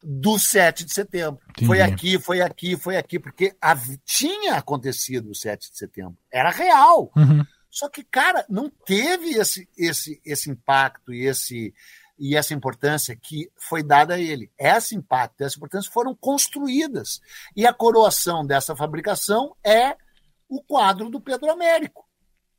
do 0.04 0.40
7 0.40 0.84
de 0.84 0.94
setembro. 0.94 1.40
Entendi. 1.52 1.68
Foi 1.68 1.82
aqui, 1.82 2.20
foi 2.20 2.42
aqui, 2.42 2.76
foi 2.76 2.98
aqui, 2.98 3.20
porque 3.20 3.56
a, 3.62 3.78
tinha 4.04 4.56
acontecido 4.56 5.30
o 5.30 5.36
7 5.36 5.72
de 5.72 5.78
setembro. 5.78 6.18
Era 6.32 6.50
real. 6.50 7.12
Uhum. 7.16 7.46
Só 7.76 7.90
que, 7.90 8.06
cara, 8.06 8.46
não 8.48 8.70
teve 8.70 9.32
esse, 9.32 9.68
esse, 9.78 10.22
esse 10.24 10.50
impacto 10.50 11.14
e, 11.14 11.26
esse, 11.26 11.74
e 12.18 12.34
essa 12.34 12.54
importância 12.54 13.14
que 13.22 13.52
foi 13.58 13.84
dada 13.84 14.14
a 14.14 14.20
ele. 14.20 14.50
Esse 14.58 14.96
impacto 14.96 15.42
e 15.42 15.44
essa 15.44 15.58
importância 15.58 15.92
foram 15.92 16.16
construídas. 16.16 17.20
E 17.54 17.68
a 17.68 17.74
coroação 17.74 18.46
dessa 18.46 18.74
fabricação 18.78 19.54
é 19.62 19.98
o 20.48 20.64
quadro 20.64 21.10
do 21.10 21.20
Pedro 21.20 21.52
Américo, 21.52 22.06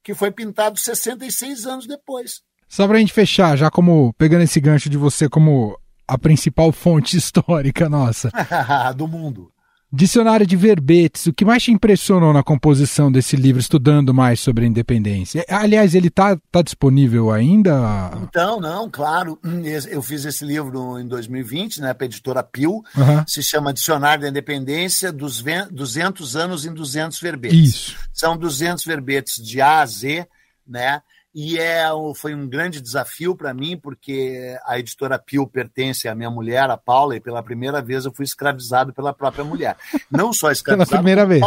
que 0.04 0.12
foi 0.12 0.30
pintado 0.30 0.78
66 0.78 1.66
anos 1.66 1.86
depois. 1.86 2.42
Só 2.68 2.86
para 2.86 2.98
a 2.98 3.00
gente 3.00 3.14
fechar, 3.14 3.56
já 3.56 3.70
como 3.70 4.12
pegando 4.18 4.42
esse 4.42 4.60
gancho 4.60 4.90
de 4.90 4.98
você 4.98 5.30
como 5.30 5.80
a 6.06 6.18
principal 6.18 6.70
fonte 6.72 7.16
histórica 7.16 7.88
nossa. 7.88 8.30
do 8.94 9.08
mundo. 9.08 9.50
Dicionário 9.96 10.46
de 10.46 10.56
verbetes, 10.56 11.24
o 11.24 11.32
que 11.32 11.42
mais 11.42 11.62
te 11.62 11.72
impressionou 11.72 12.30
na 12.30 12.42
composição 12.42 13.10
desse 13.10 13.34
livro, 13.34 13.58
estudando 13.58 14.12
mais 14.12 14.40
sobre 14.40 14.64
a 14.64 14.68
independência? 14.68 15.42
Aliás, 15.48 15.94
ele 15.94 16.08
está 16.08 16.36
tá 16.52 16.60
disponível 16.60 17.30
ainda? 17.30 18.10
Então, 18.22 18.60
não, 18.60 18.90
claro. 18.90 19.38
Eu 19.88 20.02
fiz 20.02 20.26
esse 20.26 20.44
livro 20.44 20.98
em 20.98 21.08
2020, 21.08 21.80
né, 21.80 21.94
para 21.94 22.04
a 22.04 22.08
editora 22.08 22.42
Pio. 22.42 22.84
Uhum. 22.94 23.24
Se 23.26 23.42
chama 23.42 23.72
Dicionário 23.72 24.24
da 24.24 24.28
Independência, 24.28 25.10
dos 25.10 25.42
200 25.70 26.36
anos 26.36 26.66
em 26.66 26.74
200 26.74 27.18
verbetes. 27.18 27.58
Isso. 27.58 27.96
São 28.12 28.36
200 28.36 28.84
verbetes 28.84 29.42
de 29.42 29.62
A 29.62 29.80
a 29.80 29.86
Z, 29.86 30.26
né? 30.68 31.00
E 31.38 31.58
é, 31.58 31.84
foi 32.14 32.34
um 32.34 32.48
grande 32.48 32.80
desafio 32.80 33.36
para 33.36 33.52
mim, 33.52 33.76
porque 33.76 34.56
a 34.64 34.78
editora 34.78 35.18
Pio 35.18 35.46
pertence 35.46 36.08
à 36.08 36.14
minha 36.14 36.30
mulher, 36.30 36.70
a 36.70 36.78
Paula, 36.78 37.14
e 37.14 37.20
pela 37.20 37.42
primeira 37.42 37.82
vez 37.82 38.06
eu 38.06 38.12
fui 38.14 38.24
escravizado 38.24 38.90
pela 38.94 39.12
própria 39.12 39.44
mulher. 39.44 39.76
Não 40.10 40.32
só 40.32 40.50
escravizado. 40.50 40.88
pela 40.88 41.02
primeira 41.02 41.26
vez. 41.26 41.44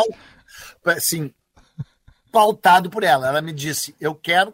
Sim, 0.99 1.33
pautado 2.31 2.87
por 2.87 3.03
ela. 3.03 3.29
Ela 3.29 3.41
me 3.41 3.51
disse: 3.51 3.95
Eu 3.99 4.13
quero 4.13 4.53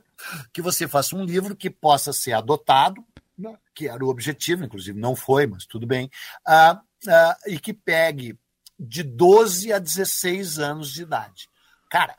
que 0.53 0.61
você 0.61 0.87
faça 0.87 1.17
um 1.17 1.25
livro 1.25 1.53
que 1.53 1.69
possa 1.69 2.13
ser 2.13 2.31
adotado, 2.31 3.03
né, 3.37 3.57
que 3.73 3.89
era 3.89 4.05
o 4.05 4.07
objetivo, 4.07 4.63
inclusive 4.63 4.97
não 4.97 5.17
foi, 5.17 5.45
mas 5.45 5.65
tudo 5.65 5.85
bem, 5.85 6.09
uh, 6.47 6.77
uh, 6.77 7.35
e 7.45 7.59
que 7.59 7.73
pegue 7.73 8.39
de 8.79 9.03
12 9.03 9.73
a 9.73 9.79
16 9.79 10.59
anos 10.59 10.93
de 10.93 11.01
idade. 11.01 11.49
Cara, 11.89 12.15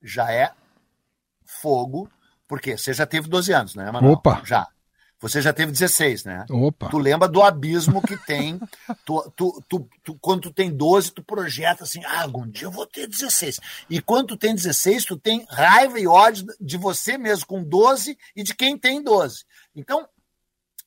já 0.00 0.30
é 0.32 0.52
fogo 1.44 2.08
porque 2.46 2.76
você 2.76 2.92
já 2.92 3.06
teve 3.06 3.28
12 3.28 3.52
anos, 3.52 3.74
né, 3.74 3.90
Manuel? 3.90 4.14
Opa! 4.14 4.42
Já. 4.44 4.68
Você 5.20 5.40
já 5.40 5.54
teve 5.54 5.72
16, 5.72 6.24
né? 6.24 6.44
Opa! 6.50 6.90
Tu 6.90 6.98
lembra 6.98 7.26
do 7.26 7.42
abismo 7.42 8.02
que 8.02 8.16
tem. 8.26 8.60
tu, 9.06 9.32
tu, 9.34 9.64
tu, 9.68 9.88
tu, 10.02 10.18
quando 10.20 10.42
tu 10.42 10.52
tem 10.52 10.70
12, 10.70 11.12
tu 11.12 11.22
projeta 11.22 11.84
assim, 11.84 12.04
ah, 12.04 12.22
algum 12.22 12.46
dia 12.46 12.66
eu 12.66 12.70
vou 12.70 12.86
ter 12.86 13.06
16. 13.06 13.58
E 13.88 14.02
quando 14.02 14.28
tu 14.28 14.36
tem 14.36 14.54
16, 14.54 15.06
tu 15.06 15.16
tem 15.16 15.46
raiva 15.48 15.98
e 15.98 16.06
ódio 16.06 16.46
de 16.60 16.76
você 16.76 17.16
mesmo 17.16 17.46
com 17.46 17.62
12 17.64 18.18
e 18.36 18.42
de 18.42 18.54
quem 18.54 18.76
tem 18.76 19.02
12. 19.02 19.44
Então, 19.74 20.06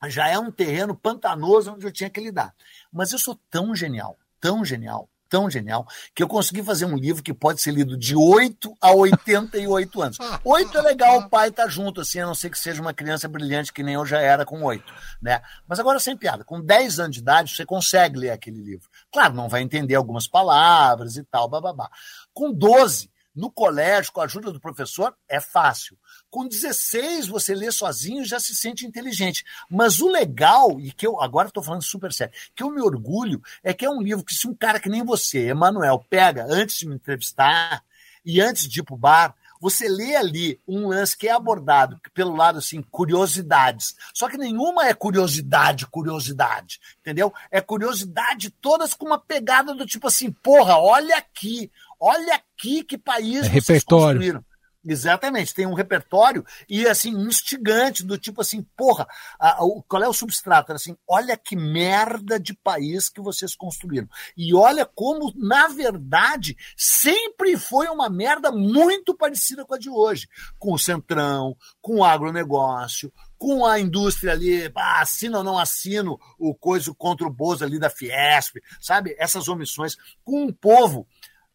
já 0.08 0.28
é 0.28 0.38
um 0.38 0.52
terreno 0.52 0.96
pantanoso 0.96 1.74
onde 1.74 1.88
eu 1.88 1.92
tinha 1.92 2.10
que 2.10 2.22
lidar. 2.22 2.54
Mas 2.92 3.12
eu 3.12 3.18
sou 3.18 3.40
tão 3.50 3.76
genial, 3.76 4.20
tão 4.40 4.64
genial, 4.64 5.10
tão 5.30 5.50
genial 5.50 5.88
que 6.14 6.24
eu 6.24 6.28
consegui 6.28 6.64
fazer 6.64 6.86
um 6.86 6.96
livro 6.96 7.24
que 7.24 7.34
pode 7.34 7.62
ser 7.62 7.72
lido 7.72 7.98
de 7.98 8.16
8 8.16 8.74
a 8.82 8.92
88 8.92 10.02
anos. 10.02 10.18
8 10.44 10.78
é 10.78 10.82
legal, 10.82 11.20
o 11.20 11.30
pai 11.30 11.52
tá 11.52 11.68
junto, 11.68 12.02
assim, 12.02 12.20
a 12.20 12.26
não 12.26 12.36
ser 12.36 12.50
que 12.50 12.60
seja 12.60 12.82
uma 12.82 12.94
criança 12.94 13.28
brilhante 13.28 13.74
que 13.74 13.84
nem 13.84 13.96
eu 13.96 14.06
já 14.06 14.20
era 14.20 14.46
com 14.46 14.64
8, 14.64 14.84
né? 15.22 15.42
Mas 15.68 15.80
agora 15.80 16.00
sem 16.00 16.16
piada, 16.16 16.44
com 16.44 16.62
10 16.62 17.00
anos 17.00 17.16
de 17.16 17.22
idade 17.22 17.56
você 17.56 17.66
consegue 17.66 18.20
ler 18.20 18.32
aquele 18.32 18.62
livro. 18.62 18.88
Claro, 19.12 19.34
não 19.34 19.50
vai 19.50 19.62
entender 19.62 19.96
algumas 19.96 20.28
palavras 20.28 21.16
e 21.18 21.24
tal, 21.24 21.50
bababá. 21.50 21.90
Com 22.34 22.52
12, 22.52 23.10
no 23.38 23.52
colégio, 23.52 24.12
com 24.12 24.20
a 24.20 24.24
ajuda 24.24 24.52
do 24.52 24.60
professor, 24.60 25.16
é 25.30 25.40
fácil. 25.40 25.96
Com 26.28 26.48
16, 26.48 27.28
você 27.28 27.54
lê 27.54 27.72
sozinho 27.72 28.26
já 28.26 28.40
se 28.40 28.56
sente 28.56 28.86
inteligente. 28.86 29.46
Mas 29.70 30.00
o 30.02 30.10
legal, 30.10 30.80
e 30.80 30.92
que 30.92 31.06
eu 31.06 31.22
agora 31.22 31.48
estou 31.48 31.62
falando 31.62 31.84
super 31.84 32.12
sério, 32.12 32.34
que 32.56 32.64
eu 32.64 32.72
me 32.72 32.82
orgulho, 32.82 33.40
é 33.64 33.76
que 33.76 33.86
é 33.86 33.90
um 33.90 34.02
livro 34.02 34.26
que 34.26 34.34
se 34.34 34.48
um 34.48 34.56
cara 34.56 34.80
que 34.80 34.90
nem 34.90 35.06
você, 35.06 35.50
Emanuel, 35.50 36.04
pega 36.10 36.48
antes 36.50 36.78
de 36.78 36.88
me 36.88 36.96
entrevistar 36.96 37.84
e 38.26 38.42
antes 38.42 38.68
de 38.68 38.80
ir 38.80 38.84
para 38.84 38.96
o 38.96 38.98
bar, 38.98 39.36
você 39.62 39.88
lê 39.88 40.16
ali 40.16 40.60
um 40.68 40.88
lance 40.88 41.16
que 41.16 41.28
é 41.28 41.32
abordado 41.32 42.00
pelo 42.14 42.36
lado 42.36 42.60
assim, 42.60 42.82
curiosidades. 42.82 43.96
Só 44.14 44.28
que 44.30 44.38
nenhuma 44.38 44.88
é 44.88 44.94
curiosidade, 44.94 45.86
curiosidade, 45.88 46.80
entendeu? 47.00 47.34
É 47.52 47.62
curiosidade 47.62 48.50
todas 48.50 48.94
com 48.94 49.06
uma 49.06 49.20
pegada 49.20 49.74
do 49.74 49.86
tipo 49.86 50.08
assim, 50.08 50.32
porra, 50.32 50.78
olha 50.78 51.18
aqui, 51.18 51.72
olha 52.00 52.42
aqui 52.58 52.84
que 52.84 52.98
país 52.98 53.46
é 53.46 53.50
vocês 53.50 53.54
repertório. 53.54 54.20
construíram. 54.20 54.46
Exatamente, 54.90 55.54
tem 55.54 55.66
um 55.66 55.74
repertório 55.74 56.46
e 56.70 56.88
assim, 56.88 57.10
instigante, 57.10 58.06
do 58.06 58.18
tipo 58.18 58.40
assim, 58.40 58.66
porra, 58.78 59.06
a, 59.38 59.50
a, 59.50 59.58
qual 59.86 60.02
é 60.02 60.08
o 60.08 60.14
substrato? 60.14 60.72
Assim, 60.72 60.96
olha 61.06 61.36
que 61.36 61.58
merda 61.58 62.40
de 62.40 62.54
país 62.54 63.10
que 63.10 63.20
vocês 63.20 63.54
construíram. 63.54 64.08
E 64.38 64.56
olha 64.56 64.86
como, 64.86 65.34
na 65.36 65.68
verdade, 65.68 66.56
sempre 66.78 67.58
foi 67.58 67.88
uma 67.88 68.10
merda 68.10 68.50
muito 68.50 69.14
parecida 69.14 69.66
com 69.66 69.74
a 69.74 69.78
de 69.78 69.90
hoje. 69.90 70.30
Com 70.58 70.72
o 70.72 70.80
Centrão, 70.80 71.58
com 71.82 71.98
o 71.98 72.06
agronegócio, 72.06 73.12
com 73.38 73.66
a 73.66 73.78
indústria 73.80 74.32
ali, 74.32 74.72
ah, 74.74 75.02
assino 75.02 75.40
ou 75.40 75.44
não 75.44 75.60
assino 75.60 76.18
o 76.40 76.56
coisa 76.56 76.94
contra 76.98 77.28
o 77.28 77.34
Bozo 77.34 77.66
ali 77.66 77.78
da 77.78 77.90
Fiesp, 77.90 78.62
sabe? 78.80 79.18
Essas 79.20 79.50
omissões, 79.50 79.98
com 80.24 80.46
um 80.46 80.54
povo. 80.54 81.06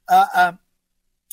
Ah, 0.07 0.31
ah, 0.35 0.59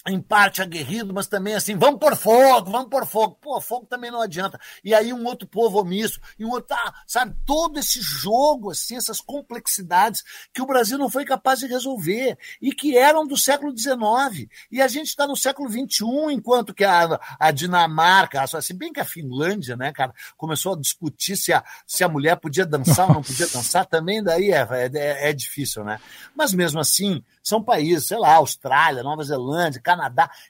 em 0.10 0.22
parte 0.22 0.62
aguerrido, 0.62 1.14
mas 1.14 1.28
também 1.28 1.56
assim, 1.56 1.76
vamos 1.76 2.00
por 2.00 2.16
fogo, 2.16 2.72
vamos 2.72 2.90
por 2.90 3.06
fogo. 3.06 3.38
Pô, 3.42 3.60
fogo 3.62 3.86
também 3.86 4.12
não 4.12 4.22
adianta. 4.22 4.60
E 4.84 4.94
aí 4.94 5.14
um 5.14 5.26
outro 5.26 5.48
povo 5.48 5.80
omisso, 5.80 6.20
e 6.38 6.46
um 6.46 6.50
outro, 6.50 6.76
ah, 6.76 6.94
sabe, 7.06 7.36
todo 7.46 7.80
esse 7.80 8.02
jogo, 8.02 8.72
assim, 8.72 8.96
essas 8.96 9.22
complexidades 9.22 10.24
que 10.54 10.62
o 10.62 10.66
Brasil 10.66 10.98
não 10.98 11.10
foi 11.10 11.26
capaz 11.26 11.60
de 11.60 11.68
resolver 11.68 12.38
e 12.62 12.72
que 12.72 12.98
eram 12.98 13.28
do 13.28 13.38
século 13.38 13.76
XIX. 13.78 14.50
E 14.72 14.82
a 14.82 14.88
gente 14.88 15.08
está 15.08 15.28
no 15.28 15.36
século 15.36 15.70
XXI, 15.70 16.32
enquanto 16.32 16.74
que 16.74 16.84
a, 16.84 17.20
a 17.40 17.52
Dinamarca, 17.52 18.42
assim, 18.42 18.76
bem 18.76 18.92
que 18.92 19.00
a 19.00 19.06
Finlândia, 19.06 19.76
né, 19.76 19.92
cara, 19.92 20.14
começou 20.38 20.74
a 20.74 20.80
discutir 20.80 21.38
se 21.38 21.54
a, 21.54 21.64
se 21.86 22.04
a 22.04 22.10
mulher 22.10 22.36
podia 22.38 22.66
dançar 22.66 23.08
ou 23.08 23.16
não 23.16 23.24
podia 23.24 23.48
dançar, 23.48 23.86
também 23.86 24.24
daí 24.24 24.52
é, 24.52 24.68
é, 24.94 25.30
é 25.30 25.34
difícil, 25.34 25.84
né? 25.84 26.00
Mas 26.36 26.54
mesmo 26.54 26.80
assim, 26.80 27.24
são 27.44 27.64
países, 27.64 28.08
sei 28.08 28.18
lá, 28.18 28.36
Austrália, 28.36 29.04
Nova 29.04 29.24
Zelândia, 29.24 29.82
Canadá, 29.82 29.99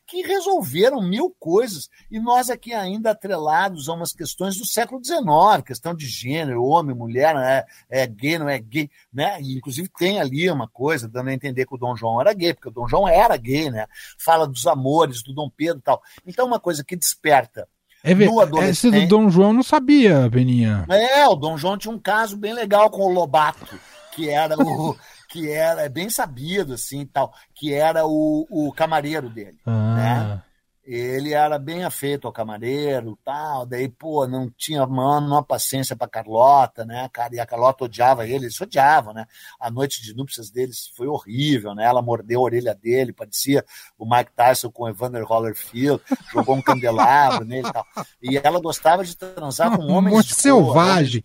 que 0.06 0.22
resolveram 0.22 1.02
mil 1.02 1.34
coisas 1.39 1.89
e 2.12 2.20
nós 2.20 2.50
aqui 2.50 2.74
ainda 2.74 3.12
atrelados 3.12 3.89
a 3.89 3.93
umas 3.93 4.14
questões 4.14 4.58
do 4.58 4.66
século 4.66 5.04
XIX, 5.04 5.64
questão 5.66 5.93
de 5.95 6.06
gênero, 6.06 6.64
homem, 6.64 6.95
mulher, 6.95 7.36
é, 7.36 7.66
é 7.89 8.08
gay, 8.08 8.38
não 8.38 8.50
é 8.50 8.60
gay, 8.60 8.89
né? 9.12 9.41
E, 9.41 9.58
inclusive 9.58 9.89
tem 9.97 10.20
ali 10.20 10.50
uma 10.50 10.68
coisa 10.68 11.08
dando 11.08 11.30
a 11.30 11.34
entender 11.34 11.66
que 11.66 11.76
o 11.76 11.78
Dom 11.78 11.95
João 11.95 12.20
era 12.20 12.34
gay, 12.34 12.54
porque 12.54 12.70
o 12.70 12.72
Dom 12.72 12.88
João 12.88 13.08
era 13.08 13.36
gay, 13.38 13.70
né? 13.70 13.88
Fala 14.18 14.47
dos 14.47 14.68
amores 14.68 15.24
do 15.24 15.34
Dom 15.34 15.50
Pedro 15.50 15.80
e 15.80 15.84
tal. 15.84 16.02
Então, 16.26 16.45
uma 16.45 16.60
coisa 16.60 16.84
que 16.84 16.95
desperta 16.95 17.68
é 18.04 18.14
verdade. 18.14 18.70
Esse 18.70 18.89
do 18.89 19.08
Dom 19.08 19.30
João 19.30 19.54
não 19.54 19.64
sabia, 19.64 20.30
Beninha. 20.30 20.86
É, 20.89 21.28
o 21.28 21.36
Dom 21.36 21.58
João 21.58 21.78
tinha 21.78 21.93
um 21.93 22.00
caso 22.00 22.38
bem 22.38 22.54
legal 22.54 22.89
com 22.89 23.02
o 23.02 23.12
Lobato, 23.12 23.78
que 24.16 24.30
era 24.30 24.56
o, 24.58 24.95
que 25.30 25.49
era 25.49 25.84
é 25.84 25.89
bem 25.89 26.09
sabido 26.09 26.73
assim 26.73 27.05
tal, 27.05 27.32
que 27.53 27.71
era 27.73 28.05
o, 28.05 28.47
o 28.49 28.73
camareiro 28.73 29.30
dele, 29.30 29.59
ah. 29.65 29.95
né? 29.95 30.43
Ele 30.84 31.34
era 31.34 31.59
bem 31.59 31.84
afeito 31.84 32.25
ao 32.25 32.34
camareiro, 32.34 33.15
tal, 33.23 33.63
daí 33.63 33.88
pô, 33.88 34.25
não 34.25 34.49
tinha 34.49 34.88
mano, 34.88 35.43
paciência 35.43 35.95
para 35.95 36.07
Carlota, 36.07 36.84
né, 36.84 37.07
cara, 37.13 37.36
e 37.36 37.39
a 37.39 37.45
Carlota 37.45 37.86
odiava 37.86 38.25
ele, 38.25 38.45
eles 38.45 38.59
odiavam, 38.59 39.13
né? 39.13 39.27
A 39.59 39.69
noite 39.69 40.01
de 40.01 40.15
núpcias 40.15 40.49
deles 40.49 40.91
foi 40.97 41.05
horrível, 41.05 41.75
né? 41.75 41.86
Ela 41.86 42.01
mordeu 42.01 42.39
a 42.39 42.43
orelha 42.43 42.73
dele, 42.73 43.13
parecia 43.13 43.63
o 43.99 44.09
Mike 44.09 44.32
Tyson 44.36 44.71
com 44.71 44.86
o 44.86 44.89
Evander 44.89 45.23
Holyfield, 45.32 46.01
jogou 46.34 46.55
um 46.55 46.61
candelabro 46.61 47.45
nele 47.45 47.67
e 47.67 47.71
tal. 47.71 47.86
E 48.19 48.38
ela 48.43 48.59
gostava 48.59 49.03
de 49.03 49.15
transar 49.15 49.77
com 49.77 49.84
homens 49.93 50.15
Muito 50.15 50.34
selvagem. 50.34 51.23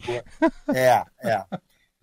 É, 0.75 1.07
é. 1.23 1.43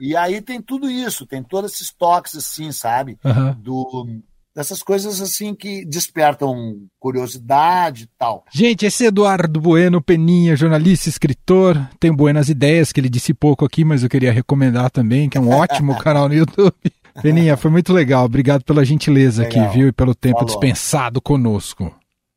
E 0.01 0.15
aí 0.17 0.41
tem 0.41 0.59
tudo 0.59 0.89
isso, 0.89 1.27
tem 1.27 1.43
todos 1.43 1.73
esses 1.73 1.91
toques 1.93 2.35
assim, 2.35 2.71
sabe? 2.71 3.19
Uhum. 3.23 3.53
Do, 3.53 4.07
dessas 4.55 4.81
coisas 4.81 5.21
assim 5.21 5.53
que 5.53 5.85
despertam 5.85 6.87
curiosidade 6.99 8.05
e 8.05 8.09
tal. 8.17 8.43
Gente, 8.51 8.83
esse 8.83 9.05
Eduardo 9.05 9.61
Bueno 9.61 10.01
Peninha, 10.01 10.55
jornalista, 10.55 11.07
escritor, 11.07 11.79
tem 11.99 12.11
buenas 12.11 12.49
ideias 12.49 12.91
que 12.91 12.99
ele 12.99 13.09
disse 13.09 13.31
pouco 13.31 13.63
aqui, 13.63 13.85
mas 13.85 14.01
eu 14.01 14.09
queria 14.09 14.31
recomendar 14.31 14.89
também, 14.89 15.29
que 15.29 15.37
é 15.37 15.41
um 15.41 15.49
ótimo 15.53 15.95
canal 15.99 16.27
no 16.27 16.33
YouTube. 16.33 16.73
Peninha, 17.21 17.55
foi 17.55 17.69
muito 17.69 17.93
legal. 17.93 18.25
Obrigado 18.25 18.63
pela 18.63 18.83
gentileza 18.83 19.43
legal. 19.43 19.65
aqui, 19.65 19.77
viu? 19.77 19.87
E 19.89 19.91
pelo 19.91 20.15
tempo 20.15 20.39
Falou. 20.39 20.47
dispensado 20.47 21.21
conosco. 21.21 21.93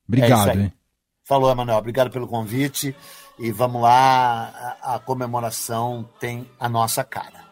Obrigado, 0.06 0.50
é 0.50 0.62
hein? 0.64 0.72
Falou, 1.24 1.50
Emanuel. 1.50 1.78
Obrigado 1.78 2.10
pelo 2.10 2.28
convite. 2.28 2.94
E 3.38 3.50
vamos 3.50 3.80
lá, 3.80 4.76
a, 4.82 4.96
a 4.96 4.98
comemoração 4.98 6.06
tem 6.20 6.46
a 6.60 6.68
nossa 6.68 7.02
cara. 7.02 7.43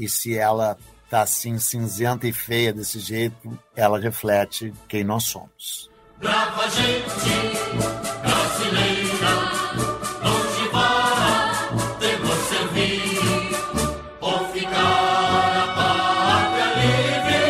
E 0.00 0.08
se 0.08 0.38
ela 0.38 0.78
tá 1.10 1.22
assim 1.22 1.58
cinzenta 1.58 2.28
e 2.28 2.32
feia 2.32 2.72
desse 2.72 3.00
jeito, 3.00 3.58
ela 3.74 3.98
reflete 3.98 4.72
quem 4.86 5.02
nós 5.02 5.24
somos. 5.24 5.90
Brava 6.20 6.70
gente 6.70 7.58
brasileira, 8.22 9.34
onde 10.22 10.68
vai, 10.70 11.98
temos 11.98 12.38
servir, 12.46 13.56
ou 14.20 14.46
ficar 14.52 15.56
a 15.56 15.66
pátria 15.74 16.68
livre, 16.78 17.42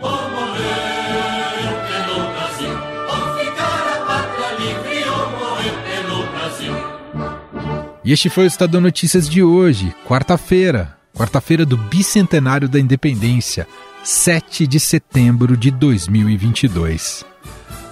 ou 0.00 0.30
morrer 0.30 1.76
pelo 1.90 2.16
Brasil, 2.32 2.74
ou 3.06 3.22
ficar 3.38 3.84
a 3.92 3.96
pátria 4.06 4.50
livre, 4.60 4.98
ou 5.10 5.24
morrer 5.38 5.76
pelo 5.84 6.18
Brasil. 6.32 6.74
E 8.02 8.12
este 8.12 8.30
foi 8.30 8.44
o 8.44 8.46
Estadão 8.46 8.80
Notícias 8.80 9.28
de 9.28 9.42
hoje, 9.42 9.94
quarta-feira, 10.06 10.95
quarta-feira 11.16 11.64
do 11.64 11.76
bicentenário 11.76 12.68
da 12.68 12.78
independência, 12.78 13.66
7 14.04 14.66
de 14.66 14.78
setembro 14.78 15.56
de 15.56 15.70
2022. 15.70 17.24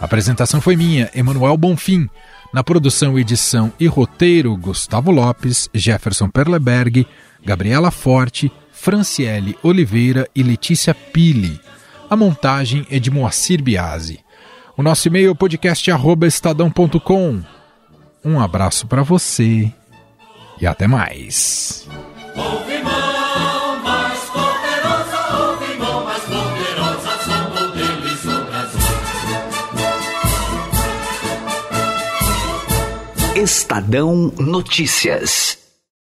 A 0.01 0.05
apresentação 0.05 0.61
foi 0.61 0.77
minha, 0.77 1.11
Emanuel 1.15 1.57
Bonfim. 1.57 2.09
Na 2.53 2.63
produção, 2.63 3.19
edição 3.19 3.73
e 3.81 3.87
roteiro, 3.87 4.55
Gustavo 4.57 5.11
Lopes, 5.11 5.69
Jefferson 5.75 6.29
Perleberg, 6.29 7.07
Gabriela 7.43 7.91
Forte, 7.91 8.53
Franciele 8.71 9.57
Oliveira 9.63 10.29
e 10.35 10.43
Letícia 10.43 10.95
Pili. 10.95 11.59
A 12.09 12.15
montagem 12.15 12.87
é 12.91 12.99
de 12.99 13.11
Moacir 13.11 13.63
Biasi. 13.63 14.21
O 14.77 14.83
nosso 14.83 15.09
e-mail 15.09 15.31
é 15.31 15.35
podcast@estadão.com. 15.35 17.43
Um 18.25 18.39
abraço 18.39 18.87
para 18.87 19.03
você 19.03 19.73
e 20.61 20.67
até 20.67 20.87
mais. 20.87 21.89
Estadão 33.45 34.33
Notícias. 34.39 35.64